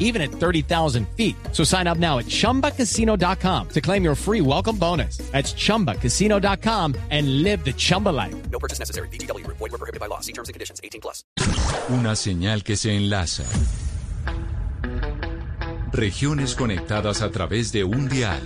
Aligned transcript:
even 0.00 0.20
at 0.20 0.32
30,000 0.32 1.06
feet. 1.16 1.36
So 1.52 1.62
sign 1.62 1.86
up 1.86 1.98
now 1.98 2.18
at 2.18 2.26
chumbacasino.com 2.26 3.68
to 3.68 3.80
claim 3.80 4.02
your 4.02 4.16
free 4.16 4.40
welcome 4.40 4.76
bonus. 4.76 5.18
That's 5.30 5.54
chumbacasino.com 5.54 6.96
and 7.10 7.44
live 7.44 7.64
the 7.64 7.72
Chumba 7.72 8.08
life. 8.08 8.34
No 8.50 8.58
purchase 8.58 8.80
necessary. 8.80 9.06
BGW. 9.12 9.46
Void 9.46 9.60
were 9.60 9.78
prohibited 9.78 10.00
by 10.00 10.06
law. 10.06 10.18
See 10.18 10.32
terms 10.32 10.48
and 10.48 10.54
conditions. 10.54 10.80
18 10.82 11.00
plus. 11.00 11.24
Una 11.90 12.16
señal 12.16 12.64
que 12.64 12.76
se 12.76 12.96
enlaza. 12.96 13.44
Regiones 15.92 16.54
conectadas 16.54 17.20
a 17.20 17.30
través 17.30 17.72
de 17.72 17.84
un 17.84 18.08
dial. 18.08 18.40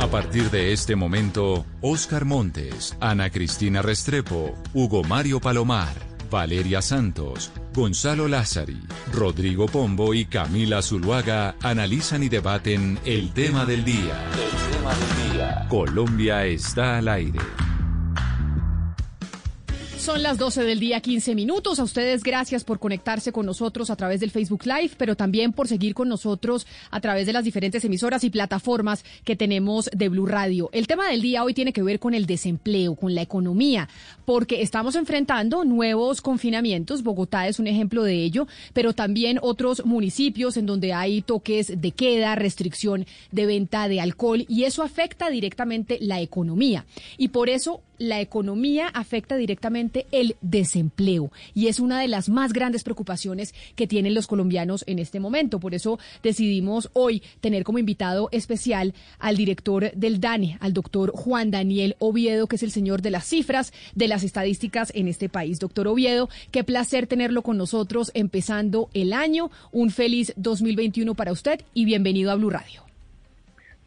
A 0.00 0.08
partir 0.08 0.50
de 0.50 0.72
este 0.72 0.96
momento, 0.96 1.64
Oscar 1.80 2.24
Montes, 2.24 2.96
Ana 2.98 3.30
Cristina 3.30 3.82
Restrepo, 3.82 4.56
Hugo 4.74 5.04
Mario 5.04 5.38
Palomar, 5.38 5.94
Valeria 6.32 6.80
Santos, 6.80 7.52
Gonzalo 7.74 8.26
Lázari, 8.26 8.80
Rodrigo 9.12 9.66
Pombo 9.66 10.14
y 10.14 10.24
Camila 10.24 10.80
Zuluaga 10.80 11.56
analizan 11.60 12.22
y 12.22 12.30
debaten 12.30 12.98
el 13.04 13.34
tema 13.34 13.66
del 13.66 13.84
día. 13.84 14.30
El 14.32 14.72
tema 14.74 14.94
del 14.94 15.32
día. 15.32 15.66
Colombia 15.68 16.46
está 16.46 16.96
al 16.96 17.08
aire. 17.08 17.38
Son 20.02 20.20
las 20.20 20.36
12 20.36 20.64
del 20.64 20.80
día, 20.80 21.00
15 21.00 21.36
minutos. 21.36 21.78
A 21.78 21.84
ustedes 21.84 22.24
gracias 22.24 22.64
por 22.64 22.80
conectarse 22.80 23.30
con 23.30 23.46
nosotros 23.46 23.88
a 23.88 23.94
través 23.94 24.18
del 24.18 24.32
Facebook 24.32 24.64
Live, 24.64 24.94
pero 24.98 25.14
también 25.14 25.52
por 25.52 25.68
seguir 25.68 25.94
con 25.94 26.08
nosotros 26.08 26.66
a 26.90 27.00
través 27.00 27.24
de 27.24 27.32
las 27.32 27.44
diferentes 27.44 27.84
emisoras 27.84 28.24
y 28.24 28.30
plataformas 28.30 29.04
que 29.24 29.36
tenemos 29.36 29.88
de 29.94 30.08
Blue 30.08 30.26
Radio. 30.26 30.70
El 30.72 30.88
tema 30.88 31.06
del 31.06 31.22
día 31.22 31.44
hoy 31.44 31.54
tiene 31.54 31.72
que 31.72 31.84
ver 31.84 32.00
con 32.00 32.14
el 32.14 32.26
desempleo, 32.26 32.96
con 32.96 33.14
la 33.14 33.22
economía, 33.22 33.88
porque 34.24 34.60
estamos 34.60 34.96
enfrentando 34.96 35.64
nuevos 35.64 36.20
confinamientos. 36.20 37.04
Bogotá 37.04 37.46
es 37.46 37.60
un 37.60 37.68
ejemplo 37.68 38.02
de 38.02 38.24
ello, 38.24 38.48
pero 38.72 38.94
también 38.94 39.38
otros 39.40 39.86
municipios 39.86 40.56
en 40.56 40.66
donde 40.66 40.94
hay 40.94 41.22
toques 41.22 41.80
de 41.80 41.92
queda, 41.92 42.34
restricción 42.34 43.06
de 43.30 43.46
venta 43.46 43.86
de 43.86 44.00
alcohol 44.00 44.46
y 44.48 44.64
eso 44.64 44.82
afecta 44.82 45.30
directamente 45.30 45.98
la 46.00 46.20
economía. 46.20 46.86
Y 47.18 47.28
por 47.28 47.48
eso 47.48 47.82
la 48.02 48.20
economía 48.20 48.88
afecta 48.88 49.36
directamente 49.36 50.06
el 50.10 50.34
desempleo 50.40 51.30
y 51.54 51.68
es 51.68 51.78
una 51.78 52.00
de 52.00 52.08
las 52.08 52.28
más 52.28 52.52
grandes 52.52 52.82
preocupaciones 52.82 53.54
que 53.76 53.86
tienen 53.86 54.14
los 54.14 54.26
colombianos 54.26 54.82
en 54.88 54.98
este 54.98 55.20
momento. 55.20 55.60
Por 55.60 55.72
eso 55.72 56.00
decidimos 56.20 56.90
hoy 56.94 57.22
tener 57.40 57.62
como 57.62 57.78
invitado 57.78 58.28
especial 58.32 58.92
al 59.20 59.36
director 59.36 59.92
del 59.92 60.20
DANE, 60.20 60.58
al 60.60 60.72
doctor 60.72 61.12
Juan 61.14 61.52
Daniel 61.52 61.94
Oviedo, 62.00 62.48
que 62.48 62.56
es 62.56 62.64
el 62.64 62.72
señor 62.72 63.02
de 63.02 63.10
las 63.10 63.24
cifras, 63.24 63.72
de 63.94 64.08
las 64.08 64.24
estadísticas 64.24 64.90
en 64.96 65.06
este 65.06 65.28
país. 65.28 65.60
Doctor 65.60 65.86
Oviedo, 65.86 66.28
qué 66.50 66.64
placer 66.64 67.06
tenerlo 67.06 67.42
con 67.42 67.56
nosotros 67.56 68.10
empezando 68.14 68.90
el 68.94 69.12
año. 69.12 69.52
Un 69.70 69.90
feliz 69.90 70.32
2021 70.36 71.14
para 71.14 71.30
usted 71.30 71.60
y 71.72 71.84
bienvenido 71.84 72.32
a 72.32 72.34
Blue 72.34 72.50
Radio. 72.50 72.91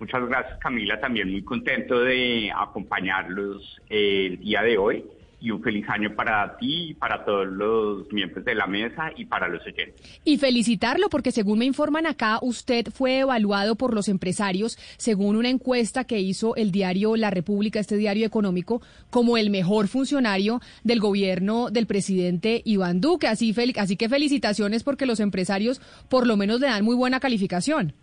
Muchas 0.05 0.29
gracias 0.29 0.59
Camila, 0.59 0.99
también 0.99 1.31
muy 1.31 1.41
contento 1.41 1.99
de 1.99 2.51
acompañarlos 2.55 3.81
el 3.89 4.37
día 4.37 4.61
de 4.61 4.77
hoy 4.77 5.03
y 5.41 5.49
un 5.49 5.63
feliz 5.63 5.83
año 5.89 6.13
para 6.15 6.57
ti, 6.57 6.93
para 6.93 7.25
todos 7.25 7.47
los 7.47 8.13
miembros 8.13 8.45
de 8.45 8.53
la 8.53 8.67
mesa 8.67 9.09
y 9.17 9.25
para 9.25 9.47
los 9.47 9.65
oyentes. 9.65 10.21
Y 10.23 10.37
felicitarlo 10.37 11.09
porque 11.09 11.31
según 11.31 11.57
me 11.57 11.65
informan 11.65 12.05
acá, 12.05 12.37
usted 12.43 12.85
fue 12.93 13.21
evaluado 13.21 13.77
por 13.77 13.95
los 13.95 14.07
empresarios, 14.07 14.77
según 14.97 15.37
una 15.37 15.49
encuesta 15.49 16.03
que 16.03 16.19
hizo 16.19 16.55
el 16.55 16.71
diario 16.71 17.15
La 17.15 17.31
República, 17.31 17.79
este 17.79 17.97
diario 17.97 18.27
económico, 18.27 18.83
como 19.09 19.37
el 19.37 19.49
mejor 19.49 19.87
funcionario 19.87 20.61
del 20.83 20.99
gobierno 20.99 21.71
del 21.71 21.87
presidente 21.87 22.61
Iván 22.63 23.01
Duque. 23.01 23.25
Así, 23.25 23.55
así 23.79 23.95
que 23.97 24.07
felicitaciones 24.07 24.83
porque 24.83 25.07
los 25.07 25.19
empresarios 25.19 25.81
por 26.09 26.27
lo 26.27 26.37
menos 26.37 26.59
le 26.59 26.67
dan 26.67 26.85
muy 26.85 26.95
buena 26.95 27.19
calificación. 27.19 27.95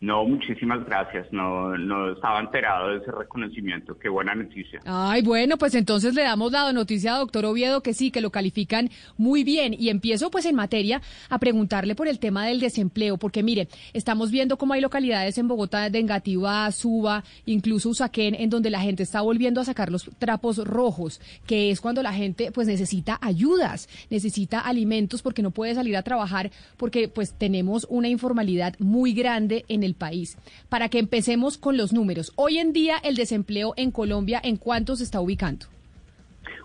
No, 0.00 0.24
muchísimas 0.26 0.84
gracias. 0.84 1.26
No, 1.32 1.76
no 1.78 2.12
estaba 2.12 2.40
enterado 2.40 2.90
de 2.90 2.98
ese 2.98 3.10
reconocimiento. 3.10 3.98
Qué 3.98 4.10
buena 4.10 4.34
noticia. 4.34 4.80
Ay, 4.84 5.22
bueno, 5.22 5.56
pues 5.56 5.74
entonces 5.74 6.14
le 6.14 6.22
damos 6.22 6.52
la 6.52 6.70
noticia 6.72 7.14
a 7.14 7.18
doctor 7.18 7.46
Oviedo 7.46 7.82
que 7.82 7.94
sí, 7.94 8.10
que 8.10 8.20
lo 8.20 8.30
califican 8.30 8.90
muy 9.16 9.42
bien. 9.42 9.74
Y 9.78 9.88
empiezo 9.88 10.30
pues 10.30 10.44
en 10.44 10.54
materia 10.54 11.00
a 11.30 11.38
preguntarle 11.38 11.94
por 11.94 12.08
el 12.08 12.18
tema 12.18 12.46
del 12.46 12.60
desempleo, 12.60 13.16
porque 13.16 13.42
mire, 13.42 13.68
estamos 13.94 14.30
viendo 14.30 14.58
cómo 14.58 14.74
hay 14.74 14.82
localidades 14.82 15.38
en 15.38 15.48
Bogotá, 15.48 15.88
de 15.88 15.98
Engativá, 15.98 16.70
Suba, 16.72 17.24
incluso 17.46 17.88
Usaquén, 17.88 18.34
en 18.34 18.50
donde 18.50 18.68
la 18.68 18.80
gente 18.80 19.02
está 19.02 19.22
volviendo 19.22 19.62
a 19.62 19.64
sacar 19.64 19.90
los 19.90 20.10
trapos 20.18 20.58
rojos, 20.58 21.22
que 21.46 21.70
es 21.70 21.80
cuando 21.80 22.02
la 22.02 22.12
gente 22.12 22.52
pues 22.52 22.66
necesita 22.66 23.18
ayudas, 23.22 23.88
necesita 24.10 24.60
alimentos 24.60 25.22
porque 25.22 25.42
no 25.42 25.52
puede 25.52 25.74
salir 25.74 25.96
a 25.96 26.02
trabajar, 26.02 26.50
porque 26.76 27.08
pues 27.08 27.32
tenemos 27.32 27.86
una 27.88 28.08
informalidad 28.08 28.74
muy 28.78 29.14
grande 29.14 29.64
en 29.68 29.85
el 29.86 29.94
país. 29.94 30.36
Para 30.68 30.88
que 30.88 30.98
empecemos 30.98 31.56
con 31.56 31.76
los 31.76 31.92
números. 31.92 32.32
Hoy 32.36 32.58
en 32.58 32.72
día 32.72 32.96
el 33.02 33.16
desempleo 33.16 33.72
en 33.76 33.90
Colombia, 33.90 34.40
¿en 34.44 34.56
cuánto 34.56 34.96
se 34.96 35.04
está 35.04 35.20
ubicando? 35.20 35.66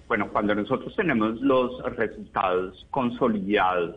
Bueno, 0.07 0.29
cuando 0.29 0.53
nosotros 0.53 0.93
tenemos 0.95 1.39
los 1.39 1.81
resultados 1.95 2.85
consolidados 2.91 3.95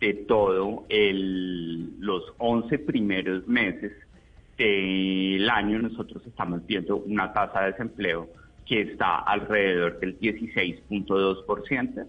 de 0.00 0.14
todo 0.14 0.84
los 0.88 2.22
11 2.38 2.78
primeros 2.78 3.48
meses 3.48 3.92
del 4.56 5.50
año, 5.50 5.80
nosotros 5.80 6.22
estamos 6.26 6.64
viendo 6.66 6.98
una 6.98 7.32
tasa 7.32 7.62
de 7.62 7.72
desempleo 7.72 8.28
que 8.66 8.82
está 8.82 9.18
alrededor 9.18 9.98
del 9.98 10.18
16.2% 10.20 12.06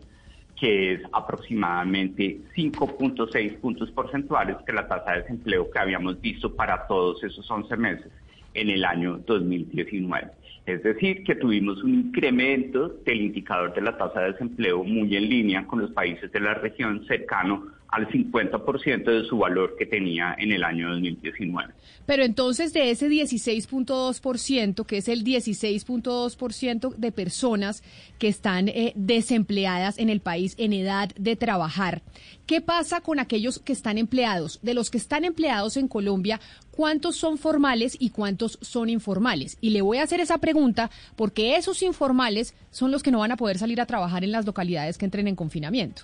que 0.60 0.94
es 0.94 1.02
aproximadamente 1.14 2.42
5.6 2.56 3.60
puntos 3.60 3.92
porcentuales 3.92 4.58
que 4.66 4.74
la 4.74 4.88
tasa 4.88 5.12
de 5.12 5.22
desempleo 5.22 5.70
que 5.72 5.80
habíamos 5.80 6.20
visto 6.20 6.56
para 6.56 6.86
todos 6.88 7.24
esos 7.24 7.50
11 7.50 7.78
meses 7.78 8.12
en 8.54 8.70
el 8.70 8.84
año 8.84 9.20
2019. 9.26 10.32
Es 10.66 10.84
decir, 10.84 11.24
que 11.24 11.36
tuvimos 11.36 11.84
un 11.84 11.96
incremento 11.96 12.90
del 13.06 13.22
indicador 13.22 13.74
de 13.74 13.82
la 13.82 13.98
tasa 13.98 14.22
de 14.22 14.34
desempleo 14.34 14.84
muy 14.84 15.16
en 15.16 15.30
línea 15.30 15.66
con 15.66 15.80
los 15.80 15.92
países 15.92 16.32
de 16.32 16.40
la 16.40 16.54
región 16.54 17.06
cercano 17.06 17.79
al 17.92 18.08
50% 18.08 19.04
de 19.04 19.28
su 19.28 19.38
valor 19.38 19.76
que 19.78 19.86
tenía 19.86 20.36
en 20.38 20.52
el 20.52 20.64
año 20.64 20.90
2019. 20.92 21.74
Pero 22.06 22.24
entonces 22.24 22.74
de 22.74 22.92
ese 22.92 23.10
16.2%, 23.10 24.86
que 24.86 24.98
es 24.98 25.08
el 25.08 25.24
16.2% 25.24 26.96
de 26.96 27.12
personas 27.12 27.84
que 28.18 28.28
están 28.28 28.68
eh, 28.70 28.94
desempleadas 28.96 29.98
en 29.98 30.10
el 30.10 30.20
país 30.20 30.56
en 30.58 30.74
edad 30.74 31.10
de 31.16 31.36
trabajar, 31.36 32.02
¿qué 32.46 32.62
pasa 32.62 33.02
con 33.02 33.20
aquellos 33.20 33.60
que 33.60 33.74
están 33.74 33.98
empleados? 33.98 34.60
De 34.62 34.74
los 34.74 34.90
que 34.90 34.98
están 34.98 35.24
empleados 35.24 35.78
en 35.78 35.88
Colombia, 35.88 36.40
¿cuántos 36.72 37.16
son 37.16 37.38
formales 37.38 37.98
y 38.00 38.12
cuántos 38.12 38.60
son 38.62 38.90
informales? 38.90 39.58
Y 39.62 39.72
le 39.72 39.82
voy 39.82 39.98
a 39.98 40.04
hacer 40.04 40.20
esa 40.20 40.38
pregunta 40.38 40.92
porque 41.16 41.56
esos 41.56 41.82
informales 41.82 42.56
son 42.72 42.92
los 42.92 43.04
que 43.04 43.12
no 43.12 43.20
van 43.20 43.32
a 43.32 43.38
poder 43.38 43.58
salir 43.58 43.82
a 43.82 43.86
trabajar 43.86 44.24
en 44.24 44.32
las 44.32 44.46
localidades 44.46 44.98
que 44.98 45.06
entren 45.06 45.28
en 45.28 45.36
confinamiento. 45.36 46.04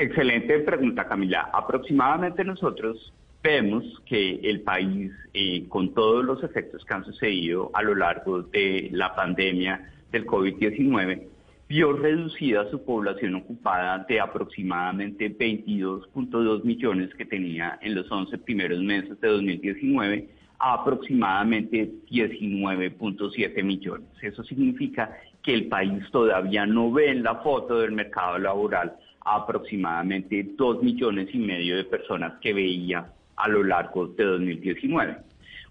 Excelente 0.00 0.60
pregunta, 0.60 1.08
Camila. 1.08 1.50
Aproximadamente 1.52 2.44
nosotros 2.44 3.12
vemos 3.42 3.84
que 4.06 4.38
el 4.44 4.60
país, 4.60 5.10
eh, 5.34 5.66
con 5.68 5.92
todos 5.92 6.24
los 6.24 6.40
efectos 6.44 6.84
que 6.84 6.94
han 6.94 7.04
sucedido 7.04 7.72
a 7.74 7.82
lo 7.82 7.96
largo 7.96 8.42
de 8.42 8.90
la 8.92 9.16
pandemia 9.16 9.90
del 10.12 10.24
COVID-19, 10.24 11.22
vio 11.68 11.92
reducida 11.94 12.70
su 12.70 12.84
población 12.84 13.34
ocupada 13.34 14.06
de 14.08 14.20
aproximadamente 14.20 15.36
22.2 15.36 16.62
millones 16.62 17.12
que 17.16 17.24
tenía 17.24 17.76
en 17.82 17.96
los 17.96 18.08
11 18.08 18.38
primeros 18.38 18.78
meses 18.78 19.20
de 19.20 19.26
2019 19.26 20.28
a 20.60 20.74
aproximadamente 20.74 21.90
19.7 22.08 23.64
millones. 23.64 24.06
Eso 24.22 24.44
significa 24.44 25.10
que 25.42 25.54
el 25.54 25.66
país 25.66 26.04
todavía 26.12 26.66
no 26.66 26.92
ve 26.92 27.10
en 27.10 27.24
la 27.24 27.34
foto 27.36 27.80
del 27.80 27.90
mercado 27.90 28.38
laboral 28.38 28.94
aproximadamente 29.36 30.46
dos 30.56 30.82
millones 30.82 31.28
y 31.32 31.38
medio 31.38 31.76
de 31.76 31.84
personas 31.84 32.34
que 32.40 32.52
veía 32.52 33.06
a 33.36 33.48
lo 33.48 33.62
largo 33.62 34.08
de 34.08 34.24
2019. 34.24 35.16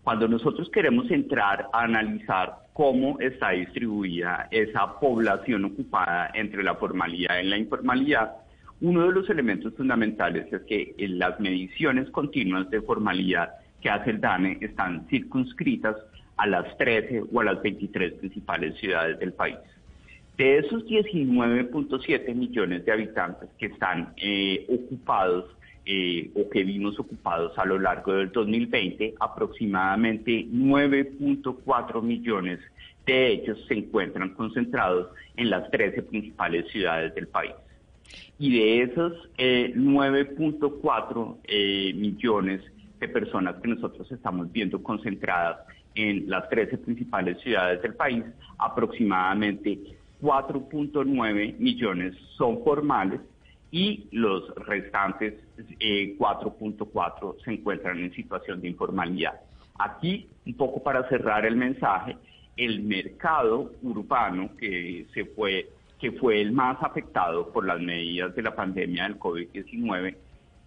Cuando 0.04 0.28
nosotros 0.28 0.70
queremos 0.70 1.12
entrar 1.12 1.68
a 1.74 1.84
analizar 1.84 2.60
cómo 2.74 3.20
está 3.20 3.50
distribuida 3.50 4.48
esa 4.52 5.00
población 5.00 5.66
ocupada 5.66 6.32
entre 6.34 6.64
la 6.64 6.76
formalidad 6.76 7.40
y 7.40 7.48
la 7.48 7.58
informalidad, 7.58 8.32
uno 8.80 9.08
de 9.08 9.12
los 9.12 9.30
elementos 9.30 9.74
fundamentales 9.76 10.52
es 10.54 10.62
que 10.62 10.94
en 10.98 11.20
las 11.20 11.40
mediciones 11.40 12.10
continuas 12.12 12.70
de 12.70 12.82
formalidad 12.82 13.50
que 13.82 13.90
hace 13.90 14.12
el 14.12 14.22
DANE 14.22 14.60
están 14.62 15.08
circunscritas 15.10 15.96
a 16.38 16.46
las 16.46 16.78
13 16.78 17.24
o 17.32 17.42
a 17.42 17.44
las 17.44 17.62
23 17.62 18.14
principales 18.14 18.78
ciudades 18.78 19.20
del 19.20 19.34
país. 19.34 19.58
De 20.38 20.60
esos 20.60 20.86
19.7 20.86 22.36
millones 22.36 22.86
de 22.86 22.92
habitantes 22.92 23.50
que 23.58 23.66
están 23.66 24.14
eh, 24.18 24.68
ocupados 24.70 25.46
eh, 25.84 26.30
o 26.36 26.48
que 26.48 26.64
vimos 26.64 27.00
ocupados 27.00 27.58
a 27.58 27.66
lo 27.66 27.80
largo 27.80 28.14
del 28.14 28.32
2020, 28.32 29.16
aproximadamente 29.20 30.46
9.4 30.52 32.04
millones 32.04 32.60
de 33.08 33.32
ellos 33.32 33.58
se 33.68 33.74
encuentran 33.74 34.36
concentrados 34.36 35.08
en 35.38 35.50
las 35.50 35.72
13 35.72 36.04
principales 36.04 36.68
ciudades 36.72 37.16
del 37.16 37.28
país. 37.28 37.54
Y 38.38 38.60
de 38.60 38.84
esos 38.84 39.14
9.4 39.38 41.38
eh, 41.46 41.94
millones 41.96 42.62
de 43.00 43.08
personas 43.08 43.56
que 43.56 43.70
nosotros 43.70 44.12
estamos 44.12 44.52
viendo 44.52 44.84
concentradas 44.84 45.62
en 45.96 46.30
las 46.30 46.48
13 46.50 46.78
principales 46.78 47.42
ciudades 47.42 47.82
del 47.82 47.96
país, 47.96 48.24
aproximadamente 48.60 49.97
4.9 50.22 51.58
millones 51.60 52.16
son 52.38 52.64
formales 52.64 53.22
y 53.72 54.08
los 54.12 54.54
restantes 54.56 55.34
4.4 55.58 57.36
eh, 57.36 57.38
se 57.44 57.52
encuentran 57.52 58.00
en 58.00 58.14
situación 58.14 58.62
de 58.62 58.70
informalidad. 58.70 59.42
Aquí, 59.78 60.28
un 60.46 60.54
poco 60.56 60.82
para 60.82 61.08
cerrar 61.10 61.46
el 61.46 61.56
mensaje, 61.56 62.18
el 62.56 62.82
mercado 62.82 63.72
urbano 63.84 64.50
que 64.58 65.06
se 65.14 65.26
fue 65.26 65.70
que 66.00 66.12
fue 66.12 66.42
el 66.42 66.52
más 66.52 66.78
afectado 66.82 67.52
por 67.52 67.66
las 67.66 67.80
medidas 67.82 68.36
de 68.36 68.44
la 68.44 68.56
pandemia 68.56 69.06
del 69.06 69.18
COVID-19 69.18 70.16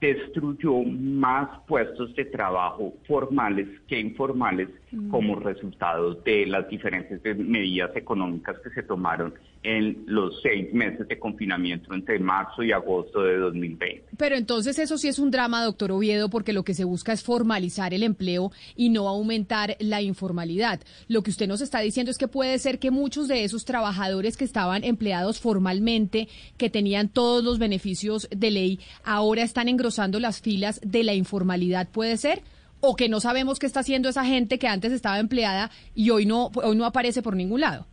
destruyó 0.01 0.83
más 0.83 1.61
puestos 1.67 2.15
de 2.17 2.25
trabajo 2.25 2.95
formales 3.07 3.69
que 3.87 4.01
informales 4.01 4.69
mm. 4.91 5.11
como 5.11 5.37
resultado 5.37 6.15
de 6.15 6.47
las 6.47 6.69
diferentes 6.69 7.21
medidas 7.37 7.95
económicas 7.95 8.57
que 8.61 8.71
se 8.71 8.83
tomaron 8.83 9.35
en 9.63 10.05
los 10.07 10.41
seis 10.41 10.73
meses 10.73 11.07
de 11.07 11.19
confinamiento 11.19 11.93
entre 11.93 12.19
marzo 12.19 12.63
y 12.63 12.73
agosto 12.73 13.23
de 13.23 13.37
2020. 13.37 14.05
Pero 14.17 14.37
entonces 14.37 14.79
eso 14.79 14.97
sí 14.97 15.09
es 15.09 15.19
un 15.19 15.31
drama, 15.31 15.63
doctor 15.63 15.93
Oviedo, 15.93 16.31
porque 16.31 16.55
lo 16.55 16.63
que 16.63 16.73
se 16.73 16.85
busca 16.85 17.13
es 17.13 17.23
formalizar 17.23 17.93
el 17.93 18.03
empleo 18.03 18.53
y 18.75 18.89
no 18.89 19.07
aumentar 19.07 19.77
la 19.81 20.01
informalidad. 20.01 20.81
Lo 21.09 21.23
que 21.23 21.31
usted 21.31 21.47
nos 21.47 21.61
está 21.61 21.81
diciendo 21.81 22.11
es 22.11 22.17
que 22.17 22.27
puede 22.27 22.59
ser 22.59 22.79
que 22.79 22.91
muchos 22.91 23.29
de 23.29 23.45
esos 23.45 23.67
trabajadores 23.67 24.39
que 24.39 24.45
estaban 24.45 24.83
empleados 24.83 25.41
formalmente, 25.41 26.29
que 26.57 26.71
tenían 26.71 27.11
todos 27.11 27.45
los 27.45 27.59
beneficios 27.59 28.29
de 28.35 28.51
ley, 28.51 28.81
ahora 29.05 29.43
están 29.43 29.69
engrosando 29.69 29.90
las 30.21 30.41
filas 30.41 30.81
de 30.85 31.05
la 31.05 31.15
informalidad, 31.15 31.89
¿puede 31.89 32.17
ser? 32.17 32.43
o 32.81 32.97
que 32.97 33.09
no 33.09 33.21
sabemos 33.21 33.59
qué 33.59 33.67
está 33.67 33.81
haciendo 33.81 34.09
esa 34.09 34.25
gente 34.25 34.59
que 34.59 34.67
antes 34.67 34.93
estaba 34.93 35.19
empleada 35.19 35.71
y 35.95 36.11
hoy 36.11 36.27
no, 36.27 36.51
hoy 36.55 36.77
no 36.77 36.87
aparece 36.87 37.23
por 37.23 37.37
ningún 37.37 37.61
lado. 37.61 37.87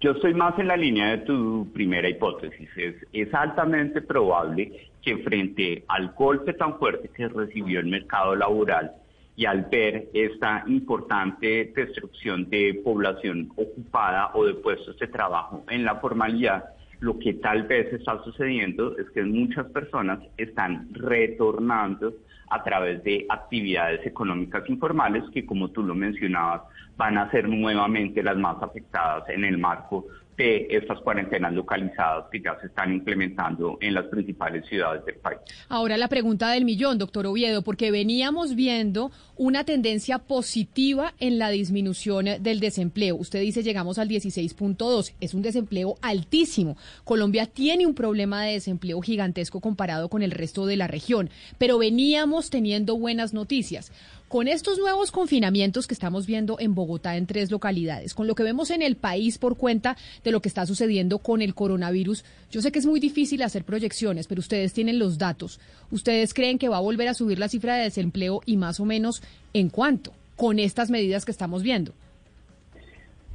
Yo 0.00 0.10
estoy 0.10 0.34
más 0.34 0.58
en 0.58 0.68
la 0.68 0.76
línea 0.76 1.08
de 1.12 1.18
tu 1.18 1.72
primera 1.72 2.08
hipótesis. 2.08 2.68
Es, 3.12 3.34
altamente 3.34 4.02
probable 4.02 4.90
que 5.02 5.16
frente 5.18 5.84
al 5.88 6.12
golpe 6.12 6.52
tan 6.52 6.78
fuerte 6.78 7.08
que 7.08 7.28
recibió 7.28 7.80
el 7.80 7.86
mercado 7.86 8.36
laboral 8.36 8.92
y 9.36 9.46
al 9.46 9.62
ver 9.70 10.08
esta 10.12 10.64
importante 10.66 11.72
destrucción 11.74 12.48
de 12.50 12.80
población 12.84 13.50
ocupada 13.56 14.30
o 14.34 14.44
de 14.44 14.54
puestos 14.54 14.98
de 14.98 15.06
trabajo 15.06 15.64
en 15.70 15.84
la 15.84 15.96
formalidad, 15.96 16.64
lo 17.00 17.18
que 17.18 17.34
tal 17.34 17.64
vez 17.64 17.92
está 17.92 18.22
sucediendo 18.24 18.96
es 18.98 19.08
que 19.10 19.22
muchas 19.22 19.66
personas 19.66 20.20
están 20.36 20.88
retornando 20.92 22.14
a 22.48 22.62
través 22.62 23.02
de 23.02 23.26
actividades 23.28 24.06
económicas 24.06 24.68
informales 24.68 25.24
que, 25.32 25.44
como 25.44 25.68
tú 25.68 25.82
lo 25.82 25.94
mencionabas, 25.94 26.62
van 26.96 27.18
a 27.18 27.30
ser 27.30 27.48
nuevamente 27.48 28.22
las 28.22 28.36
más 28.36 28.62
afectadas 28.62 29.28
en 29.28 29.44
el 29.44 29.58
marco 29.58 30.06
de 30.36 30.66
estas 30.70 31.00
cuarentenas 31.00 31.52
localizadas 31.54 32.26
que 32.30 32.40
ya 32.40 32.58
se 32.60 32.66
están 32.66 32.92
implementando 32.92 33.78
en 33.80 33.94
las 33.94 34.04
principales 34.06 34.66
ciudades 34.66 35.04
del 35.04 35.16
país. 35.16 35.38
Ahora 35.68 35.96
la 35.96 36.08
pregunta 36.08 36.50
del 36.50 36.64
millón, 36.64 36.98
doctor 36.98 37.26
Oviedo, 37.26 37.62
porque 37.62 37.90
veníamos 37.90 38.54
viendo 38.54 39.10
una 39.36 39.64
tendencia 39.64 40.18
positiva 40.18 41.14
en 41.20 41.38
la 41.38 41.50
disminución 41.50 42.26
del 42.40 42.60
desempleo. 42.60 43.16
Usted 43.16 43.40
dice 43.40 43.62
llegamos 43.62 43.98
al 43.98 44.08
16.2, 44.08 45.12
es 45.20 45.34
un 45.34 45.42
desempleo 45.42 45.96
altísimo. 46.00 46.76
Colombia 47.04 47.46
tiene 47.46 47.86
un 47.86 47.94
problema 47.94 48.42
de 48.44 48.54
desempleo 48.54 49.00
gigantesco 49.00 49.60
comparado 49.60 50.08
con 50.08 50.22
el 50.22 50.30
resto 50.30 50.66
de 50.66 50.76
la 50.76 50.86
región, 50.86 51.30
pero 51.58 51.78
veníamos 51.78 52.50
teniendo 52.50 52.96
buenas 52.96 53.34
noticias. 53.34 53.92
Con 54.28 54.48
estos 54.48 54.78
nuevos 54.78 55.12
confinamientos 55.12 55.86
que 55.86 55.94
estamos 55.94 56.26
viendo 56.26 56.58
en 56.58 56.74
Bogotá 56.74 57.16
en 57.16 57.26
tres 57.26 57.52
localidades, 57.52 58.12
con 58.12 58.26
lo 58.26 58.34
que 58.34 58.42
vemos 58.42 58.70
en 58.70 58.82
el 58.82 58.96
país 58.96 59.38
por 59.38 59.56
cuenta 59.56 59.96
de 60.24 60.32
lo 60.32 60.40
que 60.40 60.48
está 60.48 60.66
sucediendo 60.66 61.18
con 61.18 61.42
el 61.42 61.54
coronavirus, 61.54 62.24
yo 62.56 62.62
sé 62.62 62.72
que 62.72 62.78
es 62.78 62.86
muy 62.86 63.00
difícil 63.00 63.42
hacer 63.42 63.64
proyecciones, 63.64 64.26
pero 64.26 64.38
ustedes 64.38 64.72
tienen 64.72 64.98
los 64.98 65.18
datos. 65.18 65.60
¿Ustedes 65.90 66.32
creen 66.32 66.56
que 66.56 66.70
va 66.70 66.78
a 66.78 66.80
volver 66.80 67.06
a 67.06 67.12
subir 67.12 67.38
la 67.38 67.48
cifra 67.48 67.74
de 67.74 67.82
desempleo 67.82 68.40
y 68.46 68.56
más 68.56 68.80
o 68.80 68.86
menos 68.86 69.22
en 69.52 69.68
cuánto 69.68 70.12
con 70.36 70.58
estas 70.58 70.90
medidas 70.90 71.26
que 71.26 71.32
estamos 71.32 71.62
viendo? 71.62 71.92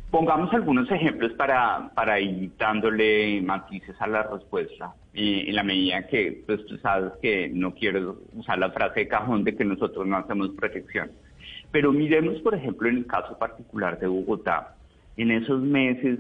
Pongamos 0.10 0.52
algunos 0.56 0.90
ejemplos 0.90 1.34
para, 1.34 1.92
para 1.94 2.20
ir 2.20 2.50
dándole 2.58 3.40
matices 3.44 3.96
a 4.00 4.08
la 4.08 4.24
respuesta. 4.24 4.92
En 5.14 5.56
la 5.56 5.62
medida 5.62 6.08
que, 6.08 6.42
pues 6.48 6.66
tú 6.66 6.80
sabes 6.80 7.12
que 7.22 7.48
no 7.54 7.76
quiero 7.76 8.24
usar 8.34 8.58
la 8.58 8.72
frase 8.72 9.02
de 9.02 9.08
cajón 9.08 9.44
de 9.44 9.56
que 9.56 9.64
nosotros 9.64 10.08
no 10.08 10.18
hacemos 10.18 10.50
protección. 10.58 11.12
Pero 11.72 11.94
miremos, 11.94 12.42
por 12.42 12.56
ejemplo, 12.56 12.90
en 12.90 12.98
el 12.98 13.06
caso 13.06 13.38
particular 13.38 14.00
de 14.00 14.08
Bogotá, 14.08 14.74
en 15.16 15.30
esos 15.30 15.62
meses 15.62 16.18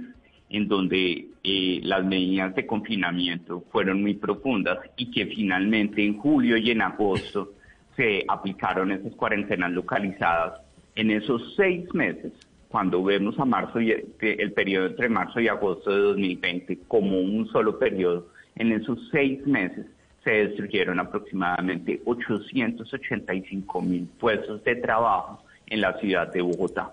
en 0.51 0.68
donde 0.68 1.27
eh, 1.44 1.80
las 1.83 2.06
medidas 2.06 2.53
de 2.56 2.65
confinamiento 2.68 3.63
fueron 3.71 4.01
muy 4.01 4.15
profundas 4.15 4.80
y 4.98 5.09
que 5.12 5.25
finalmente 5.27 6.03
en 6.03 6.18
julio 6.18 6.57
y 6.57 6.71
en 6.71 6.81
agosto 6.81 7.53
se 7.95 8.24
aplicaron 8.27 8.92
esas 8.92 9.13
cuarentenas 9.15 9.71
localizadas. 9.71 10.62
En 10.95 11.09
esos 11.09 11.56
seis 11.56 11.92
meses, 11.94 12.33
cuando 12.68 13.03
vemos 13.03 13.39
a 13.39 13.45
marzo 13.45 13.80
y 13.80 13.92
el 13.92 14.51
periodo 14.53 14.88
entre 14.88 15.09
marzo 15.09 15.39
y 15.39 15.48
agosto 15.48 15.89
de 15.89 16.01
2020 16.01 16.80
como 16.88 17.19
un 17.19 17.48
solo 17.48 17.80
periodo, 17.80 18.27
en 18.56 18.74
esos 18.74 19.00
seis 19.12 19.45
meses 19.48 19.86
se 20.24 20.31
destruyeron 20.31 21.00
aproximadamente 21.00 22.01
885 22.06 23.81
mil 23.81 24.07
puestos 24.19 24.63
de 24.63 24.75
trabajo 24.75 25.44
en 25.68 25.81
la 25.81 25.98
ciudad 26.00 26.31
de 26.31 26.42
Bogotá. 26.42 26.92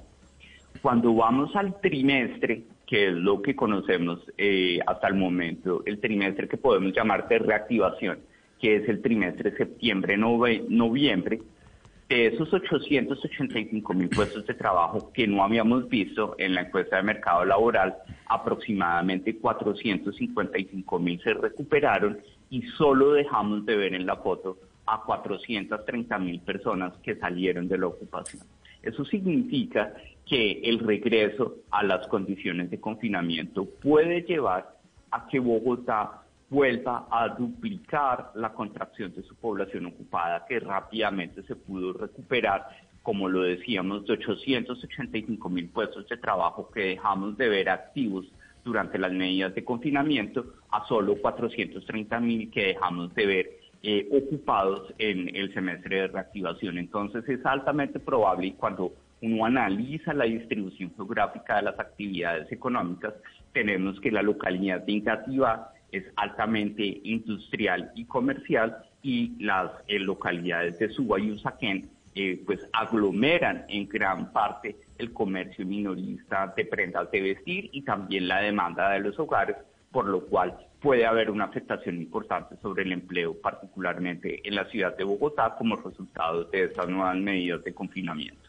Cuando 0.80 1.12
vamos 1.14 1.54
al 1.56 1.78
trimestre, 1.80 2.62
que 2.88 3.08
es 3.08 3.12
lo 3.12 3.42
que 3.42 3.54
conocemos 3.54 4.18
eh, 4.38 4.78
hasta 4.86 5.08
el 5.08 5.14
momento, 5.14 5.82
el 5.84 6.00
trimestre 6.00 6.48
que 6.48 6.56
podemos 6.56 6.94
llamar 6.94 7.28
de 7.28 7.38
reactivación, 7.38 8.20
que 8.58 8.76
es 8.76 8.88
el 8.88 9.02
trimestre 9.02 9.54
septiembre-noviembre, 9.54 11.42
de 12.08 12.28
esos 12.28 12.50
885 12.50 13.92
mil 13.92 14.08
puestos 14.08 14.46
de 14.46 14.54
trabajo 14.54 15.12
que 15.12 15.26
no 15.26 15.44
habíamos 15.44 15.86
visto 15.90 16.34
en 16.38 16.54
la 16.54 16.62
encuesta 16.62 16.96
de 16.96 17.02
mercado 17.02 17.44
laboral, 17.44 17.98
aproximadamente 18.24 19.36
455 19.36 20.98
mil 20.98 21.20
se 21.20 21.34
recuperaron 21.34 22.18
y 22.48 22.62
solo 22.78 23.12
dejamos 23.12 23.66
de 23.66 23.76
ver 23.76 23.92
en 23.92 24.06
la 24.06 24.16
foto 24.16 24.56
a 24.86 25.02
430 25.02 26.18
mil 26.18 26.40
personas 26.40 26.94
que 27.02 27.16
salieron 27.16 27.68
de 27.68 27.76
la 27.76 27.88
ocupación. 27.88 28.42
Eso 28.82 29.04
significa 29.04 29.92
que 30.28 30.60
el 30.64 30.78
regreso 30.80 31.56
a 31.70 31.82
las 31.82 32.06
condiciones 32.08 32.70
de 32.70 32.80
confinamiento 32.80 33.64
puede 33.64 34.22
llevar 34.22 34.76
a 35.10 35.26
que 35.26 35.38
Bogotá 35.38 36.22
vuelva 36.50 37.06
a 37.10 37.28
duplicar 37.28 38.32
la 38.34 38.52
contracción 38.52 39.14
de 39.14 39.22
su 39.22 39.34
población 39.36 39.86
ocupada, 39.86 40.44
que 40.46 40.60
rápidamente 40.60 41.42
se 41.42 41.56
pudo 41.56 41.92
recuperar, 41.92 42.66
como 43.02 43.28
lo 43.28 43.42
decíamos, 43.42 44.06
de 44.06 44.14
885 44.14 45.48
mil 45.48 45.68
puestos 45.68 46.08
de 46.08 46.16
trabajo 46.16 46.70
que 46.70 46.80
dejamos 46.80 47.36
de 47.36 47.48
ver 47.48 47.68
activos 47.68 48.26
durante 48.64 48.98
las 48.98 49.12
medidas 49.12 49.54
de 49.54 49.64
confinamiento 49.64 50.44
a 50.70 50.86
solo 50.86 51.16
430 51.16 52.20
mil 52.20 52.50
que 52.50 52.66
dejamos 52.66 53.14
de 53.14 53.26
ver 53.26 53.50
eh, 53.82 54.08
ocupados 54.10 54.92
en 54.98 55.34
el 55.34 55.54
semestre 55.54 56.02
de 56.02 56.08
reactivación. 56.08 56.78
Entonces 56.78 57.26
es 57.28 57.44
altamente 57.46 57.98
probable 58.00 58.48
y 58.48 58.52
cuando 58.52 58.92
uno 59.20 59.44
analiza 59.44 60.12
la 60.14 60.24
distribución 60.24 60.92
geográfica 60.94 61.56
de 61.56 61.62
las 61.62 61.78
actividades 61.78 62.50
económicas, 62.52 63.14
tenemos 63.52 64.00
que 64.00 64.12
la 64.12 64.22
localidad 64.22 64.80
de 64.82 64.92
Ingativá 64.92 65.72
es 65.90 66.04
altamente 66.16 67.00
industrial 67.02 67.90
y 67.94 68.04
comercial 68.04 68.76
y 69.02 69.32
las 69.42 69.70
eh, 69.86 69.98
localidades 69.98 70.78
de 70.78 70.90
Suba 70.90 71.18
y 71.18 71.30
Usaquén 71.30 71.88
eh, 72.14 72.42
pues 72.44 72.60
aglomeran 72.72 73.64
en 73.68 73.88
gran 73.88 74.32
parte 74.32 74.76
el 74.98 75.12
comercio 75.12 75.64
minorista 75.64 76.52
de 76.56 76.64
prendas 76.64 77.10
de 77.10 77.20
vestir 77.20 77.70
y 77.72 77.82
también 77.82 78.26
la 78.26 78.40
demanda 78.40 78.90
de 78.90 79.00
los 79.00 79.18
hogares, 79.18 79.56
por 79.92 80.06
lo 80.06 80.26
cual 80.26 80.56
puede 80.80 81.06
haber 81.06 81.30
una 81.30 81.44
afectación 81.44 81.96
importante 81.96 82.56
sobre 82.60 82.82
el 82.82 82.92
empleo, 82.92 83.40
particularmente 83.40 84.46
en 84.46 84.54
la 84.56 84.64
ciudad 84.66 84.96
de 84.96 85.04
Bogotá, 85.04 85.54
como 85.56 85.76
resultado 85.76 86.44
de 86.44 86.64
estas 86.64 86.88
nuevas 86.88 87.16
medidas 87.16 87.62
de 87.64 87.74
confinamiento. 87.74 88.47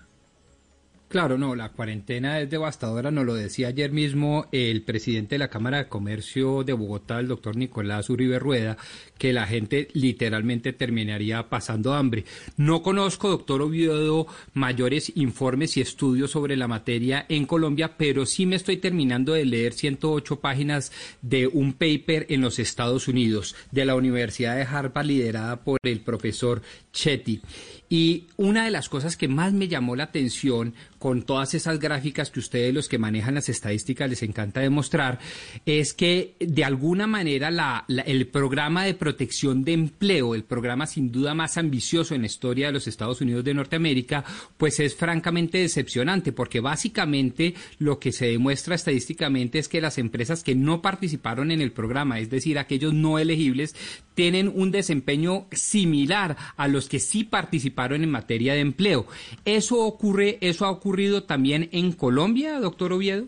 Claro, 1.10 1.40
no, 1.40 1.56
la 1.56 1.70
cuarentena 1.70 2.40
es 2.40 2.52
devastadora, 2.52 3.10
nos 3.10 3.26
lo 3.26 3.34
decía 3.34 3.70
ayer 3.70 3.92
mismo 3.92 4.46
el 4.52 4.84
presidente 4.84 5.36
de 5.36 5.40
la 5.40 5.48
Cámara 5.48 5.80
de 5.80 5.88
Comercio 5.88 6.64
de 6.64 6.74
Bogotá, 6.74 7.20
el 7.20 7.28
doctor 7.28 7.56
Nicolás 7.56 8.12
Uribe 8.12 8.38
Rueda, 8.38 8.78
que 9.18 9.34
la 9.34 9.48
gente 9.48 9.88
literalmente 9.94 10.72
terminaría 10.72 11.50
pasando 11.50 11.96
hambre. 11.96 12.26
No 12.58 12.84
conozco, 12.84 13.28
doctor 13.28 13.64
Oviedo, 13.64 14.28
mayores 14.54 15.12
informes 15.16 15.78
y 15.78 15.82
estudios 15.82 16.30
sobre 16.30 16.56
la 16.56 16.68
materia 16.68 17.26
en 17.28 17.48
Colombia, 17.48 17.98
pero 17.98 18.28
sí 18.28 18.46
me 18.46 18.58
estoy 18.58 18.78
terminando 18.78 19.34
de 19.34 19.46
leer 19.46 19.74
108 19.74 20.40
páginas 20.40 20.92
de 21.24 21.48
un 21.48 21.74
paper 21.74 22.28
en 22.30 22.42
los 22.42 22.60
Estados 22.60 23.08
Unidos 23.08 23.56
de 23.72 23.86
la 23.86 23.96
Universidad 23.96 24.56
de 24.56 24.62
Harvard 24.62 25.08
liderada 25.08 25.64
por 25.64 25.80
el 25.82 26.02
profesor 26.02 26.62
Chetty. 26.94 27.42
Y 27.90 28.28
una 28.38 28.66
de 28.66 28.72
las 28.72 28.88
cosas 28.88 29.18
que 29.18 29.28
más 29.28 29.52
me 29.52 29.68
llamó 29.68 29.96
la 29.96 30.04
atención 30.04 30.76
con 31.00 31.24
todas 31.24 31.56
esas 31.56 31.80
gráficas 31.80 32.30
que 32.30 32.40
ustedes 32.40 32.72
los 32.72 32.88
que 32.88 33.00
manejan 33.00 33.34
las 33.34 33.50
estadísticas 33.50 34.08
les 34.10 34.22
encanta 34.22 34.60
demostrar 34.60 35.18
es 35.66 35.94
que 35.94 36.36
de 36.40 36.64
alguna 36.64 37.08
manera 37.08 37.86
el 38.06 38.28
programa 38.28 38.84
de 38.84 38.94
protección 38.94 39.64
de 39.64 39.74
empleo, 39.74 40.36
el 40.36 40.44
programa 40.44 40.86
sin 40.86 41.12
duda 41.12 41.34
más 41.34 41.58
ambicioso 41.58 42.14
en 42.14 42.22
la 42.22 42.28
historia 42.28 42.68
de 42.68 42.74
los 42.74 42.88
Estados 42.88 43.22
Unidos 43.22 43.44
de 43.44 43.56
Norteamérica, 43.56 44.24
pues 44.58 44.80
es 44.80 44.96
francamente 44.96 45.58
decepcionante 45.58 46.32
porque 46.32 46.60
básicamente 46.60 47.56
lo 47.80 47.98
que 47.98 48.12
se 48.12 48.28
demuestra 48.28 48.76
estadísticamente 48.76 49.58
es 49.58 49.68
que 49.68 49.82
las 49.82 49.98
empresas 49.98 50.44
que 50.44 50.54
no 50.54 50.84
participaron 50.84 51.50
en 51.50 51.62
el 51.62 51.72
programa, 51.72 52.20
es 52.20 52.30
decir, 52.30 52.60
aquellos 52.60 52.94
no 52.94 53.18
elegibles, 53.18 53.76
tienen 54.14 54.52
un 54.54 54.70
desempeño 54.70 55.48
similar 55.54 56.36
a 56.58 56.68
los 56.68 56.90
que 56.90 57.00
sí 57.00 57.24
participaron 57.24 57.79
en 57.80 58.10
materia 58.10 58.54
de 58.54 58.62
empleo. 58.62 59.06
¿Eso 59.46 59.80
ocurre, 59.86 60.38
eso 60.42 60.66
ha 60.66 60.72
ocurrido 60.72 61.24
también 61.24 61.70
en 61.72 61.92
Colombia, 61.94 62.60
doctor 62.60 62.94
Oviedo? 62.94 63.26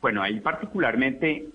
Bueno, 0.00 0.22
ahí 0.22 0.40
particularmente 0.40 1.46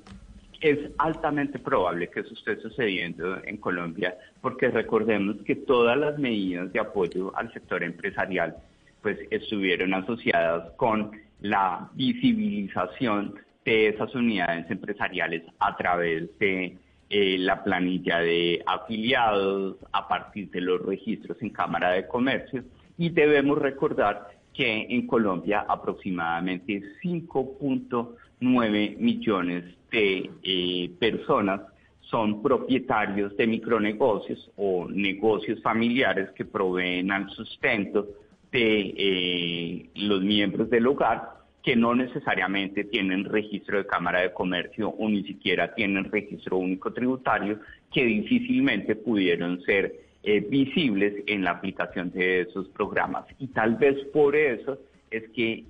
es 0.62 0.80
altamente 0.98 1.60
probable 1.60 2.10
que 2.10 2.22
eso 2.22 2.34
esté 2.34 2.56
sucediendo 2.62 3.38
en 3.44 3.58
Colombia, 3.58 4.16
porque 4.42 4.70
recordemos 4.70 5.38
que 5.46 5.56
todas 5.56 5.98
las 5.98 6.18
medidas 6.18 6.72
de 6.72 6.80
apoyo 6.80 7.36
al 7.36 7.52
sector 7.52 7.84
empresarial 7.84 8.56
pues 9.02 9.20
estuvieron 9.30 9.94
asociadas 9.94 10.72
con 10.78 11.12
la 11.42 11.90
visibilización 11.94 13.36
de 13.66 13.90
esas 13.90 14.16
unidades 14.16 14.70
empresariales 14.72 15.44
a 15.60 15.76
través 15.76 16.38
de 16.40 16.78
eh, 17.10 17.38
la 17.38 17.64
planilla 17.64 18.20
de 18.20 18.64
afiliados 18.66 19.78
a 19.92 20.08
partir 20.08 20.50
de 20.52 20.62
los 20.62 20.82
registros 20.82 21.42
en 21.42 21.50
Cámara 21.50 21.92
de 21.92 22.08
Comercio 22.08 22.64
y 22.98 23.10
debemos 23.10 23.58
recordar 23.58 24.30
que 24.54 24.88
en 24.90 25.08
Colombia 25.08 25.66
aproximadamente 25.68 26.82
5.9 27.04 28.98
millones 28.98 29.66
de 29.92 30.30
eh, 30.44 30.92
personas 31.00 31.62
son 32.02 32.44
propietarios 32.44 33.36
de 33.38 33.48
micronegocios 33.48 34.52
o 34.56 34.88
negocios 34.88 35.62
familiares 35.62 36.30
que 36.32 36.46
proveen 36.46 37.12
al 37.12 37.30
sustento 37.32 38.08
de 38.52 38.94
eh, 38.96 39.90
los 39.96 40.22
miembros 40.22 40.70
del 40.70 40.86
hogar 40.88 41.43
que 41.64 41.76
no 41.78 41.96
necesariamente 41.96 42.84
tienen 42.84 43.24
registro 43.24 43.78
de 43.78 43.88
Cámara 43.88 44.22
de 44.22 44.34
Comercio 44.34 44.90
o 44.90 45.08
ni 45.08 45.24
siquiera 45.24 45.74
tienen 45.74 46.12
registro 46.12 46.58
único 46.58 46.92
tributario, 46.92 47.60
que 47.92 48.04
difícilmente 48.04 48.96
pudieron 48.96 49.62
ser 49.62 49.96
eh, 50.24 50.42
visibles 50.42 51.24
en 51.26 51.44
la 51.44 51.52
aplicación 51.52 52.12
de 52.12 52.42
esos 52.42 52.68
programas. 52.70 53.26
Y 53.40 53.48
tal 53.48 53.76
vez 53.76 53.96
por 54.08 54.36
eso 54.36 54.78
es 55.10 55.24
que 55.30 55.64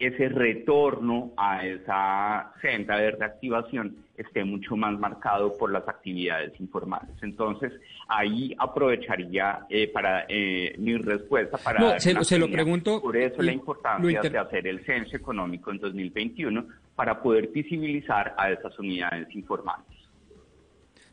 ese 0.00 0.30
retorno 0.30 1.32
a 1.36 1.64
esa 1.64 2.52
senda 2.62 2.96
de 2.96 3.10
reactivación 3.12 3.96
esté 4.16 4.44
mucho 4.44 4.74
más 4.74 4.98
marcado 4.98 5.56
por 5.58 5.70
las 5.70 5.86
actividades 5.86 6.58
informales. 6.58 7.14
Entonces, 7.22 7.72
ahí 8.08 8.54
aprovecharía 8.58 9.66
eh, 9.68 9.88
para 9.92 10.24
eh, 10.28 10.74
mi 10.78 10.96
respuesta 10.96 11.58
para... 11.58 11.80
No, 11.80 12.00
se, 12.00 12.38
lo 12.38 12.50
pregunto... 12.50 13.00
Por 13.00 13.16
eso 13.16 13.42
la 13.42 13.52
importancia 13.52 14.20
de 14.22 14.38
hacer 14.38 14.66
el 14.66 14.84
censo 14.84 15.16
económico 15.16 15.70
en 15.70 15.78
2021 15.78 16.66
para 16.96 17.22
poder 17.22 17.48
visibilizar 17.48 18.34
a 18.36 18.50
esas 18.50 18.78
unidades 18.78 19.28
informales. 19.34 19.86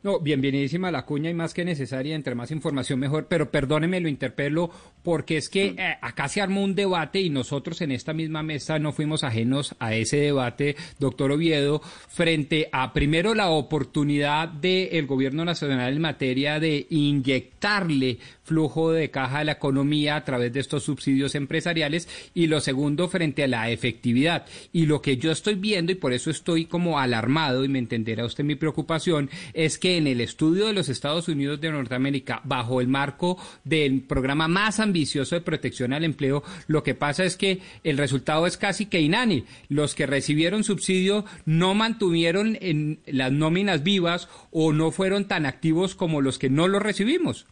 No, 0.03 0.19
bienvenidísima 0.19 0.91
la 0.91 1.05
cuña 1.05 1.31
y 1.31 1.33
más 1.33 1.55
que 1.55 1.65
necesaria, 1.65 2.15
entre 2.15 2.35
más 2.35 2.51
información 2.51 2.99
mejor, 2.99 3.25
pero 3.27 3.49
perdóneme, 3.49 3.99
lo 3.99 4.07
interpelo 4.07 4.69
porque 5.01 5.37
es 5.37 5.49
que 5.49 5.73
eh, 5.75 5.97
acá 6.01 6.27
se 6.27 6.39
armó 6.39 6.63
un 6.63 6.75
debate 6.75 7.19
y 7.19 7.31
nosotros 7.31 7.81
en 7.81 7.91
esta 7.91 8.13
misma 8.13 8.43
mesa 8.43 8.77
no 8.77 8.93
fuimos 8.93 9.23
ajenos 9.23 9.75
a 9.79 9.95
ese 9.95 10.17
debate, 10.17 10.75
doctor 10.99 11.31
Oviedo, 11.31 11.81
frente 12.09 12.69
a 12.71 12.93
primero 12.93 13.33
la 13.33 13.49
oportunidad 13.49 14.49
del 14.49 15.07
gobierno 15.07 15.43
nacional 15.43 15.91
en 15.91 16.01
materia 16.01 16.59
de 16.59 16.85
inyectarle 16.91 18.19
flujo 18.43 18.91
de 18.91 19.09
caja 19.09 19.39
a 19.39 19.43
la 19.43 19.53
economía 19.53 20.15
a 20.15 20.23
través 20.23 20.53
de 20.53 20.59
estos 20.59 20.83
subsidios 20.83 21.35
empresariales 21.35 22.07
y 22.33 22.47
lo 22.47 22.61
segundo 22.61 23.09
frente 23.09 23.43
a 23.43 23.47
la 23.47 23.71
efectividad. 23.71 24.45
Y 24.71 24.85
lo 24.85 25.01
que 25.01 25.17
yo 25.17 25.31
estoy 25.31 25.55
viendo 25.55 25.91
y 25.91 25.95
por 25.95 26.13
eso 26.13 26.29
estoy 26.29 26.65
como 26.65 26.99
alarmado 26.99 27.65
y 27.65 27.67
me 27.67 27.79
entenderá 27.79 28.25
usted 28.25 28.43
mi 28.43 28.55
preocupación 28.55 29.29
es 29.53 29.77
que 29.77 29.86
en 29.95 30.07
el 30.07 30.19
estudio 30.19 30.67
de 30.67 30.73
los 30.73 30.89
Estados 30.89 31.29
Unidos 31.29 31.61
de 31.61 31.71
Norteamérica 31.71 32.41
bajo 32.43 32.81
el 32.81 32.87
marco 32.87 33.37
del 33.63 34.01
programa 34.01 34.47
más 34.47 34.79
ambicioso 34.79 35.35
de 35.35 35.41
protección 35.41 35.93
al 35.93 36.03
empleo, 36.03 36.43
lo 36.67 36.83
que 36.83 36.95
pasa 36.95 37.23
es 37.23 37.37
que 37.37 37.59
el 37.83 37.97
resultado 37.97 38.45
es 38.47 38.57
casi 38.57 38.87
que 38.87 38.99
inani. 38.99 39.45
Los 39.69 39.95
que 39.95 40.05
recibieron 40.05 40.63
subsidio 40.63 41.25
no 41.45 41.73
mantuvieron 41.73 42.57
en 42.59 42.99
las 43.05 43.31
nóminas 43.31 43.83
vivas 43.83 44.27
o 44.51 44.73
no 44.73 44.91
fueron 44.91 45.27
tan 45.27 45.45
activos 45.45 45.95
como 45.95 46.21
los 46.21 46.37
que 46.37 46.49
no 46.49 46.67
lo 46.67 46.79
recibimos. 46.79 47.47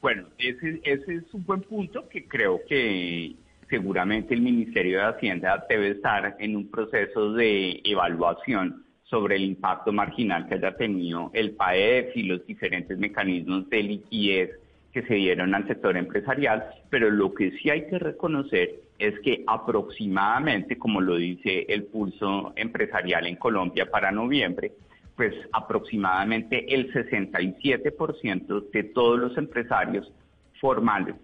Bueno, 0.00 0.26
ese, 0.38 0.80
ese 0.82 1.14
es 1.14 1.34
un 1.34 1.44
buen 1.44 1.60
punto 1.60 2.08
que 2.08 2.24
creo 2.24 2.60
que 2.66 3.34
seguramente 3.68 4.34
el 4.34 4.40
Ministerio 4.40 4.98
de 4.98 5.04
Hacienda 5.04 5.64
debe 5.68 5.90
estar 5.90 6.36
en 6.38 6.56
un 6.56 6.68
proceso 6.70 7.32
de 7.34 7.80
evaluación 7.84 8.84
sobre 9.10 9.36
el 9.36 9.44
impacto 9.44 9.92
marginal 9.92 10.46
que 10.46 10.54
haya 10.54 10.76
tenido 10.76 11.30
el 11.34 11.50
PAEF 11.50 12.16
y 12.16 12.22
los 12.22 12.46
diferentes 12.46 12.96
mecanismos 12.96 13.68
de 13.68 13.82
liquidez 13.82 14.50
que 14.92 15.02
se 15.02 15.14
dieron 15.14 15.54
al 15.54 15.66
sector 15.66 15.96
empresarial, 15.96 16.64
pero 16.88 17.10
lo 17.10 17.34
que 17.34 17.50
sí 17.58 17.70
hay 17.70 17.86
que 17.86 17.98
reconocer 17.98 18.70
es 18.98 19.18
que 19.20 19.42
aproximadamente, 19.46 20.78
como 20.78 21.00
lo 21.00 21.16
dice 21.16 21.66
el 21.68 21.84
pulso 21.84 22.52
empresarial 22.56 23.26
en 23.26 23.36
Colombia 23.36 23.90
para 23.90 24.12
noviembre, 24.12 24.72
pues 25.16 25.34
aproximadamente 25.52 26.72
el 26.72 26.92
67% 26.92 28.70
de 28.70 28.84
todos 28.84 29.18
los 29.18 29.36
empresarios 29.36 30.10
formales 30.60 31.16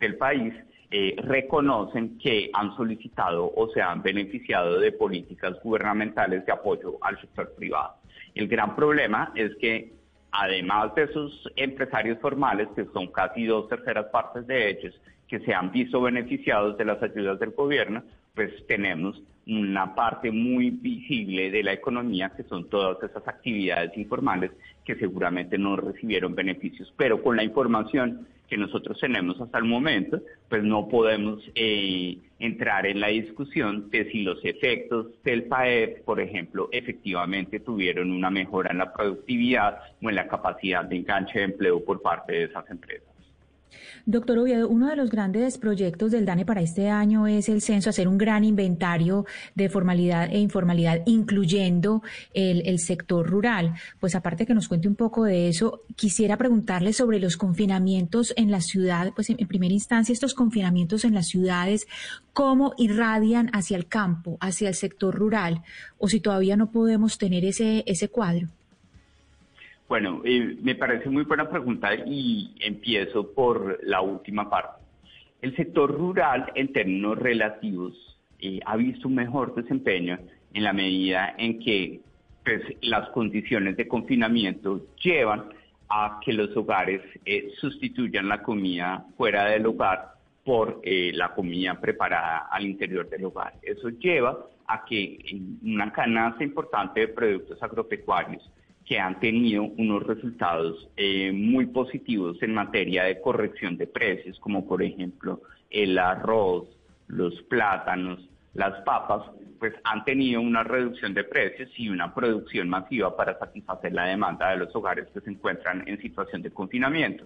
del 0.00 0.16
país 0.16 0.54
eh, 0.90 1.16
reconocen 1.18 2.18
que 2.18 2.50
han 2.52 2.76
solicitado 2.76 3.52
o 3.54 3.68
se 3.68 3.82
han 3.82 4.02
beneficiado 4.02 4.78
de 4.78 4.92
políticas 4.92 5.60
gubernamentales 5.62 6.44
de 6.46 6.52
apoyo 6.52 6.98
al 7.00 7.20
sector 7.20 7.54
privado. 7.54 7.94
El 8.34 8.48
gran 8.48 8.76
problema 8.76 9.32
es 9.34 9.54
que 9.56 9.92
además 10.30 10.94
de 10.94 11.04
esos 11.04 11.48
empresarios 11.56 12.18
formales, 12.20 12.68
que 12.74 12.84
son 12.92 13.06
casi 13.08 13.46
dos 13.46 13.68
terceras 13.68 14.06
partes 14.06 14.46
de 14.46 14.70
ellos, 14.70 15.00
que 15.28 15.40
se 15.40 15.54
han 15.54 15.70
visto 15.70 16.00
beneficiados 16.00 16.76
de 16.76 16.84
las 16.84 17.02
ayudas 17.02 17.38
del 17.38 17.50
gobierno, 17.50 18.02
pues 18.34 18.66
tenemos 18.66 19.20
una 19.46 19.94
parte 19.94 20.30
muy 20.30 20.70
visible 20.70 21.50
de 21.50 21.62
la 21.62 21.72
economía, 21.72 22.30
que 22.30 22.44
son 22.44 22.68
todas 22.68 23.02
esas 23.02 23.26
actividades 23.28 23.96
informales 23.96 24.50
que 24.84 24.96
seguramente 24.96 25.58
no 25.58 25.76
recibieron 25.76 26.34
beneficios. 26.34 26.92
Pero 26.96 27.22
con 27.22 27.36
la 27.36 27.44
información 27.44 28.26
que 28.48 28.56
nosotros 28.56 28.98
tenemos 29.00 29.40
hasta 29.40 29.58
el 29.58 29.64
momento, 29.64 30.20
pues 30.48 30.62
no 30.62 30.88
podemos 30.88 31.42
eh, 31.54 32.18
entrar 32.38 32.86
en 32.86 33.00
la 33.00 33.08
discusión 33.08 33.90
de 33.90 34.10
si 34.10 34.22
los 34.22 34.42
efectos 34.44 35.06
del 35.24 35.44
PAEP, 35.44 36.04
por 36.04 36.20
ejemplo, 36.20 36.68
efectivamente 36.72 37.60
tuvieron 37.60 38.10
una 38.10 38.30
mejora 38.30 38.70
en 38.70 38.78
la 38.78 38.92
productividad 38.92 39.78
o 40.02 40.08
en 40.08 40.16
la 40.16 40.28
capacidad 40.28 40.84
de 40.84 40.96
enganche 40.96 41.38
de 41.38 41.44
empleo 41.46 41.84
por 41.84 42.02
parte 42.02 42.32
de 42.32 42.44
esas 42.44 42.68
empresas. 42.70 43.13
Doctor 44.06 44.38
Oviedo, 44.38 44.68
uno 44.68 44.88
de 44.88 44.96
los 44.96 45.10
grandes 45.10 45.56
proyectos 45.56 46.10
del 46.10 46.26
DANE 46.26 46.44
para 46.44 46.60
este 46.60 46.90
año 46.90 47.26
es 47.26 47.48
el 47.48 47.62
censo, 47.62 47.88
hacer 47.88 48.06
un 48.06 48.18
gran 48.18 48.44
inventario 48.44 49.24
de 49.54 49.70
formalidad 49.70 50.30
e 50.30 50.38
informalidad, 50.38 51.00
incluyendo 51.06 52.02
el, 52.34 52.78
sector 52.78 53.26
rural. 53.26 53.74
Pues 54.00 54.14
aparte 54.14 54.44
que 54.44 54.54
nos 54.54 54.68
cuente 54.68 54.88
un 54.88 54.94
poco 54.94 55.24
de 55.24 55.48
eso, 55.48 55.82
quisiera 55.96 56.36
preguntarle 56.36 56.92
sobre 56.92 57.18
los 57.18 57.36
confinamientos 57.36 58.34
en 58.36 58.50
la 58.50 58.60
ciudad, 58.60 59.12
pues 59.14 59.30
en, 59.30 59.38
primera 59.48 59.72
instancia 59.72 60.12
estos 60.12 60.34
confinamientos 60.34 61.04
en 61.04 61.14
las 61.14 61.28
ciudades, 61.28 61.86
cómo 62.32 62.74
irradian 62.76 63.48
hacia 63.54 63.76
el 63.76 63.86
campo, 63.86 64.36
hacia 64.40 64.68
el 64.68 64.74
sector 64.74 65.14
rural, 65.14 65.62
o 65.98 66.08
si 66.08 66.20
todavía 66.20 66.56
no 66.56 66.70
podemos 66.70 67.16
tener 67.16 67.44
ese, 67.44 67.84
ese 67.86 68.08
cuadro. 68.08 68.48
Bueno, 69.88 70.22
eh, 70.24 70.56
me 70.62 70.74
parece 70.74 71.10
muy 71.10 71.24
buena 71.24 71.48
pregunta 71.48 71.94
y 71.94 72.54
empiezo 72.60 73.32
por 73.32 73.78
la 73.82 74.00
última 74.00 74.48
parte. 74.48 74.82
El 75.42 75.54
sector 75.56 75.90
rural, 75.90 76.50
en 76.54 76.72
términos 76.72 77.18
relativos, 77.18 77.92
eh, 78.40 78.60
ha 78.64 78.76
visto 78.76 79.08
un 79.08 79.14
mejor 79.14 79.54
desempeño 79.54 80.18
en 80.54 80.64
la 80.64 80.72
medida 80.72 81.34
en 81.36 81.58
que 81.58 82.00
pues, 82.44 82.62
las 82.82 83.08
condiciones 83.10 83.76
de 83.76 83.88
confinamiento 83.88 84.86
llevan 85.02 85.50
a 85.88 86.20
que 86.24 86.32
los 86.32 86.56
hogares 86.56 87.02
eh, 87.24 87.52
sustituyan 87.60 88.28
la 88.28 88.42
comida 88.42 89.04
fuera 89.16 89.46
del 89.46 89.66
hogar 89.66 90.14
por 90.44 90.80
eh, 90.82 91.12
la 91.14 91.34
comida 91.34 91.80
preparada 91.80 92.48
al 92.50 92.64
interior 92.64 93.08
del 93.08 93.24
hogar. 93.24 93.54
Eso 93.62 93.88
lleva 93.90 94.46
a 94.66 94.84
que 94.84 95.18
una 95.62 95.92
canasta 95.92 96.42
importante 96.42 97.00
de 97.00 97.08
productos 97.08 97.62
agropecuarios 97.62 98.42
que 98.84 98.98
han 98.98 99.18
tenido 99.18 99.62
unos 99.62 100.02
resultados 100.02 100.88
eh, 100.96 101.32
muy 101.32 101.66
positivos 101.66 102.42
en 102.42 102.54
materia 102.54 103.04
de 103.04 103.20
corrección 103.20 103.76
de 103.76 103.86
precios, 103.86 104.38
como 104.40 104.66
por 104.66 104.82
ejemplo 104.82 105.40
el 105.70 105.98
arroz, 105.98 106.68
los 107.08 107.34
plátanos, 107.44 108.28
las 108.52 108.82
papas, 108.82 109.22
pues 109.58 109.74
han 109.84 110.04
tenido 110.04 110.40
una 110.40 110.62
reducción 110.62 111.14
de 111.14 111.24
precios 111.24 111.70
y 111.76 111.88
una 111.88 112.14
producción 112.14 112.68
masiva 112.68 113.16
para 113.16 113.38
satisfacer 113.38 113.92
la 113.92 114.04
demanda 114.04 114.50
de 114.50 114.58
los 114.58 114.74
hogares 114.76 115.08
que 115.12 115.20
se 115.20 115.30
encuentran 115.30 115.82
en 115.86 116.00
situación 116.00 116.42
de 116.42 116.50
confinamiento. 116.50 117.24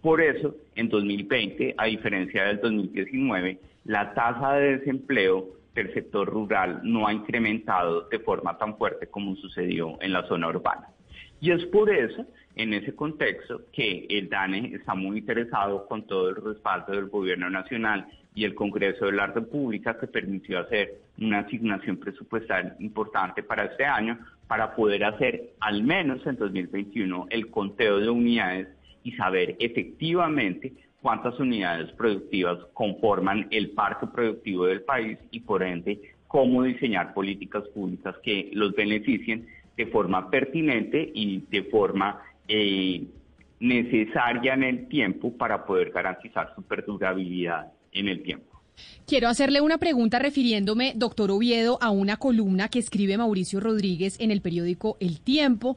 Por 0.00 0.20
eso, 0.20 0.54
en 0.74 0.88
2020, 0.88 1.74
a 1.76 1.84
diferencia 1.86 2.44
del 2.44 2.60
2019, 2.60 3.58
la 3.84 4.12
tasa 4.14 4.54
de 4.54 4.78
desempleo 4.78 5.48
del 5.74 5.92
sector 5.92 6.28
rural 6.28 6.80
no 6.82 7.06
ha 7.06 7.12
incrementado 7.12 8.02
de 8.08 8.18
forma 8.18 8.56
tan 8.56 8.76
fuerte 8.76 9.06
como 9.08 9.36
sucedió 9.36 9.96
en 10.00 10.12
la 10.12 10.26
zona 10.26 10.48
urbana. 10.48 10.93
Y 11.44 11.50
es 11.50 11.66
por 11.66 11.90
eso, 11.90 12.24
en 12.56 12.72
ese 12.72 12.94
contexto, 12.94 13.60
que 13.70 14.06
el 14.08 14.30
DANE 14.30 14.74
está 14.76 14.94
muy 14.94 15.18
interesado 15.18 15.86
con 15.86 16.06
todo 16.06 16.30
el 16.30 16.36
respaldo 16.36 16.94
del 16.94 17.10
gobierno 17.10 17.50
nacional 17.50 18.06
y 18.34 18.44
el 18.44 18.54
Congreso 18.54 19.04
de 19.04 19.12
la 19.12 19.26
República 19.26 19.98
que 19.98 20.06
permitió 20.06 20.60
hacer 20.60 21.02
una 21.18 21.40
asignación 21.40 21.98
presupuestal 21.98 22.76
importante 22.78 23.42
para 23.42 23.66
este 23.66 23.84
año 23.84 24.18
para 24.48 24.74
poder 24.74 25.04
hacer 25.04 25.50
al 25.60 25.82
menos 25.82 26.26
en 26.26 26.36
2021 26.36 27.26
el 27.28 27.50
conteo 27.50 28.00
de 28.00 28.08
unidades 28.08 28.68
y 29.02 29.12
saber 29.12 29.54
efectivamente 29.58 30.72
cuántas 31.02 31.38
unidades 31.38 31.92
productivas 31.92 32.56
conforman 32.72 33.48
el 33.50 33.72
parque 33.72 34.06
productivo 34.06 34.64
del 34.64 34.80
país 34.80 35.18
y 35.30 35.40
por 35.40 35.62
ende 35.62 36.00
cómo 36.26 36.62
diseñar 36.62 37.12
políticas 37.12 37.64
públicas 37.68 38.16
que 38.22 38.48
los 38.54 38.74
beneficien 38.74 39.46
de 39.76 39.86
forma 39.86 40.30
pertinente 40.30 41.10
y 41.14 41.42
de 41.50 41.64
forma 41.64 42.22
eh, 42.48 43.04
necesaria 43.60 44.54
en 44.54 44.62
el 44.62 44.88
tiempo 44.88 45.32
para 45.36 45.64
poder 45.64 45.90
garantizar 45.90 46.52
su 46.54 46.62
perdurabilidad 46.62 47.72
en 47.92 48.08
el 48.08 48.22
tiempo. 48.22 48.54
Quiero 49.06 49.28
hacerle 49.28 49.60
una 49.60 49.78
pregunta 49.78 50.18
refiriéndome, 50.18 50.94
doctor 50.96 51.30
Oviedo, 51.30 51.78
a 51.80 51.90
una 51.90 52.16
columna 52.16 52.68
que 52.68 52.78
escribe 52.78 53.16
Mauricio 53.16 53.60
Rodríguez 53.60 54.18
en 54.18 54.30
el 54.30 54.40
periódico 54.40 54.96
El 54.98 55.20
Tiempo 55.20 55.76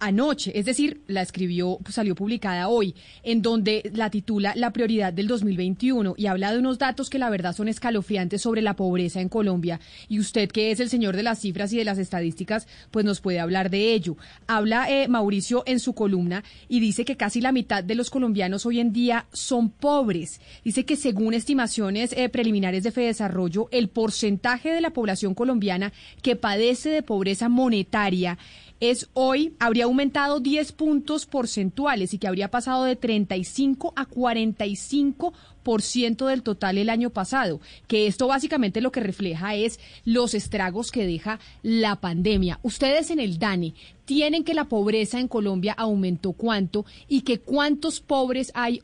anoche, 0.00 0.58
es 0.58 0.64
decir, 0.64 1.02
la 1.06 1.22
escribió, 1.22 1.78
pues, 1.82 1.94
salió 1.94 2.14
publicada 2.14 2.68
hoy, 2.68 2.94
en 3.22 3.42
donde 3.42 3.90
la 3.94 4.10
titula 4.10 4.54
La 4.56 4.72
prioridad 4.72 5.12
del 5.12 5.28
2021 5.28 6.14
y 6.16 6.26
habla 6.26 6.52
de 6.52 6.58
unos 6.58 6.78
datos 6.78 7.10
que 7.10 7.18
la 7.18 7.30
verdad 7.30 7.54
son 7.54 7.68
escalofriantes 7.68 8.42
sobre 8.42 8.62
la 8.62 8.74
pobreza 8.74 9.20
en 9.20 9.28
Colombia. 9.28 9.78
Y 10.08 10.18
usted, 10.18 10.50
que 10.50 10.70
es 10.70 10.80
el 10.80 10.88
señor 10.88 11.16
de 11.16 11.22
las 11.22 11.40
cifras 11.40 11.72
y 11.72 11.76
de 11.76 11.84
las 11.84 11.98
estadísticas, 11.98 12.66
pues 12.90 13.04
nos 13.04 13.20
puede 13.20 13.40
hablar 13.40 13.70
de 13.70 13.92
ello. 13.92 14.16
Habla 14.46 14.90
eh, 14.90 15.06
Mauricio 15.08 15.62
en 15.66 15.78
su 15.78 15.94
columna 15.94 16.42
y 16.68 16.80
dice 16.80 17.04
que 17.04 17.16
casi 17.16 17.40
la 17.40 17.52
mitad 17.52 17.84
de 17.84 17.94
los 17.94 18.10
colombianos 18.10 18.66
hoy 18.66 18.80
en 18.80 18.92
día 18.92 19.26
son 19.32 19.70
pobres. 19.70 20.40
Dice 20.64 20.84
que 20.84 20.96
según 20.96 21.34
estimaciones 21.34 22.14
eh, 22.16 22.28
preliminares 22.28 22.82
de 22.82 22.90
Fedesarrollo, 22.90 23.68
el 23.70 23.88
porcentaje 23.88 24.72
de 24.72 24.80
la 24.80 24.90
población 24.90 25.34
colombiana 25.34 25.92
que 26.22 26.36
padece 26.36 26.88
de 26.88 27.02
pobreza 27.02 27.48
monetaria 27.48 28.38
es 28.80 29.10
hoy, 29.12 29.54
habría 29.60 29.84
aumentado 29.84 30.40
10 30.40 30.72
puntos 30.72 31.26
porcentuales 31.26 32.14
y 32.14 32.18
que 32.18 32.26
habría 32.26 32.50
pasado 32.50 32.84
de 32.84 32.96
35 32.96 33.92
a 33.94 34.06
45 34.06 35.34
por 35.62 35.82
ciento 35.82 36.26
del 36.26 36.42
total 36.42 36.78
el 36.78 36.88
año 36.88 37.10
pasado, 37.10 37.60
que 37.86 38.06
esto 38.06 38.26
básicamente 38.26 38.80
lo 38.80 38.90
que 38.90 39.00
refleja 39.00 39.54
es 39.54 39.78
los 40.06 40.34
estragos 40.34 40.90
que 40.90 41.06
deja 41.06 41.38
la 41.62 41.96
pandemia. 41.96 42.58
Ustedes 42.62 43.10
en 43.10 43.20
el 43.20 43.38
DANE 43.38 43.74
tienen 44.06 44.44
que 44.44 44.54
la 44.54 44.64
pobreza 44.64 45.20
en 45.20 45.28
Colombia 45.28 45.74
aumentó 45.76 46.32
cuánto 46.32 46.86
y 47.06 47.22
que 47.22 47.38
cuántos 47.38 48.00
pobres 48.00 48.50
hay 48.54 48.80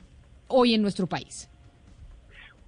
hoy 0.48 0.74
en 0.74 0.82
nuestro 0.82 1.06
país. 1.06 1.50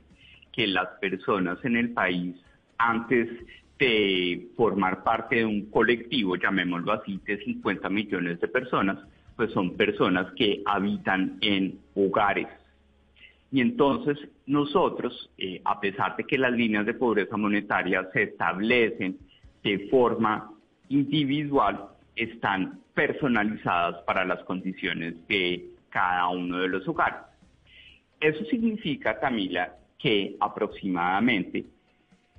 que 0.55 0.67
las 0.67 0.87
personas 0.99 1.57
en 1.65 1.75
el 1.75 1.91
país, 1.91 2.35
antes 2.77 3.29
de 3.77 4.47
formar 4.55 5.03
parte 5.03 5.37
de 5.37 5.45
un 5.45 5.69
colectivo, 5.69 6.37
llamémoslo 6.37 6.93
así, 6.93 7.19
de 7.25 7.43
50 7.43 7.89
millones 7.89 8.39
de 8.39 8.47
personas, 8.47 8.97
pues 9.35 9.51
son 9.51 9.75
personas 9.75 10.31
que 10.37 10.61
habitan 10.65 11.37
en 11.41 11.79
hogares. 11.93 12.47
Y 13.51 13.59
entonces 13.61 14.17
nosotros, 14.45 15.29
eh, 15.37 15.61
a 15.65 15.79
pesar 15.79 16.15
de 16.15 16.23
que 16.23 16.37
las 16.37 16.53
líneas 16.53 16.85
de 16.85 16.93
pobreza 16.93 17.35
monetaria 17.35 18.07
se 18.13 18.23
establecen 18.23 19.17
de 19.63 19.87
forma 19.89 20.51
individual, 20.89 21.89
están 22.15 22.79
personalizadas 22.93 24.01
para 24.03 24.23
las 24.23 24.41
condiciones 24.43 25.15
de 25.27 25.65
cada 25.89 26.29
uno 26.29 26.59
de 26.59 26.69
los 26.69 26.87
hogares. 26.87 27.19
Eso 28.19 28.43
significa, 28.45 29.19
Camila, 29.19 29.73
que 30.05 30.37
aproximadamente 30.39 31.65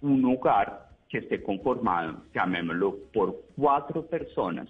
un 0.00 0.24
hogar 0.24 0.88
que 1.08 1.18
esté 1.18 1.42
conformado, 1.42 2.22
llamémoslo, 2.32 2.96
por 3.12 3.42
cuatro 3.56 4.06
personas, 4.06 4.68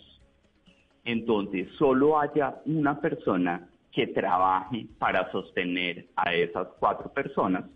en 1.05 1.27
donde 1.27 1.69
solo 1.77 2.19
haya 2.19 2.57
una 2.65 2.99
persona 2.99 3.69
que 3.93 4.07
trabaje 4.07 4.87
para 4.99 5.31
sostener 5.31 6.07
a 6.17 6.33
esas 6.33 6.69
cuatro 6.79 7.13
personas, 7.13 7.67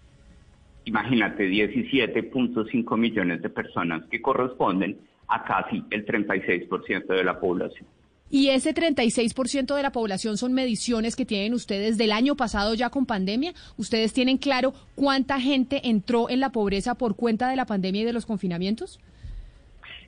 Imagínate, 0.85 1.49
17.5 1.49 2.97
millones 2.99 3.43
de 3.43 3.49
personas 3.49 4.05
que 4.11 4.21
corresponden 4.21 4.99
a 5.29 5.45
casi 5.45 5.83
el 5.91 6.05
36% 6.05 7.07
de 7.07 7.25
la 7.25 7.41
población. 7.41 7.87
Y 8.31 8.49
ese 8.49 8.75
36% 8.75 9.75
de 9.77 9.83
la 9.83 9.93
población 9.93 10.37
son 10.39 10.53
mediciones 10.53 11.15
que 11.15 11.25
tienen 11.25 11.55
ustedes 11.55 11.97
del 11.97 12.11
año 12.11 12.37
pasado 12.37 12.75
ya 12.75 12.91
con 12.91 13.07
pandemia. 13.07 13.55
¿Ustedes 13.77 14.13
tienen 14.13 14.39
claro 14.39 14.75
cuánta 14.95 15.41
gente 15.41 15.89
entró 15.89 16.29
en 16.29 16.41
la 16.41 16.51
pobreza 16.51 16.97
por 16.97 17.17
cuenta 17.17 17.49
de 17.49 17.57
la 17.57 17.67
pandemia 17.67 18.03
y 18.03 18.05
de 18.05 18.13
los 18.13 18.27
confinamientos? 18.27 18.99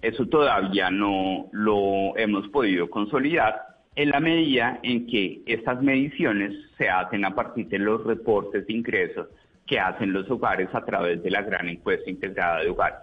Eso 0.07 0.25
todavía 0.27 0.89
no 0.89 1.49
lo 1.51 2.17
hemos 2.17 2.47
podido 2.51 2.89
consolidar 2.89 3.61
en 3.97 4.11
la 4.11 4.21
medida 4.21 4.79
en 4.85 5.09
que 5.09 5.43
estas 5.47 5.83
mediciones 5.83 6.53
se 6.79 6.89
hacen 6.89 7.25
a 7.25 7.35
partir 7.35 7.67
de 7.67 7.81
los 7.81 8.05
reportes 8.05 8.69
de 8.69 8.73
ingresos 8.73 9.27
que 9.67 9.81
hacen 9.81 10.13
los 10.13 10.31
hogares 10.31 10.69
a 10.75 10.85
través 10.85 11.25
de 11.25 11.31
la 11.33 11.43
gran 11.43 11.69
encuesta 11.69 12.09
integrada 12.09 12.61
de 12.61 12.71
hogares. 12.71 13.01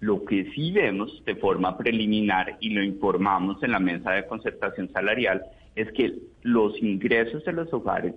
Lo 0.00 0.24
que 0.24 0.50
sí 0.54 0.72
vemos 0.72 1.22
de 1.26 1.36
forma 1.36 1.76
preliminar 1.76 2.56
y 2.60 2.70
lo 2.70 2.82
informamos 2.82 3.62
en 3.62 3.72
la 3.72 3.78
mesa 3.78 4.12
de 4.12 4.24
concertación 4.24 4.88
salarial 4.94 5.42
es 5.74 5.92
que 5.92 6.14
los 6.40 6.82
ingresos 6.82 7.44
de 7.44 7.52
los 7.52 7.70
hogares 7.70 8.14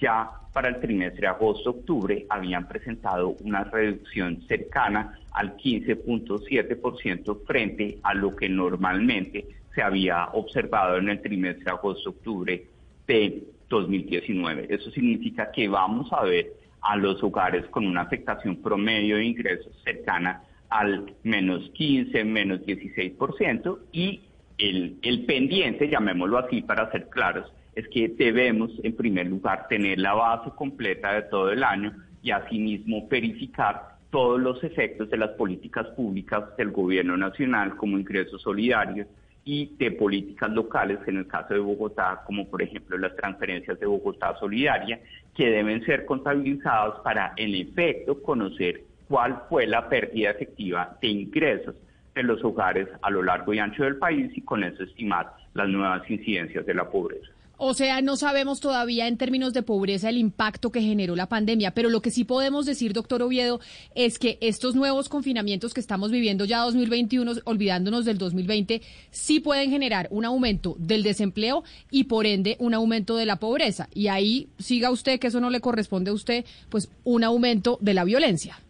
ya 0.00 0.30
para 0.52 0.68
el 0.68 0.80
trimestre 0.80 1.26
agosto-octubre 1.26 2.26
habían 2.28 2.66
presentado 2.66 3.36
una 3.44 3.64
reducción 3.64 4.42
cercana 4.48 5.18
al 5.32 5.56
15.7% 5.56 7.44
frente 7.46 7.98
a 8.02 8.14
lo 8.14 8.34
que 8.34 8.48
normalmente 8.48 9.46
se 9.74 9.82
había 9.82 10.26
observado 10.32 10.96
en 10.96 11.10
el 11.10 11.20
trimestre 11.20 11.70
agosto-octubre 11.70 12.64
de 13.06 13.42
2019. 13.68 14.66
Eso 14.70 14.90
significa 14.90 15.50
que 15.52 15.68
vamos 15.68 16.12
a 16.12 16.24
ver 16.24 16.52
a 16.80 16.96
los 16.96 17.22
hogares 17.22 17.66
con 17.66 17.86
una 17.86 18.02
afectación 18.02 18.56
promedio 18.56 19.16
de 19.16 19.26
ingresos 19.26 19.72
cercana 19.84 20.42
al 20.70 21.14
menos 21.22 21.70
15, 21.70 22.24
menos 22.24 22.60
16% 22.60 23.78
y 23.92 24.20
el, 24.58 24.98
el 25.02 25.24
pendiente, 25.24 25.88
llamémoslo 25.88 26.38
así 26.38 26.62
para 26.62 26.90
ser 26.90 27.08
claros, 27.08 27.50
es 27.78 27.86
que 27.90 28.08
debemos 28.08 28.72
en 28.82 28.96
primer 28.96 29.28
lugar 29.28 29.68
tener 29.68 30.00
la 30.00 30.12
base 30.12 30.50
completa 30.56 31.12
de 31.12 31.22
todo 31.22 31.52
el 31.52 31.62
año 31.62 31.94
y 32.22 32.32
asimismo 32.32 33.06
verificar 33.06 33.98
todos 34.10 34.40
los 34.40 34.64
efectos 34.64 35.08
de 35.10 35.16
las 35.16 35.30
políticas 35.30 35.86
públicas 35.94 36.56
del 36.56 36.72
gobierno 36.72 37.16
nacional 37.16 37.76
como 37.76 37.96
ingresos 37.96 38.42
solidarios 38.42 39.06
y 39.44 39.76
de 39.76 39.92
políticas 39.92 40.50
locales, 40.50 40.98
en 41.06 41.18
el 41.18 41.28
caso 41.28 41.54
de 41.54 41.60
Bogotá, 41.60 42.22
como 42.26 42.48
por 42.48 42.62
ejemplo 42.62 42.98
las 42.98 43.14
transferencias 43.14 43.78
de 43.78 43.86
Bogotá 43.86 44.34
Solidaria, 44.40 44.98
que 45.36 45.48
deben 45.48 45.84
ser 45.84 46.04
contabilizadas 46.04 46.98
para 47.04 47.32
en 47.36 47.54
efecto 47.54 48.20
conocer 48.20 48.82
cuál 49.06 49.44
fue 49.48 49.68
la 49.68 49.88
pérdida 49.88 50.30
efectiva 50.30 50.98
de 51.00 51.06
ingresos 51.06 51.76
de 52.12 52.24
los 52.24 52.42
hogares 52.42 52.88
a 53.02 53.10
lo 53.10 53.22
largo 53.22 53.54
y 53.54 53.60
ancho 53.60 53.84
del 53.84 53.98
país 53.98 54.36
y 54.36 54.40
con 54.40 54.64
eso 54.64 54.82
estimar 54.82 55.32
las 55.54 55.68
nuevas 55.68 56.02
incidencias 56.10 56.66
de 56.66 56.74
la 56.74 56.90
pobreza. 56.90 57.37
O 57.60 57.74
sea, 57.74 58.00
no 58.02 58.16
sabemos 58.16 58.60
todavía 58.60 59.08
en 59.08 59.16
términos 59.16 59.52
de 59.52 59.64
pobreza 59.64 60.08
el 60.08 60.16
impacto 60.16 60.70
que 60.70 60.80
generó 60.80 61.16
la 61.16 61.28
pandemia, 61.28 61.72
pero 61.72 61.90
lo 61.90 62.00
que 62.00 62.12
sí 62.12 62.22
podemos 62.22 62.66
decir, 62.66 62.92
doctor 62.92 63.20
Oviedo, 63.20 63.58
es 63.96 64.20
que 64.20 64.38
estos 64.40 64.76
nuevos 64.76 65.08
confinamientos 65.08 65.74
que 65.74 65.80
estamos 65.80 66.12
viviendo 66.12 66.44
ya 66.44 66.60
2021, 66.60 67.32
olvidándonos 67.42 68.04
del 68.04 68.16
2020, 68.16 68.80
sí 69.10 69.40
pueden 69.40 69.70
generar 69.70 70.06
un 70.12 70.24
aumento 70.24 70.76
del 70.78 71.02
desempleo 71.02 71.64
y 71.90 72.04
por 72.04 72.26
ende 72.26 72.56
un 72.60 72.74
aumento 72.74 73.16
de 73.16 73.26
la 73.26 73.40
pobreza. 73.40 73.88
Y 73.92 74.06
ahí 74.06 74.50
siga 74.60 74.92
usted, 74.92 75.18
que 75.18 75.26
eso 75.26 75.40
no 75.40 75.50
le 75.50 75.60
corresponde 75.60 76.10
a 76.12 76.14
usted, 76.14 76.44
pues 76.68 76.88
un 77.02 77.24
aumento 77.24 77.76
de 77.80 77.94
la 77.94 78.04
violencia. 78.04 78.60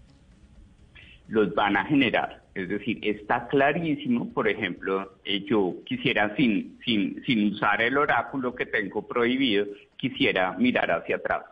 Los 1.29 1.55
van 1.55 1.77
a 1.77 1.85
generar. 1.85 2.48
Es 2.59 2.69
decir, 2.69 2.99
está 3.03 3.47
clarísimo, 3.47 4.33
por 4.33 4.49
ejemplo, 4.49 5.13
eh, 5.25 5.45
yo 5.45 5.77
quisiera, 5.87 6.35
sin, 6.35 6.77
sin, 6.85 7.23
sin 7.25 7.53
usar 7.53 7.81
el 7.81 7.97
oráculo 7.97 8.57
que 8.57 8.67
tengo 8.67 9.07
prohibido, 9.07 9.65
quisiera 9.97 10.55
mirar 10.59 10.91
hacia 10.91 11.17
atrás. 11.17 11.45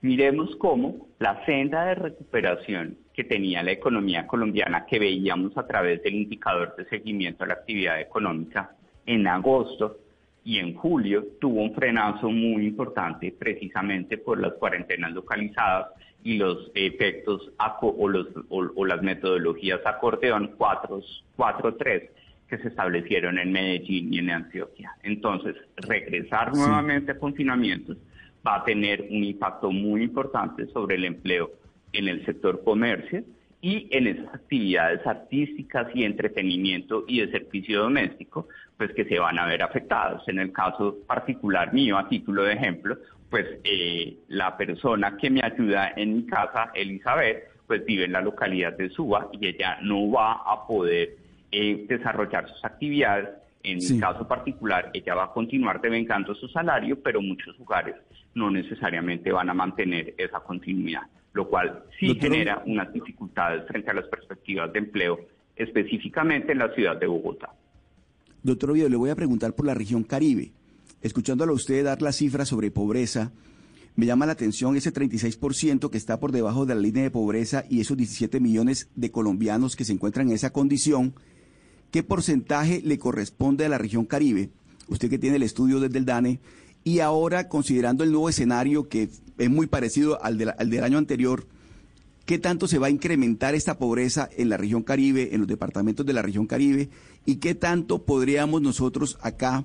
Miremos 0.00 0.56
cómo 0.56 1.06
la 1.20 1.44
senda 1.46 1.84
de 1.84 1.94
recuperación 1.94 2.98
que 3.14 3.22
tenía 3.22 3.62
la 3.62 3.70
economía 3.70 4.26
colombiana, 4.26 4.84
que 4.84 4.98
veíamos 4.98 5.56
a 5.56 5.64
través 5.64 6.02
del 6.02 6.16
indicador 6.16 6.74
de 6.76 6.86
seguimiento 6.86 7.44
a 7.44 7.46
la 7.46 7.54
actividad 7.54 8.00
económica, 8.00 8.72
en 9.06 9.28
agosto 9.28 9.98
y 10.42 10.58
en 10.58 10.74
julio 10.74 11.24
tuvo 11.40 11.62
un 11.62 11.72
frenazo 11.72 12.30
muy 12.30 12.66
importante 12.66 13.32
precisamente 13.38 14.18
por 14.18 14.40
las 14.40 14.54
cuarentenas 14.54 15.12
localizadas 15.12 15.90
y 16.24 16.36
los 16.36 16.70
efectos 16.74 17.52
o, 17.80 18.08
los, 18.08 18.26
o, 18.48 18.66
o 18.74 18.86
las 18.86 19.02
metodologías 19.02 19.80
acordeón 19.84 20.56
4-3 20.58 22.08
que 22.48 22.58
se 22.58 22.68
establecieron 22.68 23.38
en 23.38 23.52
Medellín 23.52 24.12
y 24.12 24.18
en 24.18 24.30
Antioquia. 24.30 24.96
Entonces, 25.02 25.54
regresar 25.76 26.52
sí. 26.54 26.60
nuevamente 26.60 27.12
a 27.12 27.18
confinamientos 27.18 27.98
va 28.46 28.56
a 28.56 28.64
tener 28.64 29.02
un 29.10 29.24
impacto 29.24 29.70
muy 29.70 30.02
importante 30.02 30.66
sobre 30.68 30.96
el 30.96 31.04
empleo 31.04 31.50
en 31.92 32.08
el 32.08 32.24
sector 32.24 32.62
comercio 32.64 33.22
y 33.60 33.88
en 33.90 34.06
esas 34.06 34.34
actividades 34.34 35.04
artísticas 35.06 35.88
y 35.94 36.04
entretenimiento 36.04 37.04
y 37.08 37.20
de 37.20 37.32
servicio 37.32 37.82
doméstico, 37.82 38.48
pues 38.76 38.92
que 38.92 39.04
se 39.04 39.18
van 39.18 39.38
a 39.38 39.46
ver 39.46 39.62
afectados. 39.62 40.22
En 40.28 40.38
el 40.38 40.52
caso 40.52 40.96
particular 41.06 41.72
mío, 41.74 41.98
a 41.98 42.08
título 42.08 42.44
de 42.44 42.52
ejemplo, 42.52 42.96
pues 43.30 43.46
eh, 43.64 44.18
la 44.28 44.56
persona 44.56 45.16
que 45.16 45.30
me 45.30 45.42
ayuda 45.42 45.92
en 45.96 46.16
mi 46.16 46.26
casa, 46.26 46.70
Elizabeth, 46.74 47.44
pues 47.66 47.84
vive 47.84 48.04
en 48.04 48.12
la 48.12 48.22
localidad 48.22 48.76
de 48.76 48.88
Suba 48.88 49.28
y 49.32 49.46
ella 49.46 49.78
no 49.82 50.10
va 50.10 50.32
a 50.32 50.66
poder 50.66 51.16
eh, 51.52 51.84
desarrollar 51.88 52.48
sus 52.48 52.64
actividades. 52.64 53.28
En 53.62 53.80
sí. 53.80 53.94
mi 53.94 54.00
caso 54.00 54.26
particular, 54.26 54.90
ella 54.94 55.14
va 55.14 55.24
a 55.24 55.32
continuar 55.32 55.80
devengando 55.80 56.34
su 56.34 56.48
salario, 56.48 57.02
pero 57.02 57.20
muchos 57.20 57.58
lugares 57.58 57.96
no 58.34 58.50
necesariamente 58.50 59.32
van 59.32 59.50
a 59.50 59.54
mantener 59.54 60.14
esa 60.16 60.40
continuidad, 60.40 61.02
lo 61.34 61.48
cual 61.48 61.82
sí 61.98 62.08
Doctor... 62.08 62.30
genera 62.30 62.62
unas 62.64 62.90
dificultades 62.92 63.66
frente 63.66 63.90
a 63.90 63.94
las 63.94 64.06
perspectivas 64.06 64.72
de 64.72 64.78
empleo, 64.78 65.20
específicamente 65.56 66.52
en 66.52 66.58
la 66.58 66.72
ciudad 66.72 66.96
de 66.96 67.06
Bogotá. 67.06 67.50
Doctor 68.42 68.70
Oviedo, 68.70 68.88
le 68.88 68.96
voy 68.96 69.10
a 69.10 69.16
preguntar 69.16 69.54
por 69.54 69.66
la 69.66 69.74
región 69.74 70.04
Caribe. 70.04 70.52
Escuchándolo 71.02 71.52
a 71.52 71.56
usted 71.56 71.84
dar 71.84 72.02
las 72.02 72.16
cifras 72.16 72.48
sobre 72.48 72.70
pobreza, 72.70 73.32
me 73.94 74.06
llama 74.06 74.26
la 74.26 74.32
atención 74.32 74.76
ese 74.76 74.92
36% 74.92 75.90
que 75.90 75.98
está 75.98 76.20
por 76.20 76.30
debajo 76.32 76.66
de 76.66 76.74
la 76.74 76.80
línea 76.80 77.02
de 77.02 77.10
pobreza 77.10 77.64
y 77.68 77.80
esos 77.80 77.96
17 77.96 78.38
millones 78.40 78.88
de 78.94 79.10
colombianos 79.10 79.74
que 79.74 79.84
se 79.84 79.92
encuentran 79.92 80.28
en 80.28 80.34
esa 80.34 80.50
condición. 80.50 81.14
¿Qué 81.90 82.02
porcentaje 82.02 82.80
le 82.84 82.98
corresponde 82.98 83.64
a 83.64 83.68
la 83.68 83.78
región 83.78 84.06
Caribe? 84.06 84.50
Usted 84.88 85.10
que 85.10 85.18
tiene 85.18 85.36
el 85.36 85.42
estudio 85.42 85.80
desde 85.80 85.98
el 85.98 86.04
DANE. 86.04 86.40
Y 86.84 87.00
ahora, 87.00 87.48
considerando 87.48 88.04
el 88.04 88.12
nuevo 88.12 88.28
escenario 88.28 88.88
que 88.88 89.08
es 89.36 89.50
muy 89.50 89.66
parecido 89.66 90.22
al, 90.22 90.54
al 90.56 90.70
del 90.70 90.84
año 90.84 90.98
anterior, 90.98 91.46
¿qué 92.24 92.38
tanto 92.38 92.68
se 92.68 92.78
va 92.78 92.86
a 92.86 92.90
incrementar 92.90 93.54
esta 93.54 93.78
pobreza 93.78 94.28
en 94.36 94.48
la 94.48 94.56
región 94.56 94.84
Caribe, 94.84 95.34
en 95.34 95.40
los 95.40 95.48
departamentos 95.48 96.06
de 96.06 96.12
la 96.12 96.22
región 96.22 96.46
Caribe? 96.46 96.88
¿Y 97.26 97.36
qué 97.36 97.54
tanto 97.54 98.04
podríamos 98.04 98.62
nosotros 98.62 99.18
acá 99.22 99.64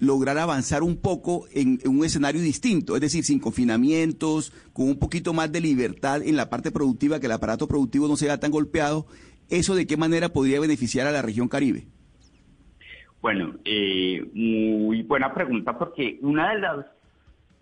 lograr 0.00 0.38
avanzar 0.38 0.82
un 0.82 0.96
poco 1.00 1.46
en, 1.52 1.78
un 1.86 2.04
escenario 2.04 2.40
distinto, 2.40 2.94
es 2.94 3.00
decir, 3.00 3.22
sin 3.22 3.38
confinamientos, 3.38 4.50
con 4.72 4.88
un 4.88 4.98
poquito 4.98 5.32
más 5.32 5.52
de 5.52 5.60
libertad 5.60 6.22
en 6.22 6.36
la 6.36 6.50
parte 6.50 6.72
productiva, 6.72 7.20
que 7.20 7.26
el 7.26 7.32
aparato 7.32 7.68
productivo 7.68 8.08
no 8.08 8.16
sea 8.16 8.40
tan 8.40 8.50
golpeado, 8.50 9.06
¿eso 9.50 9.74
de 9.74 9.86
qué 9.86 9.96
manera 9.96 10.30
podría 10.30 10.58
beneficiar 10.58 11.06
a 11.06 11.12
la 11.12 11.22
región 11.22 11.48
Caribe? 11.48 11.86
Bueno, 13.20 13.56
eh, 13.66 14.26
muy 14.32 15.02
buena 15.02 15.32
pregunta 15.34 15.78
porque 15.78 16.18
una 16.22 16.54
de 16.54 16.60
las 16.60 16.86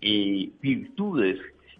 eh, 0.01 0.49
virtudes 0.61 1.37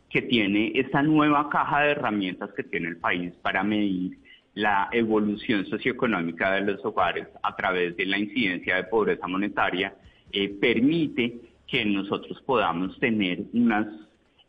que 0.10 0.22
tiene 0.24 0.74
esta 0.76 1.02
nueva 1.02 1.50
caja 1.50 1.82
de 1.82 1.92
herramientas 1.92 2.50
que 2.58 2.64
tiene 2.64 2.90
el 2.90 2.98
país 2.98 3.32
para 3.42 3.64
medir 3.64 4.18
la 4.56 4.90
evolución 4.92 5.66
socioeconómica 5.68 6.52
de 6.52 6.62
los 6.62 6.84
hogares 6.84 7.28
a 7.42 7.56
través 7.56 7.96
de 7.96 8.06
la 8.06 8.18
incidencia 8.18 8.76
de 8.76 8.84
pobreza 8.86 9.28
monetaria 9.28 9.94
eh, 10.32 10.50
permite 10.60 11.40
que 11.68 11.86
nosotros 11.86 12.42
podamos 12.46 12.98
tener 13.00 13.44
unas 13.54 13.88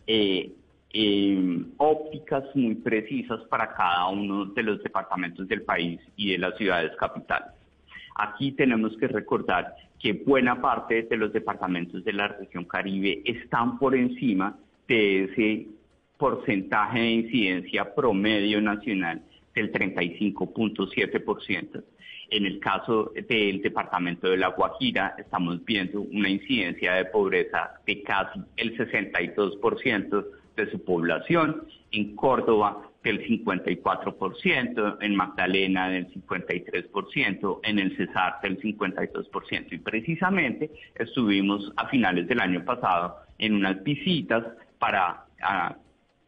eh, 0.07 0.53
eh, 0.93 1.65
ópticas 1.77 2.45
muy 2.55 2.75
precisas 2.77 3.41
para 3.49 3.75
cada 3.75 4.09
uno 4.09 4.47
de 4.47 4.63
los 4.63 4.83
departamentos 4.83 5.47
del 5.47 5.63
país 5.63 6.01
y 6.17 6.33
de 6.33 6.39
las 6.39 6.57
ciudades 6.57 6.93
capitales. 6.97 7.53
Aquí 8.17 8.53
tenemos 8.53 8.97
que 8.97 9.07
recordar 9.07 9.75
que 9.99 10.15
buena 10.15 10.61
parte 10.61 11.03
de 11.03 11.17
los 11.17 11.33
departamentos 11.33 12.03
de 12.05 12.13
la 12.13 12.29
región 12.29 12.65
Caribe 12.65 13.23
están 13.25 13.79
por 13.79 13.95
encima 13.95 14.59
de 14.89 15.25
ese 15.25 15.67
porcentaje 16.19 16.99
de 16.99 17.11
incidencia 17.11 17.95
promedio 17.95 18.61
nacional 18.61 19.23
del 19.55 19.73
35.7%. 19.73 21.83
En 22.31 22.47
el 22.47 22.61
caso 22.61 23.13
del 23.29 23.61
departamento 23.61 24.29
de 24.29 24.37
La 24.37 24.49
Guajira, 24.49 25.15
estamos 25.19 25.65
viendo 25.65 26.01
una 26.01 26.29
incidencia 26.29 26.95
de 26.95 27.07
pobreza 27.07 27.73
de 27.87 28.03
casi 28.03 28.41
el 28.57 28.77
62% 28.77 30.27
de 30.57 30.71
su 30.71 30.85
población. 30.85 31.65
En 31.91 32.15
Córdoba, 32.15 32.91
del 33.03 33.27
54%, 33.27 34.99
en 35.01 35.17
Magdalena 35.17 35.89
del 35.89 36.07
53%, 36.09 37.61
en 37.65 37.79
el 37.79 37.97
Cesar 37.97 38.41
del 38.43 38.61
52%. 38.61 39.73
Y 39.73 39.79
precisamente 39.79 40.71
estuvimos 40.95 41.73
a 41.77 41.89
finales 41.89 42.29
del 42.29 42.41
año 42.41 42.65
pasado 42.65 43.17
en 43.39 43.55
unas 43.55 43.83
visitas 43.83 44.45
para 44.79 45.25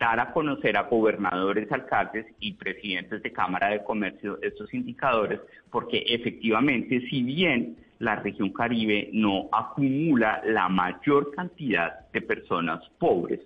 dar 0.02 0.18
a 0.18 0.32
conocer 0.32 0.76
a 0.76 0.82
gobernadores, 0.82 1.70
alcaldes 1.70 2.26
y 2.40 2.54
presidentes 2.54 3.22
de 3.22 3.30
Cámara 3.30 3.68
de 3.68 3.84
Comercio 3.84 4.36
estos 4.42 4.74
indicadores, 4.74 5.38
porque 5.70 5.98
efectivamente, 6.08 7.06
si 7.08 7.22
bien 7.22 7.76
la 8.00 8.16
región 8.16 8.50
Caribe 8.50 9.10
no 9.12 9.48
acumula 9.52 10.42
la 10.44 10.68
mayor 10.68 11.32
cantidad 11.32 12.10
de 12.12 12.20
personas 12.20 12.80
pobres, 12.98 13.38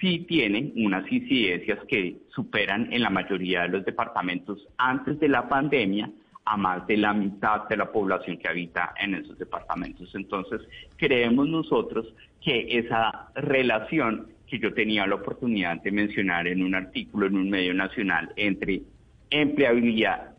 sí 0.00 0.20
tiene 0.26 0.72
unas 0.76 1.04
incidencias 1.12 1.80
que 1.86 2.16
superan 2.30 2.90
en 2.90 3.02
la 3.02 3.10
mayoría 3.10 3.62
de 3.62 3.68
los 3.68 3.84
departamentos 3.84 4.66
antes 4.78 5.20
de 5.20 5.28
la 5.28 5.50
pandemia 5.50 6.10
a 6.46 6.56
más 6.56 6.86
de 6.86 6.96
la 6.96 7.12
mitad 7.12 7.68
de 7.68 7.76
la 7.76 7.92
población 7.92 8.38
que 8.38 8.48
habita 8.48 8.94
en 8.98 9.16
esos 9.16 9.36
departamentos. 9.38 10.14
Entonces, 10.14 10.62
creemos 10.96 11.46
nosotros 11.46 12.06
que 12.40 12.78
esa 12.78 13.28
relación 13.34 14.37
que 14.48 14.58
yo 14.58 14.72
tenía 14.72 15.06
la 15.06 15.16
oportunidad 15.16 15.80
de 15.82 15.90
mencionar 15.90 16.46
en 16.46 16.62
un 16.62 16.74
artículo 16.74 17.26
en 17.26 17.36
un 17.36 17.50
medio 17.50 17.74
nacional 17.74 18.32
entre 18.36 18.82
empleabilidad, 19.30 20.34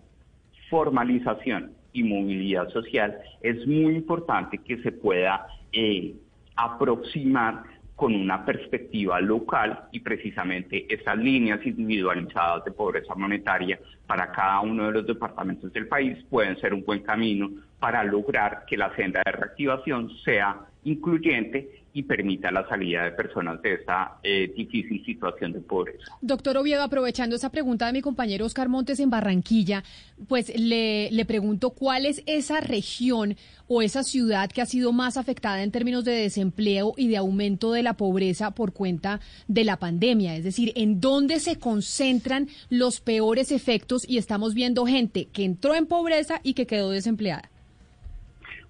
formalización 0.69 1.73
y 1.93 2.03
movilidad 2.03 2.69
social, 2.69 3.17
es 3.41 3.65
muy 3.67 3.95
importante 3.95 4.59
que 4.59 4.81
se 4.81 4.91
pueda 4.91 5.47
eh, 5.71 6.15
aproximar 6.55 7.63
con 7.99 8.15
una 8.15 8.45
perspectiva 8.45 9.19
local 9.19 9.87
y 9.91 9.99
precisamente 9.99 10.85
esas 10.87 11.17
líneas 11.17 11.59
individualizadas 11.65 12.63
de 12.63 12.71
pobreza 12.71 13.13
monetaria 13.13 13.77
para 14.07 14.31
cada 14.31 14.61
uno 14.61 14.85
de 14.85 14.93
los 14.93 15.05
departamentos 15.05 15.73
del 15.73 15.87
país 15.87 16.17
pueden 16.29 16.57
ser 16.61 16.73
un 16.73 16.85
buen 16.85 17.01
camino 17.01 17.51
para 17.77 18.01
lograr 18.05 18.63
que 18.65 18.77
la 18.77 18.95
senda 18.95 19.21
de 19.25 19.33
reactivación 19.33 20.09
sea 20.23 20.61
incluyente 20.85 21.78
y 21.93 22.03
permita 22.03 22.51
la 22.51 22.67
salida 22.67 23.03
de 23.03 23.11
personas 23.11 23.61
de 23.61 23.73
esta 23.73 24.19
eh, 24.23 24.51
difícil 24.55 25.03
situación 25.05 25.53
de 25.53 25.59
pobreza. 25.59 26.17
Doctor 26.21 26.57
Oviedo, 26.57 26.83
aprovechando 26.83 27.35
esa 27.35 27.49
pregunta 27.49 27.87
de 27.87 27.93
mi 27.93 28.01
compañero 28.01 28.45
Oscar 28.45 28.69
Montes 28.69 28.99
en 28.99 29.09
Barranquilla, 29.09 29.83
pues 30.27 30.51
le, 30.57 31.09
le 31.11 31.25
pregunto 31.25 31.71
cuál 31.71 32.05
es 32.05 32.23
esa 32.25 32.61
región 32.61 33.35
o 33.67 33.81
esa 33.81 34.03
ciudad 34.03 34.49
que 34.49 34.61
ha 34.61 34.65
sido 34.65 34.91
más 34.91 35.17
afectada 35.17 35.63
en 35.63 35.71
términos 35.71 36.03
de 36.03 36.11
desempleo 36.13 36.93
y 36.97 37.07
de 37.07 37.17
aumento 37.17 37.71
de 37.71 37.83
la 37.83 37.93
pobreza 37.93 38.51
por 38.51 38.73
cuenta 38.73 39.19
de 39.47 39.63
la 39.63 39.77
pandemia. 39.77 40.35
Es 40.35 40.43
decir, 40.43 40.73
en 40.75 40.99
dónde 40.99 41.39
se 41.39 41.57
concentran 41.57 42.47
los 42.69 42.99
peores 43.01 43.51
efectos 43.51 44.07
y 44.07 44.17
estamos 44.17 44.53
viendo 44.53 44.85
gente 44.85 45.25
que 45.25 45.43
entró 45.43 45.75
en 45.75 45.85
pobreza 45.85 46.39
y 46.43 46.53
que 46.53 46.67
quedó 46.67 46.89
desempleada. 46.89 47.49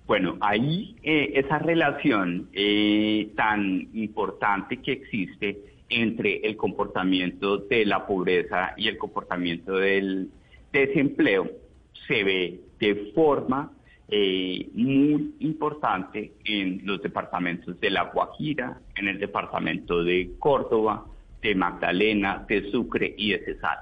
Bueno, 0.09 0.37
ahí 0.41 0.95
eh, 1.03 1.33
esa 1.35 1.59
relación 1.59 2.49
eh, 2.53 3.29
tan 3.35 3.89
importante 3.93 4.77
que 4.77 4.93
existe 4.93 5.59
entre 5.87 6.37
el 6.37 6.57
comportamiento 6.57 7.57
de 7.57 7.85
la 7.85 8.07
pobreza 8.07 8.73
y 8.75 8.87
el 8.87 8.97
comportamiento 8.97 9.73
del 9.73 10.31
desempleo 10.73 11.51
se 12.07 12.23
ve 12.23 12.59
de 12.79 13.11
forma 13.13 13.71
eh, 14.07 14.67
muy 14.73 15.35
importante 15.41 16.31
en 16.43 16.81
los 16.85 17.03
departamentos 17.03 17.79
de 17.79 17.91
La 17.91 18.05
Guajira, 18.05 18.81
en 18.95 19.09
el 19.09 19.19
departamento 19.19 20.03
de 20.03 20.31
Córdoba, 20.39 21.05
de 21.43 21.53
Magdalena, 21.53 22.43
de 22.49 22.71
Sucre 22.71 23.13
y 23.15 23.33
de 23.33 23.45
Cesar, 23.45 23.77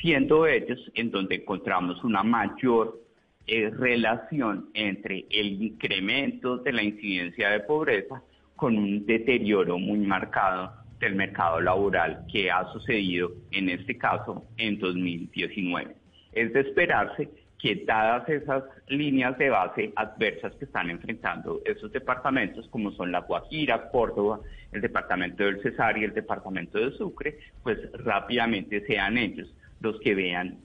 siendo 0.00 0.46
ellos 0.46 0.78
en 0.94 1.10
donde 1.10 1.34
encontramos 1.34 2.04
una 2.04 2.22
mayor 2.22 3.01
relación 3.46 4.70
entre 4.74 5.26
el 5.30 5.62
incremento 5.62 6.58
de 6.58 6.72
la 6.72 6.82
incidencia 6.82 7.50
de 7.50 7.60
pobreza 7.60 8.22
con 8.56 8.78
un 8.78 9.04
deterioro 9.06 9.78
muy 9.78 9.98
marcado 9.98 10.72
del 11.00 11.16
mercado 11.16 11.60
laboral 11.60 12.24
que 12.30 12.50
ha 12.50 12.64
sucedido 12.72 13.32
en 13.50 13.68
este 13.68 13.98
caso 13.98 14.44
en 14.56 14.78
2019. 14.78 15.96
Es 16.32 16.52
de 16.52 16.60
esperarse 16.60 17.28
que 17.58 17.84
dadas 17.84 18.28
esas 18.28 18.64
líneas 18.88 19.36
de 19.38 19.50
base 19.50 19.92
adversas 19.96 20.54
que 20.56 20.64
están 20.64 20.90
enfrentando 20.90 21.60
esos 21.64 21.92
departamentos, 21.92 22.68
como 22.68 22.90
son 22.92 23.12
la 23.12 23.20
Guajira, 23.20 23.88
Córdoba, 23.90 24.40
el 24.72 24.80
departamento 24.80 25.44
del 25.44 25.62
Cesar 25.62 25.98
y 25.98 26.04
el 26.04 26.14
departamento 26.14 26.78
de 26.78 26.90
Sucre, 26.92 27.38
pues 27.62 27.78
rápidamente 27.92 28.84
sean 28.86 29.18
ellos 29.18 29.52
los 29.80 29.98
que 30.00 30.14
vean 30.14 30.58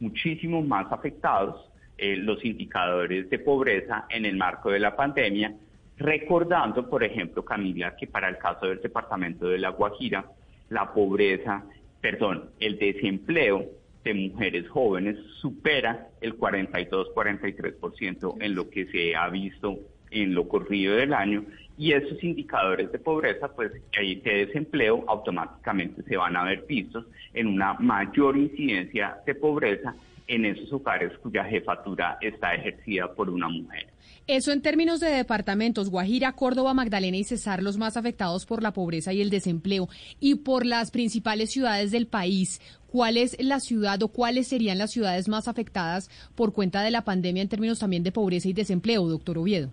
muchísimo 0.00 0.62
más 0.62 0.90
afectados 0.92 1.71
eh, 2.04 2.16
los 2.16 2.44
indicadores 2.44 3.30
de 3.30 3.38
pobreza 3.38 4.06
en 4.08 4.24
el 4.24 4.36
marco 4.36 4.72
de 4.72 4.80
la 4.80 4.96
pandemia, 4.96 5.54
recordando, 5.98 6.90
por 6.90 7.04
ejemplo, 7.04 7.44
Camila, 7.44 7.94
que 7.94 8.08
para 8.08 8.28
el 8.28 8.38
caso 8.38 8.66
del 8.66 8.80
departamento 8.80 9.46
de 9.46 9.58
La 9.58 9.68
Guajira, 9.68 10.24
la 10.68 10.92
pobreza, 10.92 11.62
perdón, 12.00 12.50
el 12.58 12.76
desempleo 12.76 13.66
de 14.02 14.14
mujeres 14.14 14.68
jóvenes 14.68 15.16
supera 15.40 16.08
el 16.20 16.36
42-43% 16.36 18.34
en 18.40 18.56
lo 18.56 18.68
que 18.68 18.86
se 18.86 19.14
ha 19.14 19.28
visto 19.28 19.78
en 20.10 20.34
lo 20.34 20.48
corrido 20.48 20.96
del 20.96 21.14
año. 21.14 21.44
Y 21.78 21.92
esos 21.92 22.20
indicadores 22.24 22.90
de 22.90 22.98
pobreza, 22.98 23.46
pues 23.54 23.70
de 23.92 24.20
desempleo 24.24 25.04
automáticamente 25.06 26.02
se 26.02 26.16
van 26.16 26.36
a 26.36 26.42
ver 26.42 26.64
vistos 26.66 27.06
en 27.32 27.46
una 27.46 27.74
mayor 27.74 28.36
incidencia 28.36 29.18
de 29.24 29.36
pobreza 29.36 29.94
en 30.26 30.44
esos 30.44 30.72
hogares 30.72 31.16
cuya 31.18 31.44
jefatura 31.44 32.18
está 32.20 32.54
ejercida 32.54 33.12
por 33.14 33.30
una 33.30 33.48
mujer. 33.48 33.86
Eso 34.26 34.52
en 34.52 34.62
términos 34.62 35.00
de 35.00 35.08
departamentos, 35.10 35.90
Guajira, 35.90 36.32
Córdoba, 36.32 36.74
Magdalena 36.74 37.16
y 37.16 37.24
Cesar, 37.24 37.62
los 37.62 37.76
más 37.76 37.96
afectados 37.96 38.46
por 38.46 38.62
la 38.62 38.72
pobreza 38.72 39.12
y 39.12 39.20
el 39.20 39.30
desempleo, 39.30 39.88
y 40.20 40.36
por 40.36 40.64
las 40.64 40.92
principales 40.92 41.50
ciudades 41.50 41.90
del 41.90 42.06
país, 42.06 42.60
¿cuál 42.86 43.16
es 43.16 43.36
la 43.42 43.58
ciudad 43.58 44.00
o 44.02 44.08
cuáles 44.08 44.46
serían 44.46 44.78
las 44.78 44.92
ciudades 44.92 45.28
más 45.28 45.48
afectadas 45.48 46.08
por 46.36 46.52
cuenta 46.52 46.82
de 46.82 46.92
la 46.92 47.02
pandemia 47.02 47.42
en 47.42 47.48
términos 47.48 47.80
también 47.80 48.04
de 48.04 48.12
pobreza 48.12 48.48
y 48.48 48.52
desempleo, 48.52 49.06
doctor 49.08 49.38
Oviedo? 49.38 49.70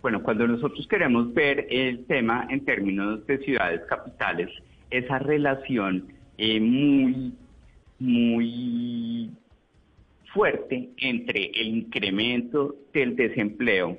Bueno, 0.00 0.22
cuando 0.22 0.48
nosotros 0.48 0.86
queremos 0.88 1.32
ver 1.34 1.66
el 1.70 2.04
tema 2.06 2.46
en 2.50 2.64
términos 2.64 3.24
de 3.26 3.38
ciudades 3.38 3.82
capitales, 3.88 4.48
esa 4.90 5.18
relación 5.18 6.06
eh, 6.38 6.58
muy, 6.58 7.32
muy 7.98 9.30
fuerte 10.32 10.90
entre 10.98 11.50
el 11.54 11.68
incremento 11.68 12.74
del 12.92 13.16
desempleo 13.16 13.98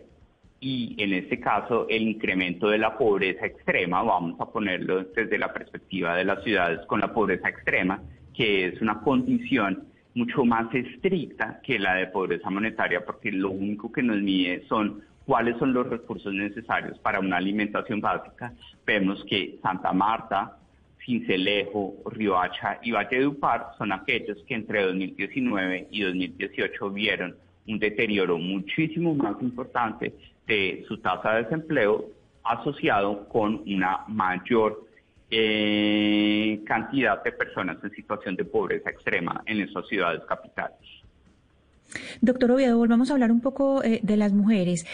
y 0.59 0.95
en 0.97 1.13
este 1.13 1.39
caso 1.39 1.87
el 1.89 2.03
incremento 2.03 2.69
de 2.69 2.77
la 2.77 2.97
pobreza 2.97 3.45
extrema, 3.45 4.01
vamos 4.01 4.39
a 4.39 4.45
ponerlo 4.45 5.03
desde 5.03 5.37
la 5.37 5.51
perspectiva 5.51 6.15
de 6.15 6.23
las 6.23 6.41
ciudades 6.43 6.79
con 6.87 7.01
la 7.01 7.13
pobreza 7.13 7.49
extrema, 7.49 8.01
que 8.33 8.67
es 8.67 8.81
una 8.81 9.01
condición 9.01 9.83
mucho 10.15 10.45
más 10.45 10.73
estricta 10.73 11.59
que 11.63 11.77
la 11.79 11.95
de 11.95 12.07
pobreza 12.07 12.49
monetaria, 12.49 13.05
porque 13.05 13.31
lo 13.31 13.51
único 13.51 13.91
que 13.91 14.03
nos 14.03 14.21
mide 14.21 14.63
son 14.67 15.01
cuáles 15.25 15.57
son 15.57 15.73
los 15.73 15.87
recursos 15.89 16.33
necesarios 16.33 16.97
para 16.99 17.19
una 17.19 17.37
alimentación 17.37 17.99
básica. 17.99 18.53
Vemos 18.85 19.23
que 19.29 19.59
Santa 19.61 19.91
Marta, 19.91 20.57
Cincelejo, 21.05 21.95
Riohacha 22.05 22.79
y 22.81 22.91
Valledupar 22.91 23.71
son 23.77 23.91
aquellos 23.91 24.37
que 24.47 24.55
entre 24.55 24.83
2019 24.83 25.87
y 25.91 26.01
2018 26.01 26.89
vieron 26.91 27.35
un 27.67 27.79
deterioro 27.79 28.37
muchísimo 28.37 29.15
más 29.15 29.41
importante 29.41 30.13
de 30.47 30.83
su 30.87 30.97
tasa 30.97 31.33
de 31.33 31.43
desempleo 31.43 32.09
asociado 32.43 33.27
con 33.29 33.63
una 33.65 34.01
mayor 34.07 34.87
eh, 35.29 36.61
cantidad 36.65 37.23
de 37.23 37.31
personas 37.31 37.77
en 37.83 37.91
situación 37.91 38.35
de 38.35 38.45
pobreza 38.45 38.89
extrema 38.89 39.41
en 39.45 39.61
esas 39.61 39.87
ciudades 39.87 40.21
capitales. 40.27 40.77
Doctor 42.21 42.51
Oviedo, 42.51 42.77
volvamos 42.77 43.09
a 43.09 43.13
hablar 43.13 43.31
un 43.31 43.41
poco 43.41 43.83
eh, 43.83 43.99
de 44.03 44.17
las 44.17 44.33
mujeres. 44.33 44.85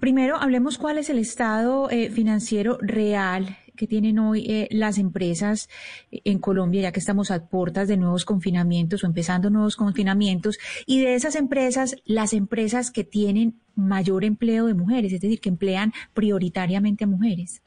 Primero, 0.00 0.36
hablemos 0.36 0.78
cuál 0.78 0.98
es 0.98 1.10
el 1.10 1.18
estado 1.18 1.90
eh, 1.90 2.10
financiero 2.10 2.78
real 2.80 3.56
que 3.80 3.86
tienen 3.86 4.18
hoy 4.18 4.44
eh, 4.46 4.68
las 4.70 4.98
empresas 4.98 5.70
en 6.10 6.38
Colombia, 6.38 6.82
ya 6.82 6.92
que 6.92 7.00
estamos 7.00 7.30
a 7.30 7.48
puertas 7.48 7.88
de 7.88 7.96
nuevos 7.96 8.26
confinamientos 8.26 9.02
o 9.02 9.06
empezando 9.06 9.48
nuevos 9.48 9.74
confinamientos, 9.74 10.58
y 10.86 11.00
de 11.00 11.14
esas 11.14 11.34
empresas, 11.34 11.96
las 12.04 12.34
empresas 12.34 12.90
que 12.90 13.04
tienen 13.04 13.54
mayor 13.74 14.24
empleo 14.24 14.66
de 14.66 14.74
mujeres, 14.74 15.14
es 15.14 15.22
decir, 15.22 15.40
que 15.40 15.48
emplean 15.48 15.94
prioritariamente 16.12 17.04
a 17.04 17.06
mujeres. 17.06 17.62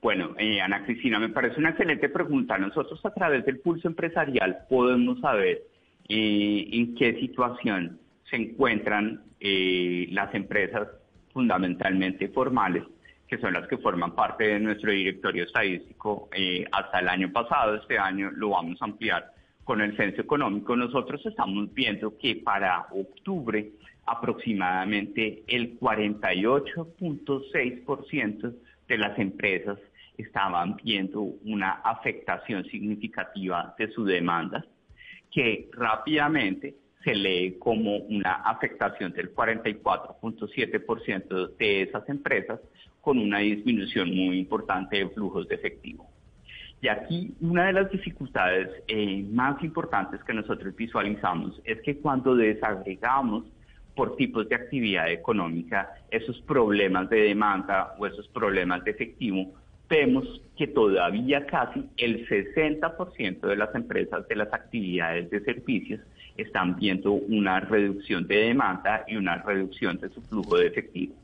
Bueno, 0.00 0.34
eh, 0.38 0.62
Ana 0.62 0.86
Cristina, 0.86 1.18
me 1.18 1.28
parece 1.28 1.58
una 1.58 1.70
excelente 1.70 2.08
pregunta. 2.08 2.56
Nosotros 2.56 3.04
a 3.04 3.12
través 3.12 3.44
del 3.44 3.58
pulso 3.58 3.88
empresarial 3.88 4.60
podemos 4.70 5.20
saber 5.20 5.64
eh, 6.08 6.66
en 6.72 6.94
qué 6.94 7.20
situación 7.20 8.00
se 8.30 8.36
encuentran 8.36 9.22
las 9.40 10.34
empresas 10.34 10.88
fundamentalmente 11.32 12.28
formales 12.28 12.82
que 13.28 13.38
son 13.38 13.52
las 13.52 13.68
que 13.68 13.78
forman 13.78 14.14
parte 14.14 14.44
de 14.44 14.58
nuestro 14.58 14.90
directorio 14.90 15.44
estadístico 15.44 16.28
eh, 16.32 16.66
hasta 16.72 16.98
el 17.00 17.08
año 17.08 17.30
pasado. 17.30 17.74
Este 17.76 17.98
año 17.98 18.30
lo 18.32 18.48
vamos 18.50 18.80
a 18.80 18.86
ampliar 18.86 19.32
con 19.64 19.82
el 19.82 19.94
censo 19.96 20.22
económico. 20.22 20.74
Nosotros 20.74 21.24
estamos 21.26 21.74
viendo 21.74 22.16
que 22.16 22.36
para 22.36 22.86
octubre 22.90 23.72
aproximadamente 24.06 25.42
el 25.46 25.78
48.6% 25.78 28.54
de 28.88 28.98
las 28.98 29.18
empresas 29.18 29.78
estaban 30.16 30.76
viendo 30.76 31.20
una 31.20 31.72
afectación 31.84 32.64
significativa 32.64 33.74
de 33.78 33.92
su 33.92 34.06
demanda, 34.06 34.64
que 35.30 35.68
rápidamente 35.72 36.76
se 37.04 37.14
lee 37.14 37.58
como 37.58 37.98
una 37.98 38.36
afectación 38.36 39.12
del 39.12 39.34
44.7% 39.34 41.56
de 41.56 41.82
esas 41.82 42.08
empresas 42.08 42.58
con 43.00 43.18
una 43.18 43.38
disminución 43.38 44.14
muy 44.14 44.38
importante 44.38 44.98
de 44.98 45.08
flujos 45.08 45.48
de 45.48 45.54
efectivo. 45.54 46.08
Y 46.80 46.88
aquí 46.88 47.34
una 47.40 47.66
de 47.66 47.72
las 47.72 47.90
dificultades 47.90 48.68
eh, 48.86 49.24
más 49.30 49.62
importantes 49.64 50.22
que 50.22 50.32
nosotros 50.32 50.74
visualizamos 50.76 51.60
es 51.64 51.80
que 51.82 51.98
cuando 51.98 52.36
desagregamos 52.36 53.44
por 53.96 54.14
tipos 54.14 54.48
de 54.48 54.54
actividad 54.54 55.10
económica 55.10 55.90
esos 56.10 56.40
problemas 56.42 57.10
de 57.10 57.22
demanda 57.22 57.94
o 57.98 58.06
esos 58.06 58.28
problemas 58.28 58.84
de 58.84 58.92
efectivo, 58.92 59.52
vemos 59.88 60.40
que 60.56 60.68
todavía 60.68 61.46
casi 61.46 61.84
el 61.96 62.28
60% 62.28 63.40
de 63.40 63.56
las 63.56 63.74
empresas 63.74 64.28
de 64.28 64.36
las 64.36 64.52
actividades 64.52 65.30
de 65.30 65.40
servicios 65.40 66.00
están 66.36 66.76
viendo 66.76 67.12
una 67.12 67.58
reducción 67.58 68.26
de 68.28 68.36
demanda 68.36 69.04
y 69.08 69.16
una 69.16 69.38
reducción 69.38 69.98
de 69.98 70.08
su 70.10 70.22
flujo 70.22 70.56
de 70.58 70.68
efectivo. 70.68 71.14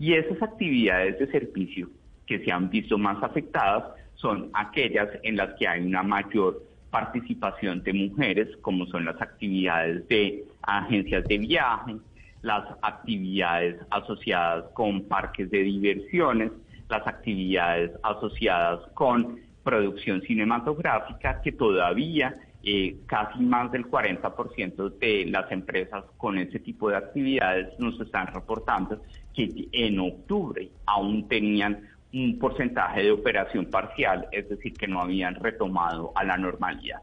Y 0.00 0.14
esas 0.14 0.42
actividades 0.42 1.18
de 1.18 1.30
servicio 1.30 1.88
que 2.26 2.42
se 2.42 2.50
han 2.50 2.70
visto 2.70 2.96
más 2.96 3.22
afectadas 3.22 3.84
son 4.14 4.50
aquellas 4.54 5.08
en 5.22 5.36
las 5.36 5.54
que 5.58 5.68
hay 5.68 5.82
una 5.82 6.02
mayor 6.02 6.62
participación 6.90 7.82
de 7.82 7.92
mujeres, 7.92 8.48
como 8.62 8.86
son 8.86 9.04
las 9.04 9.20
actividades 9.20 10.08
de 10.08 10.44
agencias 10.62 11.24
de 11.28 11.38
viaje, 11.38 11.96
las 12.42 12.64
actividades 12.80 13.76
asociadas 13.90 14.64
con 14.72 15.02
parques 15.04 15.50
de 15.50 15.62
diversiones, 15.62 16.50
las 16.88 17.06
actividades 17.06 17.92
asociadas 18.02 18.80
con 18.94 19.38
producción 19.62 20.22
cinematográfica, 20.22 21.42
que 21.42 21.52
todavía 21.52 22.34
eh, 22.62 22.96
casi 23.06 23.40
más 23.40 23.70
del 23.72 23.86
40% 23.86 24.98
de 24.98 25.26
las 25.26 25.50
empresas 25.52 26.04
con 26.16 26.38
ese 26.38 26.58
tipo 26.58 26.90
de 26.90 26.96
actividades 26.96 27.78
nos 27.78 27.98
están 28.00 28.26
reportando 28.28 29.00
que 29.34 29.68
en 29.72 29.98
octubre 29.98 30.68
aún 30.86 31.28
tenían 31.28 31.88
un 32.12 32.38
porcentaje 32.38 33.02
de 33.02 33.12
operación 33.12 33.66
parcial, 33.66 34.26
es 34.32 34.48
decir, 34.48 34.72
que 34.74 34.88
no 34.88 35.00
habían 35.00 35.36
retomado 35.36 36.12
a 36.14 36.24
la 36.24 36.36
normalidad. 36.36 37.00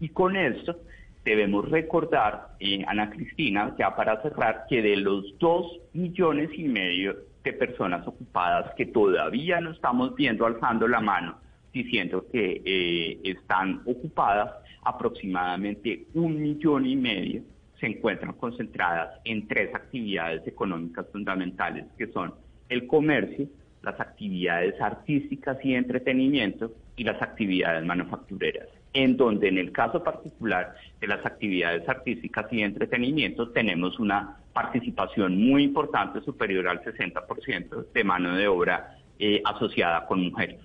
Y 0.00 0.10
con 0.10 0.36
esto 0.36 0.76
debemos 1.24 1.70
recordar, 1.70 2.48
eh, 2.60 2.84
Ana 2.86 3.10
Cristina, 3.10 3.74
ya 3.78 3.94
para 3.94 4.20
cerrar, 4.22 4.66
que 4.68 4.82
de 4.82 4.96
los 4.96 5.38
dos 5.38 5.80
millones 5.92 6.50
y 6.56 6.64
medio 6.64 7.16
de 7.42 7.52
personas 7.52 8.06
ocupadas 8.06 8.74
que 8.76 8.86
todavía 8.86 9.60
no 9.60 9.70
estamos 9.70 10.14
viendo 10.14 10.46
alzando 10.46 10.86
la 10.86 11.00
mano 11.00 11.38
diciendo 11.72 12.26
que 12.30 12.60
eh, 12.64 13.20
están 13.24 13.80
ocupadas, 13.86 14.52
aproximadamente 14.84 16.06
un 16.14 16.42
millón 16.42 16.86
y 16.86 16.96
medio 16.96 17.42
se 17.82 17.88
encuentran 17.88 18.34
concentradas 18.34 19.18
en 19.24 19.48
tres 19.48 19.74
actividades 19.74 20.46
económicas 20.46 21.04
fundamentales, 21.10 21.86
que 21.98 22.06
son 22.12 22.32
el 22.68 22.86
comercio, 22.86 23.48
las 23.82 23.98
actividades 23.98 24.80
artísticas 24.80 25.58
y 25.64 25.74
entretenimiento 25.74 26.72
y 26.94 27.02
las 27.02 27.20
actividades 27.20 27.84
manufactureras, 27.84 28.68
en 28.92 29.16
donde 29.16 29.48
en 29.48 29.58
el 29.58 29.72
caso 29.72 30.00
particular 30.04 30.76
de 31.00 31.08
las 31.08 31.26
actividades 31.26 31.88
artísticas 31.88 32.46
y 32.52 32.62
entretenimiento 32.62 33.50
tenemos 33.50 33.98
una 33.98 34.36
participación 34.52 35.36
muy 35.36 35.64
importante, 35.64 36.20
superior 36.20 36.68
al 36.68 36.84
60% 36.84 37.92
de 37.92 38.04
mano 38.04 38.36
de 38.36 38.46
obra 38.46 38.96
eh, 39.18 39.42
asociada 39.44 40.06
con 40.06 40.22
mujeres. 40.22 40.60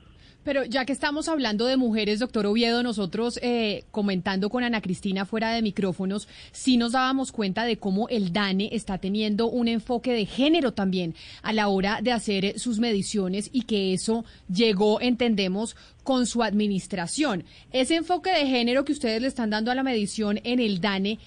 Pero 0.47 0.63
ya 0.63 0.85
que 0.85 0.93
estamos 0.93 1.27
hablando 1.27 1.65
de 1.65 1.75
mujeres, 1.75 2.19
doctor 2.19 2.45
Oviedo, 2.45 2.81
nosotros 2.81 3.37
eh, 3.43 3.83
comentando 3.91 4.49
con 4.49 4.63
Ana 4.63 4.79
Cristina 4.79 5.25
fuera 5.25 5.51
de 5.51 5.61
micrófonos, 5.61 6.29
sí 6.53 6.77
nos 6.77 6.93
dábamos 6.93 7.33
cuenta 7.33 7.65
de 7.65 7.75
cómo 7.75 8.07
el 8.07 8.31
DANE 8.31 8.69
está 8.71 8.97
teniendo 8.97 9.47
un 9.47 9.67
enfoque 9.67 10.13
de 10.13 10.25
género 10.25 10.71
también 10.71 11.15
a 11.43 11.51
la 11.51 11.67
hora 11.67 11.99
de 12.01 12.13
hacer 12.13 12.57
sus 12.59 12.79
mediciones 12.79 13.49
y 13.51 13.63
que 13.63 13.91
eso 13.91 14.23
llegó, 14.47 15.01
entendemos, 15.01 15.75
con 16.05 16.25
su 16.25 16.41
administración. 16.41 17.43
Ese 17.73 17.97
enfoque 17.97 18.29
de 18.29 18.47
género 18.47 18.85
que 18.85 18.93
ustedes 18.93 19.21
le 19.21 19.27
están 19.27 19.49
dando 19.49 19.69
a 19.69 19.75
la 19.75 19.83
medición 19.83 20.39
en 20.45 20.61
el 20.61 20.79
DANE, 20.79 21.19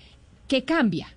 ¿qué 0.49 0.65
cambia? 0.65 1.09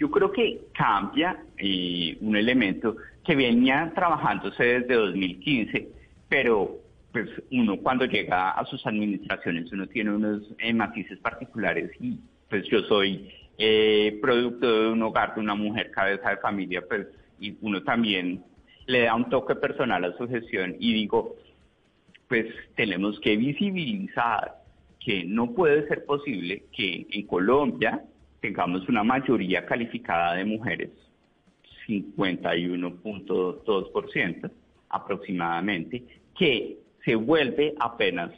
Yo 0.00 0.10
creo 0.10 0.32
que 0.32 0.62
cambia 0.76 1.44
eh, 1.58 2.18
un 2.20 2.34
elemento 2.34 2.96
que 3.24 3.36
venía 3.36 3.92
trabajándose 3.94 4.64
desde 4.64 4.94
2015 4.94 5.94
pero 6.28 6.80
pues 7.12 7.30
uno 7.52 7.78
cuando 7.78 8.06
llega 8.06 8.50
a 8.50 8.64
sus 8.66 8.84
administraciones 8.86 9.72
uno 9.72 9.86
tiene 9.86 10.10
unos 10.10 10.42
eh, 10.58 10.74
matices 10.74 11.18
particulares 11.20 11.92
y 12.00 12.18
pues 12.48 12.64
yo 12.68 12.80
soy 12.82 13.30
eh, 13.56 14.18
producto 14.20 14.66
de 14.66 14.88
un 14.90 15.00
hogar 15.02 15.34
de 15.34 15.40
una 15.40 15.54
mujer 15.54 15.92
cabeza 15.92 16.30
de 16.30 16.38
familia 16.38 16.82
pues 16.88 17.06
y 17.38 17.56
uno 17.60 17.84
también 17.84 18.42
le 18.86 19.02
da 19.02 19.14
un 19.14 19.28
toque 19.28 19.54
personal 19.54 20.04
a 20.04 20.16
su 20.16 20.26
gestión 20.28 20.74
y 20.80 20.92
digo 20.92 21.36
pues 22.28 22.46
tenemos 22.74 23.20
que 23.20 23.36
visibilizar 23.36 24.56
que 24.98 25.24
no 25.24 25.52
puede 25.52 25.86
ser 25.86 26.04
posible 26.04 26.64
que 26.72 27.06
en 27.10 27.26
Colombia 27.26 28.02
tengamos 28.40 28.88
una 28.88 29.04
mayoría 29.04 29.64
calificada 29.66 30.34
de 30.34 30.44
mujeres 30.44 30.90
51.2% 31.86 34.50
aproximadamente 34.94 36.04
que 36.36 36.78
se 37.04 37.14
vuelve 37.14 37.74
apenas 37.78 38.30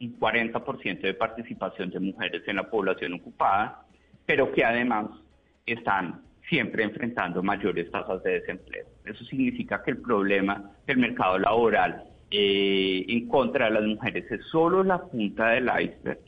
un 0.00 0.18
40% 0.18 1.00
de 1.00 1.14
participación 1.14 1.90
de 1.90 2.00
mujeres 2.00 2.42
en 2.46 2.56
la 2.56 2.68
población 2.68 3.14
ocupada, 3.14 3.84
pero 4.26 4.52
que 4.52 4.64
además 4.64 5.06
están 5.66 6.22
siempre 6.48 6.82
enfrentando 6.82 7.42
mayores 7.42 7.90
tasas 7.90 8.22
de 8.22 8.40
desempleo. 8.40 8.86
Eso 9.04 9.24
significa 9.24 9.82
que 9.82 9.92
el 9.92 9.98
problema 9.98 10.70
del 10.86 10.98
mercado 10.98 11.38
laboral 11.38 12.04
eh, 12.30 13.04
en 13.08 13.28
contra 13.28 13.66
de 13.66 13.72
las 13.72 13.84
mujeres 13.84 14.30
es 14.30 14.44
solo 14.46 14.82
la 14.82 15.02
punta 15.02 15.50
del 15.50 15.64
iceberg 15.64 16.18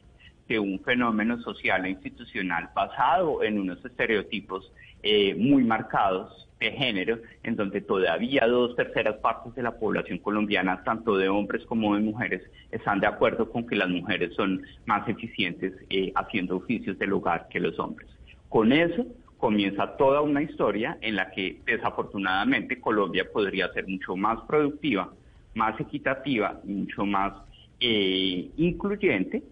de 0.48 0.58
un 0.58 0.78
fenómeno 0.80 1.40
social 1.40 1.84
e 1.84 1.90
institucional 1.90 2.70
basado 2.74 3.42
en 3.42 3.58
unos 3.58 3.84
estereotipos 3.84 4.70
eh, 5.06 5.34
muy 5.34 5.64
marcados 5.64 6.48
de 6.58 6.72
género, 6.72 7.18
en 7.42 7.56
donde 7.56 7.82
todavía 7.82 8.46
dos 8.46 8.74
terceras 8.74 9.16
partes 9.16 9.54
de 9.54 9.62
la 9.62 9.78
población 9.78 10.16
colombiana, 10.16 10.82
tanto 10.82 11.18
de 11.18 11.28
hombres 11.28 11.62
como 11.66 11.94
de 11.94 12.00
mujeres, 12.00 12.42
están 12.70 13.00
de 13.00 13.06
acuerdo 13.06 13.50
con 13.50 13.66
que 13.66 13.76
las 13.76 13.90
mujeres 13.90 14.32
son 14.34 14.62
más 14.86 15.06
eficientes 15.06 15.74
eh, 15.90 16.10
haciendo 16.14 16.56
oficios 16.56 16.98
del 16.98 17.12
hogar 17.12 17.48
que 17.50 17.60
los 17.60 17.78
hombres. 17.78 18.08
Con 18.48 18.72
eso 18.72 19.06
comienza 19.36 19.94
toda 19.98 20.22
una 20.22 20.40
historia 20.40 20.96
en 21.02 21.16
la 21.16 21.30
que 21.32 21.60
desafortunadamente 21.66 22.80
Colombia 22.80 23.26
podría 23.30 23.70
ser 23.74 23.86
mucho 23.86 24.16
más 24.16 24.40
productiva, 24.46 25.12
más 25.54 25.78
equitativa 25.78 26.60
mucho 26.64 27.04
más 27.04 27.34
eh, 27.78 28.48
incluyente 28.56 29.42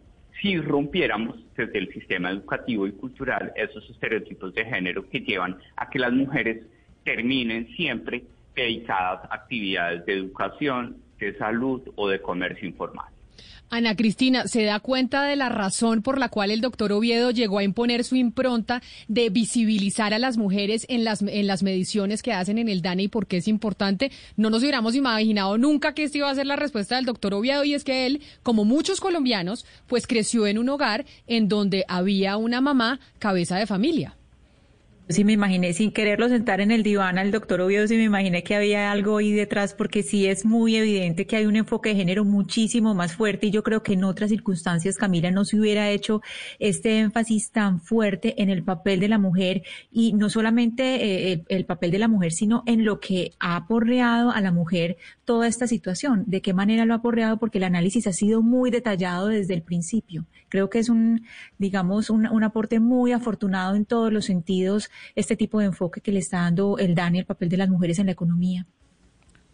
si 0.40 0.56
rompiéramos 0.56 1.41
desde 1.66 1.78
el 1.78 1.92
sistema 1.92 2.30
educativo 2.30 2.86
y 2.86 2.92
cultural 2.92 3.52
esos 3.56 3.88
estereotipos 3.90 4.54
de 4.54 4.64
género 4.64 5.08
que 5.08 5.20
llevan 5.20 5.58
a 5.76 5.88
que 5.88 5.98
las 5.98 6.12
mujeres 6.12 6.64
terminen 7.04 7.68
siempre 7.76 8.24
dedicadas 8.54 9.30
a 9.30 9.34
actividades 9.34 10.04
de 10.06 10.14
educación, 10.14 10.96
de 11.18 11.36
salud 11.38 11.82
o 11.94 12.08
de 12.08 12.20
comercio 12.20 12.68
informal. 12.68 13.06
Ana 13.74 13.96
Cristina, 13.96 14.48
¿se 14.48 14.64
da 14.64 14.80
cuenta 14.80 15.22
de 15.22 15.34
la 15.34 15.48
razón 15.48 16.02
por 16.02 16.18
la 16.18 16.28
cual 16.28 16.50
el 16.50 16.60
doctor 16.60 16.92
Oviedo 16.92 17.30
llegó 17.30 17.58
a 17.58 17.64
imponer 17.64 18.04
su 18.04 18.16
impronta 18.16 18.82
de 19.08 19.30
visibilizar 19.30 20.12
a 20.12 20.18
las 20.18 20.36
mujeres 20.36 20.84
en 20.90 21.04
las, 21.04 21.22
en 21.22 21.46
las 21.46 21.62
mediciones 21.62 22.22
que 22.22 22.34
hacen 22.34 22.58
en 22.58 22.68
el 22.68 22.82
DANE 22.82 23.04
y 23.04 23.08
por 23.08 23.26
qué 23.26 23.38
es 23.38 23.48
importante? 23.48 24.12
No 24.36 24.50
nos 24.50 24.60
hubiéramos 24.60 24.94
imaginado 24.94 25.56
nunca 25.56 25.94
que 25.94 26.02
esta 26.02 26.18
iba 26.18 26.28
a 26.28 26.34
ser 26.34 26.46
la 26.46 26.56
respuesta 26.56 26.96
del 26.96 27.06
doctor 27.06 27.32
Oviedo 27.32 27.64
y 27.64 27.72
es 27.72 27.82
que 27.82 28.04
él, 28.04 28.20
como 28.42 28.66
muchos 28.66 29.00
colombianos, 29.00 29.64
pues 29.86 30.06
creció 30.06 30.46
en 30.46 30.58
un 30.58 30.68
hogar 30.68 31.06
en 31.26 31.48
donde 31.48 31.86
había 31.88 32.36
una 32.36 32.60
mamá 32.60 33.00
cabeza 33.20 33.56
de 33.56 33.66
familia. 33.66 34.18
Sí 35.12 35.24
me 35.24 35.34
imaginé, 35.34 35.74
sin 35.74 35.92
quererlo 35.92 36.30
sentar 36.30 36.62
en 36.62 36.70
el 36.70 36.82
diván 36.82 37.18
al 37.18 37.30
doctor 37.30 37.60
Oviedo, 37.60 37.86
sí 37.86 37.96
me 37.96 38.04
imaginé 38.04 38.42
que 38.42 38.54
había 38.54 38.90
algo 38.90 39.18
ahí 39.18 39.30
detrás, 39.30 39.74
porque 39.74 40.02
sí 40.02 40.26
es 40.26 40.46
muy 40.46 40.76
evidente 40.76 41.26
que 41.26 41.36
hay 41.36 41.44
un 41.44 41.56
enfoque 41.56 41.90
de 41.90 41.96
género 41.96 42.24
muchísimo 42.24 42.94
más 42.94 43.14
fuerte 43.14 43.48
y 43.48 43.50
yo 43.50 43.62
creo 43.62 43.82
que 43.82 43.92
en 43.92 44.04
otras 44.04 44.30
circunstancias, 44.30 44.96
Camila, 44.96 45.30
no 45.30 45.44
se 45.44 45.60
hubiera 45.60 45.90
hecho 45.90 46.22
este 46.58 46.98
énfasis 47.00 47.50
tan 47.50 47.78
fuerte 47.78 48.40
en 48.40 48.48
el 48.48 48.62
papel 48.64 49.00
de 49.00 49.08
la 49.08 49.18
mujer 49.18 49.64
y 49.90 50.14
no 50.14 50.30
solamente 50.30 51.32
eh, 51.32 51.44
el, 51.48 51.66
papel 51.66 51.90
de 51.90 51.98
la 51.98 52.08
mujer, 52.08 52.32
sino 52.32 52.62
en 52.64 52.86
lo 52.86 52.98
que 52.98 53.32
ha 53.38 53.56
aporreado 53.56 54.30
a 54.30 54.40
la 54.40 54.50
mujer 54.50 54.96
toda 55.26 55.46
esta 55.46 55.66
situación, 55.66 56.24
de 56.26 56.40
qué 56.40 56.54
manera 56.54 56.86
lo 56.86 56.94
ha 56.94 56.98
aporreado, 56.98 57.36
porque 57.36 57.58
el 57.58 57.64
análisis 57.64 58.06
ha 58.06 58.14
sido 58.14 58.40
muy 58.40 58.70
detallado 58.70 59.28
desde 59.28 59.52
el 59.52 59.62
principio. 59.62 60.24
Creo 60.48 60.70
que 60.70 60.78
es 60.78 60.88
un, 60.88 61.26
digamos, 61.58 62.08
un, 62.08 62.26
un 62.26 62.44
aporte 62.44 62.80
muy 62.80 63.12
afortunado 63.12 63.76
en 63.76 63.84
todos 63.84 64.10
los 64.10 64.24
sentidos 64.24 64.90
este 65.14 65.36
tipo 65.36 65.60
de 65.60 65.66
enfoque 65.66 66.00
que 66.00 66.12
le 66.12 66.20
está 66.20 66.38
dando 66.38 66.78
el 66.78 66.94
DANI 66.94 67.20
el 67.20 67.26
papel 67.26 67.48
de 67.48 67.56
las 67.56 67.68
mujeres 67.68 67.98
en 67.98 68.06
la 68.06 68.12
economía. 68.12 68.66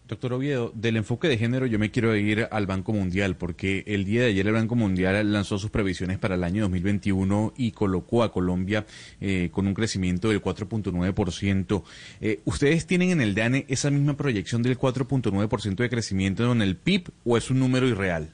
Doctor 0.08 0.32
Oviedo, 0.32 0.72
del 0.74 0.96
enfoque 0.96 1.28
de 1.28 1.36
género 1.36 1.66
yo 1.66 1.78
me 1.78 1.90
quiero 1.90 2.16
ir 2.16 2.48
al 2.50 2.66
Banco 2.66 2.94
Mundial 2.94 3.36
porque 3.36 3.84
el 3.86 4.06
día 4.06 4.22
de 4.22 4.28
ayer 4.28 4.46
el 4.46 4.54
Banco 4.54 4.74
Mundial 4.74 5.30
lanzó 5.30 5.58
sus 5.58 5.70
previsiones 5.70 6.18
para 6.18 6.36
el 6.36 6.44
año 6.44 6.62
2021 6.62 7.52
y 7.58 7.72
colocó 7.72 8.22
a 8.22 8.32
Colombia 8.32 8.86
eh, 9.20 9.50
con 9.52 9.66
un 9.66 9.74
crecimiento 9.74 10.30
del 10.30 10.40
4.9%. 10.40 11.82
Eh, 12.22 12.40
¿Ustedes 12.46 12.86
tienen 12.86 13.10
en 13.10 13.20
el 13.20 13.34
DANE 13.34 13.66
esa 13.68 13.90
misma 13.90 14.16
proyección 14.16 14.62
del 14.62 14.78
4.9% 14.78 15.76
de 15.76 15.90
crecimiento 15.90 16.50
en 16.50 16.62
el 16.62 16.76
PIB 16.76 17.10
o 17.26 17.36
es 17.36 17.50
un 17.50 17.58
número 17.58 17.86
irreal? 17.86 18.30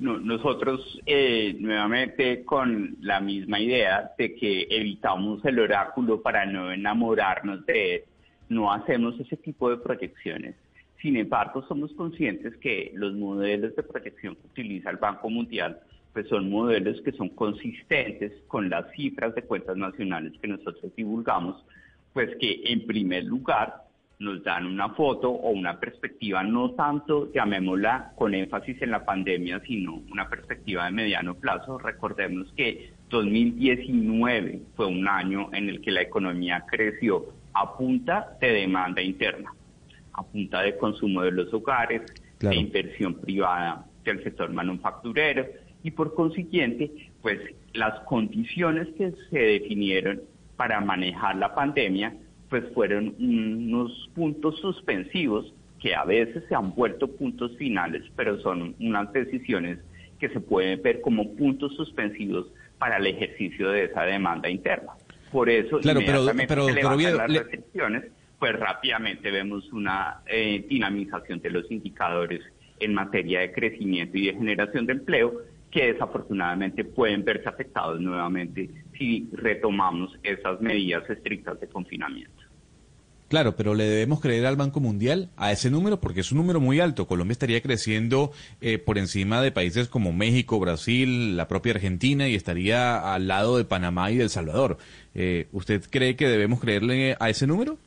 Nosotros 0.00 1.00
eh, 1.04 1.54
nuevamente 1.60 2.42
con 2.44 2.96
la 3.02 3.20
misma 3.20 3.60
idea 3.60 4.12
de 4.16 4.34
que 4.34 4.66
evitamos 4.70 5.44
el 5.44 5.58
oráculo 5.60 6.22
para 6.22 6.46
no 6.46 6.72
enamorarnos 6.72 7.66
de 7.66 7.94
él, 7.96 8.02
no 8.48 8.72
hacemos 8.72 9.18
ese 9.20 9.36
tipo 9.36 9.68
de 9.68 9.76
proyecciones. 9.76 10.56
Sin 11.02 11.16
embargo, 11.16 11.64
somos 11.68 11.92
conscientes 11.92 12.56
que 12.56 12.92
los 12.94 13.14
modelos 13.14 13.76
de 13.76 13.82
proyección 13.82 14.36
que 14.36 14.46
utiliza 14.46 14.90
el 14.90 14.96
Banco 14.96 15.28
Mundial 15.28 15.78
pues 16.12 16.28
son 16.28 16.50
modelos 16.50 17.00
que 17.02 17.12
son 17.12 17.28
consistentes 17.30 18.32
con 18.48 18.68
las 18.68 18.90
cifras 18.92 19.34
de 19.34 19.42
cuentas 19.42 19.76
nacionales 19.76 20.32
que 20.40 20.48
nosotros 20.48 20.92
divulgamos, 20.96 21.64
pues 22.12 22.34
que 22.40 22.62
en 22.64 22.86
primer 22.86 23.24
lugar 23.24 23.84
nos 24.20 24.44
dan 24.44 24.66
una 24.66 24.90
foto 24.90 25.30
o 25.30 25.50
una 25.50 25.80
perspectiva 25.80 26.42
no 26.44 26.72
tanto, 26.72 27.32
llamémosla 27.32 28.12
con 28.16 28.34
énfasis 28.34 28.80
en 28.82 28.90
la 28.90 29.04
pandemia, 29.04 29.60
sino 29.66 30.02
una 30.12 30.28
perspectiva 30.28 30.84
de 30.84 30.92
mediano 30.92 31.34
plazo. 31.34 31.78
Recordemos 31.78 32.52
que 32.54 32.92
2019 33.08 34.60
fue 34.76 34.86
un 34.86 35.08
año 35.08 35.48
en 35.54 35.70
el 35.70 35.80
que 35.80 35.90
la 35.90 36.02
economía 36.02 36.64
creció 36.70 37.32
a 37.54 37.76
punta 37.76 38.36
de 38.42 38.52
demanda 38.52 39.00
interna, 39.00 39.54
a 40.12 40.22
punta 40.22 40.60
de 40.60 40.76
consumo 40.76 41.22
de 41.22 41.32
los 41.32 41.52
hogares, 41.54 42.02
de 42.40 42.54
inversión 42.54 43.14
privada 43.14 43.86
del 44.04 44.22
sector 44.22 44.50
manufacturero 44.50 45.46
y 45.82 45.92
por 45.92 46.14
consiguiente, 46.14 46.90
pues 47.22 47.40
las 47.72 48.00
condiciones 48.00 48.88
que 48.98 49.12
se 49.30 49.38
definieron 49.38 50.20
para 50.56 50.80
manejar 50.82 51.36
la 51.36 51.54
pandemia 51.54 52.14
pues 52.50 52.64
fueron 52.74 53.14
unos 53.18 54.10
puntos 54.14 54.58
suspensivos 54.60 55.54
que 55.80 55.94
a 55.94 56.04
veces 56.04 56.44
se 56.48 56.54
han 56.54 56.74
vuelto 56.74 57.08
puntos 57.08 57.56
finales, 57.56 58.02
pero 58.16 58.38
son 58.40 58.74
unas 58.80 59.10
decisiones 59.12 59.78
que 60.18 60.28
se 60.28 60.40
pueden 60.40 60.82
ver 60.82 61.00
como 61.00 61.34
puntos 61.36 61.74
suspensivos 61.76 62.46
para 62.78 62.98
el 62.98 63.06
ejercicio 63.06 63.70
de 63.70 63.84
esa 63.84 64.02
demanda 64.02 64.50
interna. 64.50 64.92
Por 65.32 65.48
eso, 65.48 65.78
claro, 65.78 66.00
pero, 66.04 66.26
pero, 66.46 66.68
las 66.68 67.32
restricciones, 67.32 68.04
pues 68.38 68.52
rápidamente 68.58 69.30
vemos 69.30 69.72
una 69.72 70.20
eh, 70.26 70.64
dinamización 70.68 71.40
de 71.40 71.50
los 71.50 71.70
indicadores 71.70 72.42
en 72.80 72.94
materia 72.94 73.40
de 73.40 73.52
crecimiento 73.52 74.18
y 74.18 74.26
de 74.26 74.34
generación 74.34 74.86
de 74.86 74.94
empleo 74.94 75.42
que 75.70 75.92
desafortunadamente 75.92 76.84
pueden 76.84 77.24
verse 77.24 77.48
afectados 77.48 78.00
nuevamente 78.00 78.68
si 79.00 79.26
retomamos 79.32 80.16
esas 80.22 80.60
medidas 80.60 81.08
estrictas 81.08 81.58
de 81.58 81.66
confinamiento. 81.68 82.44
Claro, 83.30 83.54
pero 83.56 83.74
le 83.74 83.84
debemos 83.84 84.20
creer 84.20 84.44
al 84.44 84.56
Banco 84.56 84.80
Mundial 84.80 85.30
a 85.36 85.52
ese 85.52 85.70
número 85.70 86.00
porque 86.00 86.20
es 86.20 86.32
un 86.32 86.38
número 86.38 86.60
muy 86.60 86.80
alto. 86.80 87.06
Colombia 87.06 87.32
estaría 87.32 87.62
creciendo 87.62 88.32
eh, 88.60 88.78
por 88.78 88.98
encima 88.98 89.40
de 89.40 89.52
países 89.52 89.88
como 89.88 90.12
México, 90.12 90.58
Brasil, 90.58 91.36
la 91.36 91.48
propia 91.48 91.72
Argentina 91.72 92.28
y 92.28 92.34
estaría 92.34 93.14
al 93.14 93.28
lado 93.28 93.56
de 93.56 93.64
Panamá 93.64 94.10
y 94.10 94.16
de 94.16 94.24
El 94.24 94.30
Salvador. 94.30 94.78
Eh, 95.14 95.46
¿Usted 95.52 95.82
cree 95.88 96.16
que 96.16 96.26
debemos 96.26 96.60
creerle 96.60 97.16
a 97.20 97.30
ese 97.30 97.46
número? 97.46 97.78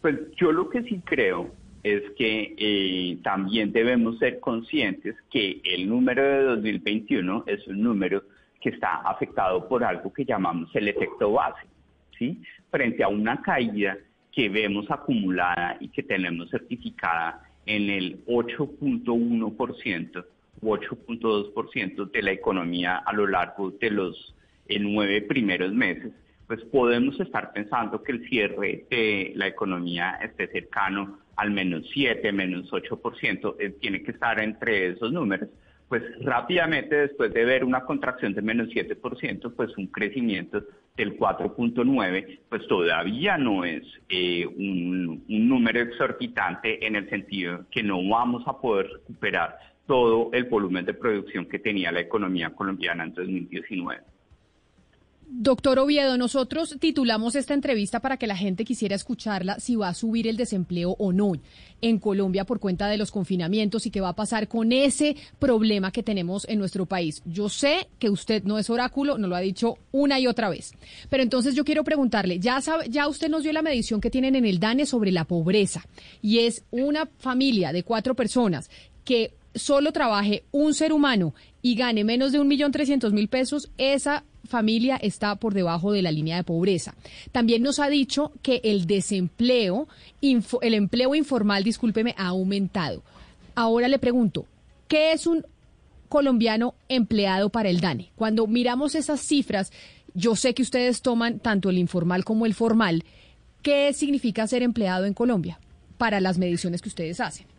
Pues 0.00 0.16
yo 0.36 0.52
lo 0.52 0.70
que 0.70 0.84
sí 0.84 1.02
creo 1.04 1.50
es 1.82 2.02
que 2.16 2.54
eh, 2.56 3.18
también 3.24 3.72
debemos 3.72 4.18
ser 4.20 4.40
conscientes 4.40 5.16
que 5.30 5.60
el 5.64 5.88
número 5.88 6.22
de 6.22 6.42
2021 6.44 7.44
es 7.48 7.66
un 7.66 7.82
número 7.82 8.22
que 8.66 8.70
está 8.70 8.96
afectado 8.96 9.68
por 9.68 9.84
algo 9.84 10.12
que 10.12 10.24
llamamos 10.24 10.74
el 10.74 10.88
efecto 10.88 11.30
base. 11.30 11.68
¿sí? 12.18 12.42
Frente 12.68 13.04
a 13.04 13.08
una 13.08 13.40
caída 13.40 13.96
que 14.32 14.48
vemos 14.48 14.90
acumulada 14.90 15.76
y 15.78 15.88
que 15.88 16.02
tenemos 16.02 16.50
certificada 16.50 17.48
en 17.64 17.88
el 17.88 18.24
8.1% 18.26 20.24
u 20.62 20.68
8.2% 20.68 22.10
de 22.10 22.22
la 22.22 22.32
economía 22.32 22.96
a 23.06 23.12
lo 23.12 23.28
largo 23.28 23.70
de 23.70 23.88
los 23.88 24.34
eh, 24.66 24.80
nueve 24.80 25.22
primeros 25.22 25.72
meses, 25.72 26.10
pues 26.48 26.60
podemos 26.64 27.20
estar 27.20 27.52
pensando 27.52 28.02
que 28.02 28.10
el 28.10 28.28
cierre 28.28 28.84
de 28.90 29.30
la 29.36 29.46
economía 29.46 30.18
esté 30.20 30.48
cercano 30.48 31.20
al 31.36 31.52
menos 31.52 31.84
7, 31.94 32.32
menos 32.32 32.68
8%, 32.72 33.56
eh, 33.60 33.76
tiene 33.80 34.02
que 34.02 34.10
estar 34.10 34.40
entre 34.40 34.88
esos 34.88 35.12
números 35.12 35.50
pues 35.88 36.02
rápidamente 36.20 36.96
después 36.96 37.32
de 37.32 37.44
ver 37.44 37.64
una 37.64 37.84
contracción 37.84 38.34
de 38.34 38.42
menos 38.42 38.68
7%, 38.68 39.52
pues 39.54 39.76
un 39.76 39.86
crecimiento 39.86 40.62
del 40.96 41.16
4.9, 41.16 42.40
pues 42.48 42.66
todavía 42.66 43.38
no 43.38 43.64
es 43.64 43.82
eh, 44.08 44.46
un, 44.46 45.24
un 45.28 45.48
número 45.48 45.80
exorbitante 45.80 46.84
en 46.86 46.96
el 46.96 47.08
sentido 47.08 47.66
que 47.70 47.82
no 47.82 48.02
vamos 48.08 48.42
a 48.46 48.58
poder 48.60 48.88
recuperar 48.88 49.58
todo 49.86 50.30
el 50.32 50.44
volumen 50.44 50.84
de 50.84 50.94
producción 50.94 51.46
que 51.46 51.60
tenía 51.60 51.92
la 51.92 52.00
economía 52.00 52.50
colombiana 52.50 53.04
en 53.04 53.14
2019. 53.14 54.15
Doctor 55.28 55.80
Oviedo, 55.80 56.16
nosotros 56.16 56.76
titulamos 56.78 57.34
esta 57.34 57.52
entrevista 57.52 57.98
para 57.98 58.16
que 58.16 58.28
la 58.28 58.36
gente 58.36 58.64
quisiera 58.64 58.94
escucharla 58.94 59.58
si 59.58 59.74
va 59.74 59.88
a 59.88 59.94
subir 59.94 60.28
el 60.28 60.36
desempleo 60.36 60.94
o 61.00 61.12
no 61.12 61.32
en 61.80 61.98
Colombia 61.98 62.44
por 62.44 62.60
cuenta 62.60 62.86
de 62.86 62.96
los 62.96 63.10
confinamientos 63.10 63.86
y 63.86 63.90
qué 63.90 64.00
va 64.00 64.10
a 64.10 64.16
pasar 64.16 64.46
con 64.46 64.70
ese 64.70 65.16
problema 65.40 65.90
que 65.90 66.04
tenemos 66.04 66.46
en 66.48 66.60
nuestro 66.60 66.86
país. 66.86 67.22
Yo 67.24 67.48
sé 67.48 67.88
que 67.98 68.08
usted 68.08 68.44
no 68.44 68.56
es 68.56 68.70
oráculo, 68.70 69.18
nos 69.18 69.28
lo 69.28 69.34
ha 69.34 69.40
dicho 69.40 69.78
una 69.90 70.20
y 70.20 70.28
otra 70.28 70.48
vez, 70.48 70.74
pero 71.10 71.24
entonces 71.24 71.56
yo 71.56 71.64
quiero 71.64 71.82
preguntarle, 71.82 72.38
ya, 72.38 72.60
sabe, 72.60 72.88
ya 72.88 73.08
usted 73.08 73.28
nos 73.28 73.42
dio 73.42 73.52
la 73.52 73.62
medición 73.62 74.00
que 74.00 74.10
tienen 74.10 74.36
en 74.36 74.46
el 74.46 74.60
DANE 74.60 74.86
sobre 74.86 75.10
la 75.10 75.24
pobreza 75.24 75.84
y 76.22 76.38
es 76.38 76.62
una 76.70 77.08
familia 77.18 77.72
de 77.72 77.82
cuatro 77.82 78.14
personas 78.14 78.70
que 79.04 79.34
solo 79.56 79.92
trabaje 79.92 80.44
un 80.52 80.72
ser 80.72 80.92
humano 80.92 81.34
y 81.62 81.74
gane 81.74 82.04
menos 82.04 82.30
de 82.30 82.38
un 82.38 82.46
millón 82.46 82.70
trescientos 82.70 83.12
mil 83.12 83.28
pesos, 83.28 83.70
esa 83.76 84.24
familia 84.46 84.96
está 84.96 85.36
por 85.36 85.54
debajo 85.54 85.92
de 85.92 86.02
la 86.02 86.12
línea 86.12 86.36
de 86.36 86.44
pobreza. 86.44 86.94
También 87.32 87.62
nos 87.62 87.78
ha 87.78 87.88
dicho 87.88 88.32
que 88.42 88.60
el 88.64 88.86
desempleo, 88.86 89.88
el 90.20 90.74
empleo 90.74 91.14
informal, 91.14 91.64
discúlpeme, 91.64 92.14
ha 92.16 92.28
aumentado. 92.28 93.02
Ahora 93.54 93.88
le 93.88 93.98
pregunto, 93.98 94.46
¿qué 94.88 95.12
es 95.12 95.26
un 95.26 95.44
colombiano 96.08 96.74
empleado 96.88 97.48
para 97.48 97.68
el 97.68 97.80
DANE? 97.80 98.10
Cuando 98.16 98.46
miramos 98.46 98.94
esas 98.94 99.20
cifras, 99.20 99.72
yo 100.14 100.36
sé 100.36 100.54
que 100.54 100.62
ustedes 100.62 101.02
toman 101.02 101.38
tanto 101.40 101.70
el 101.70 101.78
informal 101.78 102.24
como 102.24 102.46
el 102.46 102.54
formal. 102.54 103.04
¿Qué 103.62 103.92
significa 103.92 104.46
ser 104.46 104.62
empleado 104.62 105.04
en 105.04 105.14
Colombia 105.14 105.58
para 105.98 106.20
las 106.20 106.38
mediciones 106.38 106.80
que 106.80 106.88
ustedes 106.88 107.20
hacen? 107.20 107.55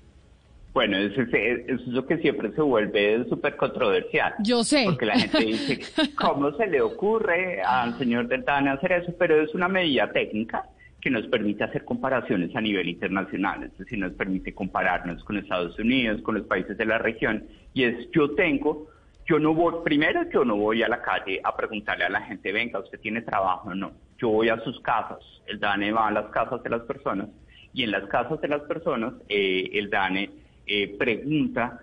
Bueno, 0.74 0.98
eso 0.98 1.22
es, 1.22 1.88
lo 1.88 2.06
que 2.06 2.18
siempre 2.18 2.52
se 2.52 2.62
vuelve 2.62 3.26
súper 3.30 3.56
controversial. 3.56 4.36
Yo 4.44 4.64
sé. 4.64 4.84
Porque 4.86 5.06
la 5.06 5.18
gente 5.18 5.46
dice, 5.46 5.80
¿cómo 6.16 6.52
se 6.56 6.68
le 6.68 6.82
ocurre 6.82 7.62
al 7.62 7.98
señor 7.98 8.28
del 8.28 8.44
DANE 8.44 8.70
hacer 8.70 8.92
eso? 8.92 9.14
Pero 9.18 9.42
es 9.42 9.54
una 9.56 9.68
medida 9.68 10.12
técnica 10.12 10.66
que 11.02 11.10
nos 11.10 11.28
permite 11.28 11.64
hacer 11.64 11.86
comparaciones 11.86 12.56
a 12.56 12.62
nivel 12.62 12.90
internacional, 12.90 13.64
es 13.64 13.78
decir, 13.78 14.00
nos 14.00 14.14
permite 14.14 14.54
compararnos 14.54 15.24
con 15.24 15.38
Estados 15.38 15.78
Unidos, 15.80 16.22
con 16.22 16.36
los 16.36 16.46
países 16.48 16.78
de 16.78 16.86
la 16.86 16.98
región, 16.98 17.46
y 17.74 17.84
es 17.84 18.10
yo 18.12 18.32
tengo, 18.32 18.88
yo 19.26 19.40
no 19.40 19.54
voy, 19.54 19.76
primero 19.84 20.30
yo 20.32 20.44
no 20.44 20.56
voy 20.56 20.84
a 20.84 20.90
la 20.90 21.02
calle 21.02 21.40
a 21.44 21.56
preguntarle 21.56 22.06
a 22.06 22.10
la 22.10 22.22
gente, 22.22 22.52
venga, 22.52 22.80
usted 22.80 23.00
tiene 23.00 23.22
trabajo 23.22 23.70
o 23.70 23.76
no, 23.76 23.92
yo 24.18 24.30
voy 24.30 24.50
a 24.50 24.60
sus 24.64 24.80
casas, 24.82 25.20
el 25.46 25.60
DANE 25.60 25.92
va 25.92 26.08
a 26.08 26.12
las 26.12 26.26
casas 26.32 26.64
de 26.64 26.70
las 26.72 26.82
personas, 26.82 27.30
y 27.74 27.84
en 27.84 27.92
las 27.92 28.06
casas 28.10 28.42
de 28.42 28.48
las 28.48 28.62
personas 28.64 29.14
eh, 29.30 29.70
el 29.74 29.90
DANE 29.90 30.32
eh, 30.68 30.96
pregunta 30.98 31.82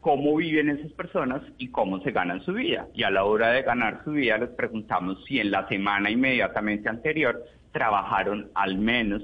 cómo 0.00 0.36
viven 0.36 0.68
esas 0.68 0.92
personas 0.92 1.42
y 1.58 1.68
cómo 1.68 2.00
se 2.00 2.12
ganan 2.12 2.40
su 2.44 2.52
vida. 2.52 2.86
Y 2.94 3.02
a 3.02 3.10
la 3.10 3.24
hora 3.24 3.50
de 3.50 3.62
ganar 3.62 4.04
su 4.04 4.12
vida 4.12 4.38
les 4.38 4.50
preguntamos 4.50 5.24
si 5.24 5.40
en 5.40 5.50
la 5.50 5.66
semana 5.68 6.10
inmediatamente 6.10 6.88
anterior 6.88 7.44
trabajaron 7.72 8.50
al 8.54 8.78
menos 8.78 9.22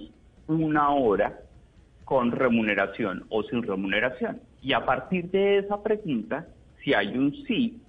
una 0.49 0.91
hora 0.91 1.39
con 2.05 2.33
remuneración 2.33 3.25
o 3.29 3.43
sin 3.45 3.63
remuneración. 3.63 4.41
Y 4.61 4.73
a 4.73 4.85
partir 4.85 5.31
de 5.31 5.59
esa 5.59 5.83
pregunta, 5.83 6.47
si 6.83 6.95
hay 6.95 7.17
un 7.17 7.33
sí, 7.47 7.81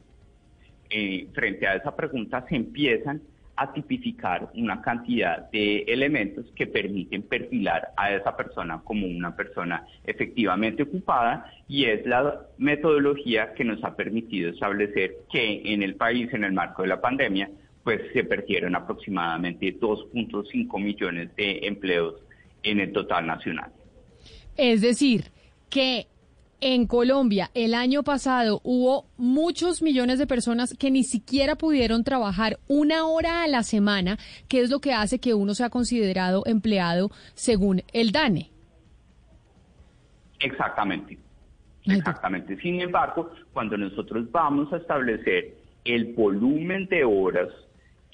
eh, 0.90 1.28
frente 1.34 1.68
a 1.68 1.76
esa 1.76 1.96
pregunta 1.96 2.46
se 2.48 2.56
empiezan 2.56 3.22
a 3.56 3.72
tipificar 3.72 4.50
una 4.56 4.82
cantidad 4.82 5.50
de 5.52 5.84
elementos 5.88 6.46
que 6.56 6.66
permiten 6.66 7.24
perfilar 7.24 7.90
a 7.96 8.12
esa 8.12 8.36
persona 8.36 8.82
como 8.84 9.06
una 9.06 9.36
persona 9.36 9.86
efectivamente 10.04 10.84
ocupada 10.84 11.52
y 11.68 11.86
es 11.86 12.06
la 12.06 12.42
metodología 12.58 13.54
que 13.54 13.64
nos 13.64 13.84
ha 13.84 13.96
permitido 13.96 14.50
establecer 14.50 15.18
que 15.32 15.62
en 15.66 15.84
el 15.84 15.96
país, 15.96 16.34
en 16.34 16.44
el 16.44 16.54
marco 16.54 16.82
de 16.82 16.88
la 16.88 17.02
pandemia, 17.02 17.50
pues 17.84 18.02
se 18.14 18.24
perdieron 18.24 18.76
aproximadamente 18.76 19.80
2.5 19.80 20.82
millones 20.82 21.36
de 21.36 21.60
empleos 21.64 22.16
en 22.64 22.80
el 22.80 22.92
total 22.92 23.28
nacional. 23.28 23.72
Es 24.58 24.82
decir, 24.82 25.26
que 25.70 26.08
en 26.66 26.88
Colombia 26.88 27.50
el 27.54 27.74
año 27.74 28.04
pasado 28.04 28.62
hubo 28.64 29.06
muchos 29.18 29.82
millones 29.82 30.18
de 30.18 30.28
personas 30.28 30.74
que 30.80 30.92
ni 30.92 31.04
siquiera 31.04 31.58
pudieron 31.58 32.06
trabajar 32.06 32.58
una 32.70 33.06
hora 33.06 33.44
a 33.44 33.48
la 33.48 33.64
semana, 33.64 34.18
que 34.48 34.62
es 34.62 34.70
lo 34.70 34.80
que 34.80 34.94
hace 34.94 35.20
que 35.20 35.34
uno 35.34 35.56
sea 35.56 35.70
considerado 35.70 36.44
empleado 36.46 37.12
según 37.34 37.84
el 37.92 38.14
DANE. 38.14 38.50
Exactamente. 40.40 41.18
Exactamente. 41.86 42.56
Sin 42.62 42.80
embargo, 42.80 43.32
cuando 43.52 43.76
nosotros 43.76 44.32
vamos 44.32 44.72
a 44.72 44.78
establecer 44.78 45.56
el 45.84 46.14
volumen 46.14 46.86
de 46.86 47.04
horas 47.04 47.50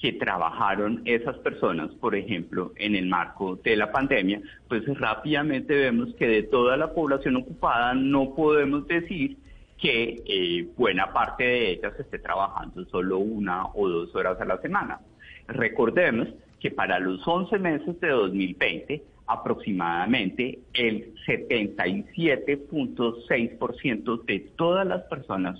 que 0.02 0.14
trabajaron 0.14 1.04
esas 1.06 1.38
personas, 1.39 1.91
por 1.95 2.16
ejemplo, 2.16 2.72
en 2.78 2.95
el 2.95 3.08
marco 3.08 3.58
de 3.58 3.76
la 3.76 3.91
pandemia, 3.91 4.39
pues 4.68 4.86
rápidamente 4.97 5.76
vemos 5.76 6.16
que 6.16 6.26
de 6.28 6.43
toda 6.43 6.78
la 6.78 6.93
población 6.93 7.36
ocupada 7.36 7.93
no 7.93 8.34
podemos 8.34 8.88
decir 8.88 9.36
que 9.78 10.24
eh, 10.26 10.70
buena 10.78 11.12
parte 11.12 11.43
de 11.43 11.72
ellas 11.72 12.00
esté 12.00 12.20
trabajando 12.20 12.86
solo 12.86 13.18
una 13.20 13.66
o 13.74 13.89
dos 13.89 14.16
horas 14.16 14.39
a 14.39 14.45
la 14.45 14.62
semana. 14.62 15.02
Recordemos 15.47 16.30
que 16.60 16.72
para 16.72 16.97
los 17.00 17.22
11 17.28 17.60
meses 17.60 18.00
de 18.00 18.08
2020, 18.10 19.04
aproximadamente 19.28 20.60
el 20.74 21.14
77.6% 21.26 24.26
de 24.26 24.39
todas 24.56 24.88
las 24.88 25.04
personas 25.04 25.60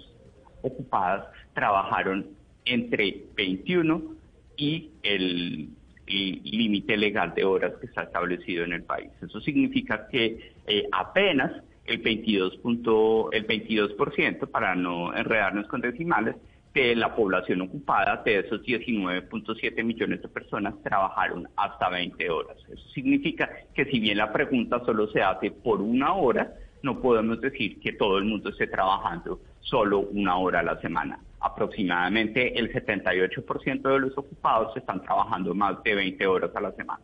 ocupadas 0.61 1.27
trabajaron 1.53 2.27
entre 2.65 3.23
21 3.35 4.18
y 4.60 4.91
el 5.03 5.70
límite 6.07 6.97
legal 6.97 7.34
de 7.36 7.45
horas 7.45 7.74
que 7.80 7.86
está 7.86 8.03
establecido 8.03 8.64
en 8.64 8.74
el 8.74 8.84
país. 8.84 9.10
Eso 9.22 9.39
significa 9.41 10.07
que 10.07 10.53
eh, 10.68 10.88
apenas 10.91 11.64
el 11.86 12.03
22%, 12.03 13.30
el 13.32 13.47
22%, 13.47 14.49
para 14.49 14.76
no 14.76 15.14
enredarnos 15.16 15.68
con 15.68 15.82
decimales, 15.82 16.36
de 16.74 16.95
la 16.95 17.16
población 17.16 17.62
ocupada, 17.62 18.22
de 18.24 18.39
esos 18.39 18.62
19.7 18.62 19.84
millones 19.84 20.22
de 20.22 20.28
personas, 20.28 20.76
trabajaron 20.84 21.47
hasta 21.55 21.89
20 21.89 22.30
horas. 22.30 22.57
Eso 22.72 22.89
significa 22.93 23.49
que 23.74 23.86
si 23.86 23.99
bien 23.99 24.18
la 24.18 24.32
pregunta 24.32 24.84
solo 24.86 25.07
se 25.07 25.22
hace 25.22 25.49
por 25.49 25.82
una 25.82 26.14
hora, 26.14 26.53
no 26.84 27.01
podemos 27.01 27.41
decir 27.41 27.80
que 27.80 27.93
todo 27.93 28.20
el 28.20 28.26
mundo 28.26 28.49
esté 28.49 28.68
trabajando 28.68 29.39
solo 29.62 29.99
una 29.99 30.38
hora 30.38 30.60
a 30.60 30.64
la 30.64 30.80
semana 30.82 31.20
aproximadamente 31.41 32.57
el 32.57 32.72
78% 32.72 33.82
de 33.82 33.99
los 33.99 34.18
ocupados 34.18 34.76
están 34.76 35.01
trabajando 35.01 35.53
más 35.53 35.82
de 35.84 35.95
20 35.95 36.28
horas 36.28 36.51
a 36.55 36.62
la 36.62 36.72
semana. 36.74 37.03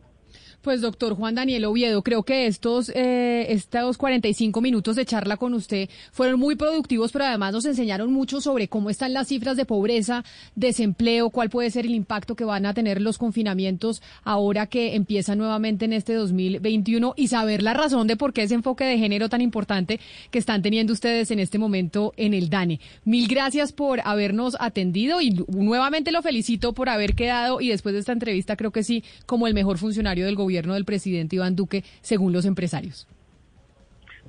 Pues 0.62 0.80
doctor 0.80 1.14
Juan 1.14 1.36
Daniel 1.36 1.64
Oviedo, 1.66 2.02
creo 2.02 2.24
que 2.24 2.46
estos, 2.46 2.90
eh, 2.94 3.46
estos 3.50 3.96
45 3.98 4.60
minutos 4.60 4.96
de 4.96 5.04
charla 5.06 5.36
con 5.36 5.54
usted 5.54 5.88
fueron 6.10 6.40
muy 6.40 6.56
productivos, 6.56 7.12
pero 7.12 7.26
además 7.26 7.52
nos 7.52 7.64
enseñaron 7.66 8.12
mucho 8.12 8.40
sobre 8.40 8.66
cómo 8.66 8.90
están 8.90 9.12
las 9.12 9.28
cifras 9.28 9.56
de 9.56 9.64
pobreza, 9.64 10.24
desempleo, 10.56 11.30
cuál 11.30 11.50
puede 11.50 11.70
ser 11.70 11.86
el 11.86 11.94
impacto 11.94 12.34
que 12.34 12.44
van 12.44 12.66
a 12.66 12.74
tener 12.74 13.00
los 13.00 13.16
confinamientos 13.16 14.02
ahora 14.24 14.66
que 14.66 14.96
empiezan 14.96 15.38
nuevamente 15.38 15.84
en 15.84 15.92
este 15.92 16.14
2021 16.14 17.14
y 17.16 17.28
saber 17.28 17.62
la 17.62 17.74
razón 17.74 18.08
de 18.08 18.16
por 18.16 18.32
qué 18.32 18.42
ese 18.42 18.54
enfoque 18.54 18.84
de 18.84 18.98
género 18.98 19.28
tan 19.28 19.42
importante 19.42 20.00
que 20.32 20.38
están 20.38 20.62
teniendo 20.62 20.92
ustedes 20.92 21.30
en 21.30 21.38
este 21.38 21.58
momento 21.58 22.12
en 22.16 22.34
el 22.34 22.50
DANE. 22.50 22.80
Mil 23.04 23.28
gracias 23.28 23.72
por 23.72 24.00
habernos 24.04 24.56
atendido 24.58 25.20
y 25.20 25.30
nuevamente 25.48 26.10
lo 26.10 26.22
felicito 26.22 26.72
por 26.72 26.88
haber 26.88 27.14
quedado 27.14 27.60
y 27.60 27.68
después 27.68 27.92
de 27.92 28.00
esta 28.00 28.12
entrevista 28.12 28.56
creo 28.56 28.72
que 28.72 28.82
sí 28.82 29.04
como 29.26 29.46
el 29.46 29.54
mejor 29.54 29.78
funcionario 29.78 30.26
del 30.26 30.34
gobierno 30.34 30.45
gobierno 30.46 30.74
del 30.74 30.84
presidente 30.84 31.36
Iván 31.36 31.56
Duque, 31.56 31.82
según 32.00 32.32
los 32.32 32.44
empresarios. 32.46 33.06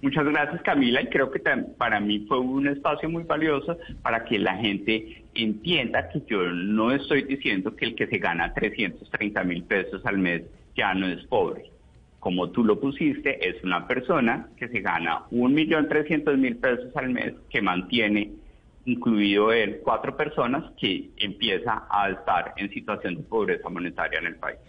Muchas 0.01 0.25
gracias 0.25 0.61
Camila 0.61 1.01
y 1.01 1.07
creo 1.07 1.31
que 1.31 1.39
para 1.39 1.99
mí 1.99 2.25
fue 2.27 2.39
un 2.39 2.67
espacio 2.67 3.09
muy 3.09 3.23
valioso 3.23 3.77
para 4.03 4.25
que 4.25 4.37
la 4.37 4.55
gente 4.57 5.23
entienda 5.33 6.09
que 6.09 6.21
yo 6.27 6.43
no 6.51 6.91
estoy 6.91 7.23
diciendo 7.23 7.75
que 7.75 7.85
el 7.85 7.95
que 7.95 8.05
se 8.05 8.19
gana 8.19 8.53
330 8.53 9.43
mil 9.43 9.63
pesos 9.63 10.05
al 10.05 10.19
mes 10.19 10.43
ya 10.75 10.93
no 10.93 11.07
es 11.07 11.25
pobre. 11.25 11.71
Como 12.19 12.51
tú 12.51 12.63
lo 12.63 12.79
pusiste, 12.79 13.49
es 13.49 13.63
una 13.63 13.87
persona 13.87 14.49
que 14.57 14.67
se 14.67 14.81
gana 14.81 15.23
un 15.31 15.53
millón 15.53 15.87
trescientos 15.87 16.37
mil 16.37 16.57
pesos 16.57 16.95
al 16.95 17.09
mes 17.09 17.33
que 17.49 17.61
mantiene 17.61 18.31
incluido 18.85 19.51
él 19.51 19.81
cuatro 19.83 20.15
personas 20.15 20.63
que 20.79 21.09
empieza 21.17 21.87
a 21.89 22.09
estar 22.09 22.53
en 22.57 22.69
situación 22.69 23.15
de 23.15 23.23
pobreza 23.23 23.69
monetaria 23.69 24.19
en 24.19 24.27
el 24.27 24.35
país. 24.35 24.59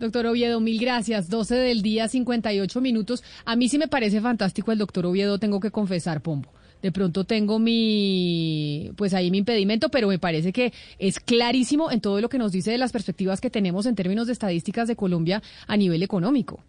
Doctor 0.00 0.26
Oviedo, 0.26 0.60
mil 0.60 0.80
gracias. 0.80 1.28
12 1.28 1.54
del 1.54 1.82
día, 1.82 2.08
58 2.08 2.80
minutos. 2.80 3.22
A 3.44 3.54
mí 3.54 3.68
sí 3.68 3.76
me 3.78 3.86
parece 3.86 4.20
fantástico 4.20 4.72
el 4.72 4.78
doctor 4.78 5.04
Oviedo, 5.04 5.38
tengo 5.38 5.60
que 5.60 5.70
confesar, 5.70 6.22
Pombo. 6.22 6.48
De 6.80 6.90
pronto 6.90 7.24
tengo 7.24 7.58
mi, 7.58 8.90
pues 8.96 9.12
ahí 9.12 9.30
mi 9.30 9.36
impedimento, 9.38 9.90
pero 9.90 10.08
me 10.08 10.18
parece 10.18 10.54
que 10.54 10.72
es 10.98 11.20
clarísimo 11.20 11.90
en 11.90 12.00
todo 12.00 12.22
lo 12.22 12.30
que 12.30 12.38
nos 12.38 12.52
dice 12.52 12.70
de 12.70 12.78
las 12.78 12.92
perspectivas 12.92 13.42
que 13.42 13.50
tenemos 13.50 13.84
en 13.84 13.94
términos 13.94 14.26
de 14.26 14.32
estadísticas 14.32 14.88
de 14.88 14.96
Colombia 14.96 15.42
a 15.66 15.76
nivel 15.76 16.02
económico. 16.02 16.60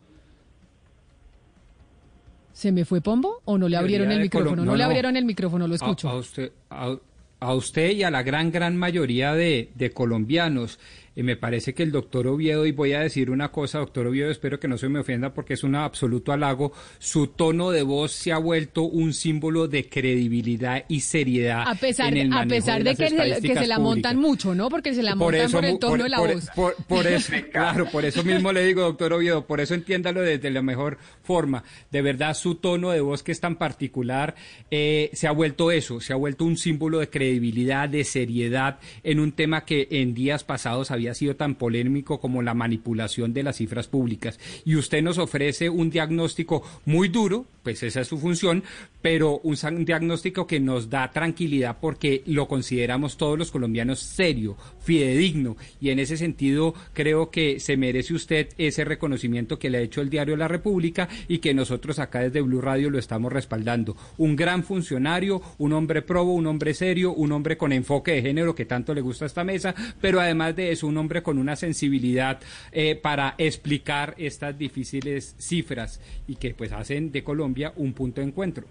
¿Se 2.52 2.74
me 2.74 2.84
fue 2.84 3.00
Pombo 3.00 3.42
o 3.46 3.58
no 3.58 3.70
le 3.70 3.78
abrieron 3.78 4.12
el 4.12 4.20
micrófono? 4.20 4.66
No, 4.66 4.76
le 4.76 4.84
abrieron 4.84 5.16
el 5.16 5.24
micrófono, 5.24 5.70
lo 5.70 5.76
escucho. 5.76 6.10
A, 6.10 6.16
usted, 6.16 6.52
a, 6.70 7.54
usted 7.56 7.92
y 7.92 8.04
a 8.04 8.12
la 8.12 8.24
gran, 8.24 8.52
gran 8.52 8.76
mayoría 8.76 9.34
de, 9.34 9.72
de 9.76 9.92
colombianos. 9.92 10.78
Eh, 11.16 11.24
me 11.24 11.36
parece 11.36 11.74
que 11.74 11.84
el 11.84 11.92
doctor 11.92 12.28
Oviedo, 12.28 12.66
y 12.66 12.72
voy 12.72 12.94
a 12.94 13.02
decir 13.02 13.30
una 13.30 13.52
cosa, 13.52 13.80
doctor 13.80 14.08
Oviedo, 14.08 14.32
espero 14.32 14.60
que 14.60 14.68
no 14.68 14.78
se 14.78 14.90
me 14.90 15.00
ofenda 15.00 15.34
porque 15.34 15.54
es 15.56 15.64
un 15.64 15.76
absoluto 15.76 16.32
halago, 16.32 16.72
su 17.00 17.28
tono 17.28 17.72
de 17.72 17.84
voz 17.84 18.12
se 18.12 18.32
ha 18.32 18.38
vuelto 18.38 18.84
un 18.84 19.14
símbolo 19.14 19.68
de 19.68 19.88
credibilidad 19.90 20.86
y 20.88 21.02
seriedad. 21.02 21.64
A 21.68 21.76
pesar, 21.76 22.16
en 22.16 22.28
el 22.32 22.34
a 22.34 22.46
pesar 22.46 22.84
de, 22.84 22.84
de 22.84 22.90
las 22.92 22.98
que, 22.98 23.04
se, 23.10 23.16
que 23.16 23.22
estadísticas 23.24 23.64
se 23.64 23.68
la 23.68 23.76
públicas. 23.78 23.96
montan 24.14 24.18
mucho, 24.18 24.56
¿no? 24.56 24.70
Porque 24.70 24.94
se 24.94 25.04
la 25.04 25.16
montan 25.16 25.52
por, 25.52 25.66
el 25.66 25.80
tono 25.80 26.04
de 26.04 26.10
la 26.10 26.18
por- 26.18 26.34
voz. 26.34 26.50
por- 26.56 26.76
por 26.86 27.08
eso, 27.08 27.34
claro, 27.52 27.86
por 27.92 28.06
eso 28.06 28.24
mismo 28.24 28.52
le 28.52 28.66
digo, 28.66 28.82
doctor 28.84 29.14
Oviedo, 29.14 29.46
por 29.46 29.60
eso 29.60 29.74
entiéndalo 29.74 30.22
desde 30.22 30.50
la 30.52 30.62
mejor 30.62 30.98
forma. 31.24 31.64
De 31.92 32.02
verdad, 32.02 32.34
su 32.36 32.56
tono 32.56 32.92
de 32.92 33.02
voz 33.02 33.24
que 33.24 33.32
es 33.32 33.40
tan 33.40 33.56
particular 33.56 34.36
eh, 34.70 35.10
se 35.14 35.28
ha 35.28 35.32
vuelto 35.32 35.72
eso, 35.72 36.00
se 36.00 36.14
ha 36.14 36.16
vuelto 36.16 36.46
un 36.46 36.58
símbolo 36.58 37.00
de 37.00 37.10
credibilidad, 37.10 37.90
de 37.90 38.04
seriedad 38.04 38.80
en 39.04 39.20
un 39.20 39.32
tema 39.32 39.66
que 39.66 39.88
en 39.92 40.14
días 40.14 40.44
pasados 40.44 40.92
había 40.92 41.01
sido 41.14 41.36
tan 41.36 41.56
polémico 41.56 42.20
como 42.20 42.42
la 42.42 42.54
manipulación 42.54 43.34
de 43.34 43.44
las 43.44 43.58
cifras 43.58 43.88
públicas. 43.88 44.40
Y 44.66 44.76
usted 44.76 45.02
nos 45.02 45.18
ofrece 45.18 45.70
un 45.70 45.90
diagnóstico 45.90 46.64
muy 46.86 47.10
duro, 47.10 47.46
pues 47.64 47.84
esa 47.84 48.02
es 48.02 48.08
su 48.08 48.18
función, 48.18 48.64
pero 49.02 49.40
un 49.44 49.86
diagnóstico 49.86 50.48
que 50.48 50.60
nos 50.60 50.90
da 50.90 51.12
tranquilidad 51.12 51.78
porque 51.80 52.24
lo 52.26 52.48
consideramos 52.48 53.18
todos 53.18 53.38
los 53.38 53.52
colombianos 53.52 54.00
serio, 54.00 54.58
fidedigno, 54.84 55.58
y 55.80 55.90
en 55.90 56.00
ese 56.00 56.18
sentido 56.18 56.74
creo 56.94 57.30
que 57.30 57.60
se 57.60 57.78
merece 57.78 58.14
usted 58.14 58.50
ese 58.58 58.86
reconocimiento 58.86 59.60
que 59.60 59.70
le 59.70 59.80
ha 59.80 59.82
hecho 59.82 60.02
el 60.02 60.10
diario 60.10 60.36
La 60.36 60.48
República 60.48 61.08
y 61.28 61.40
que 61.40 61.54
nosotros 61.54 62.00
acá 62.00 62.20
desde 62.22 62.42
Blue 62.42 62.62
Radio 62.62 62.90
lo 62.90 63.00
estamos 63.00 63.32
respaldando. 63.32 63.96
Un 64.18 64.36
gran 64.36 64.64
funcionario, 64.64 65.42
un 65.58 65.74
hombre 65.74 66.02
probo, 66.02 66.34
un 66.34 66.48
hombre 66.48 66.74
serio, 66.74 67.14
un 67.14 67.32
hombre 67.32 67.58
con 67.58 67.72
enfoque 67.72 68.14
de 68.14 68.22
género 68.22 68.56
que 68.56 68.66
tanto 68.66 68.94
le 68.94 69.02
gusta 69.02 69.26
a 69.26 69.28
esta 69.28 69.44
mesa, 69.44 69.74
pero 70.00 70.20
además 70.20 70.56
de 70.56 70.72
eso, 70.72 70.88
un 70.92 70.98
hombre 70.98 71.24
con 71.24 71.40
una 71.40 71.56
sensibilidad 71.56 72.40
eh, 72.72 72.96
para 72.96 73.34
explicar 73.38 74.14
estas 74.18 74.58
difíciles 74.58 75.36
cifras 75.40 76.00
y 76.28 76.36
que 76.36 76.54
pues 76.54 76.72
hacen 76.72 77.12
de 77.12 77.24
Colombia 77.24 77.74
un 77.76 77.94
punto 77.94 78.22
de 78.22 78.28
encuentro. 78.28 78.66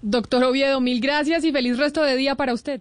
Doctor 0.00 0.44
Oviedo, 0.44 0.80
mil 0.80 1.00
gracias 1.00 1.44
y 1.44 1.52
feliz 1.52 1.78
resto 1.78 2.02
de 2.02 2.16
día 2.16 2.34
para 2.34 2.54
usted. 2.54 2.80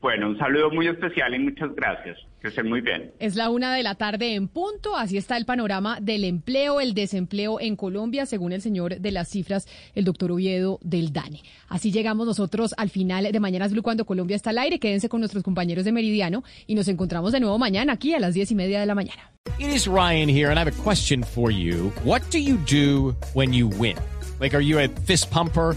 Bueno, 0.00 0.28
un 0.28 0.38
saludo 0.38 0.70
muy 0.70 0.86
especial 0.86 1.34
y 1.34 1.38
muchas 1.38 1.74
gracias. 1.74 2.18
Que 2.40 2.48
estén 2.48 2.68
muy 2.68 2.80
bien. 2.80 3.12
Es 3.18 3.36
la 3.36 3.50
una 3.50 3.74
de 3.74 3.82
la 3.82 3.96
tarde 3.96 4.34
en 4.34 4.48
punto. 4.48 4.96
Así 4.96 5.18
está 5.18 5.36
el 5.36 5.44
panorama 5.44 5.98
del 6.00 6.24
empleo, 6.24 6.80
el 6.80 6.94
desempleo 6.94 7.60
en 7.60 7.76
Colombia, 7.76 8.24
según 8.24 8.52
el 8.52 8.62
señor 8.62 8.98
de 8.98 9.10
las 9.10 9.28
cifras, 9.28 9.68
el 9.94 10.04
doctor 10.04 10.32
Oviedo 10.32 10.78
del 10.82 11.12
DANE. 11.12 11.42
Así 11.68 11.92
llegamos 11.92 12.26
nosotros 12.26 12.74
al 12.78 12.88
final 12.88 13.30
de 13.30 13.40
Mañanas 13.40 13.72
Blue 13.72 13.82
cuando 13.82 14.06
Colombia 14.06 14.36
está 14.36 14.50
al 14.50 14.58
aire. 14.58 14.78
Quédense 14.78 15.10
con 15.10 15.20
nuestros 15.20 15.42
compañeros 15.42 15.84
de 15.84 15.92
Meridiano 15.92 16.42
y 16.66 16.74
nos 16.74 16.88
encontramos 16.88 17.32
de 17.32 17.40
nuevo 17.40 17.58
mañana 17.58 17.92
aquí 17.92 18.14
a 18.14 18.18
las 18.18 18.32
diez 18.32 18.50
y 18.50 18.54
media 18.54 18.80
de 18.80 18.86
la 18.86 18.94
mañana. 18.94 19.30
It 19.58 19.68
is 19.68 19.86
Ryan 19.86 20.28
here, 20.28 20.50
and 20.50 20.58
I 20.58 20.62
have 20.62 20.68
a 20.68 20.82
question 20.82 21.22
for 21.22 21.50
you. 21.50 21.92
What 22.04 22.22
do 22.30 22.38
you 22.38 22.56
do 22.56 23.14
when 23.34 23.52
you 23.52 23.68
win? 23.68 23.96
Like, 24.38 24.54
are 24.54 24.62
you 24.62 24.78
a 24.78 24.88
fist 25.06 25.30
pumper? 25.30 25.76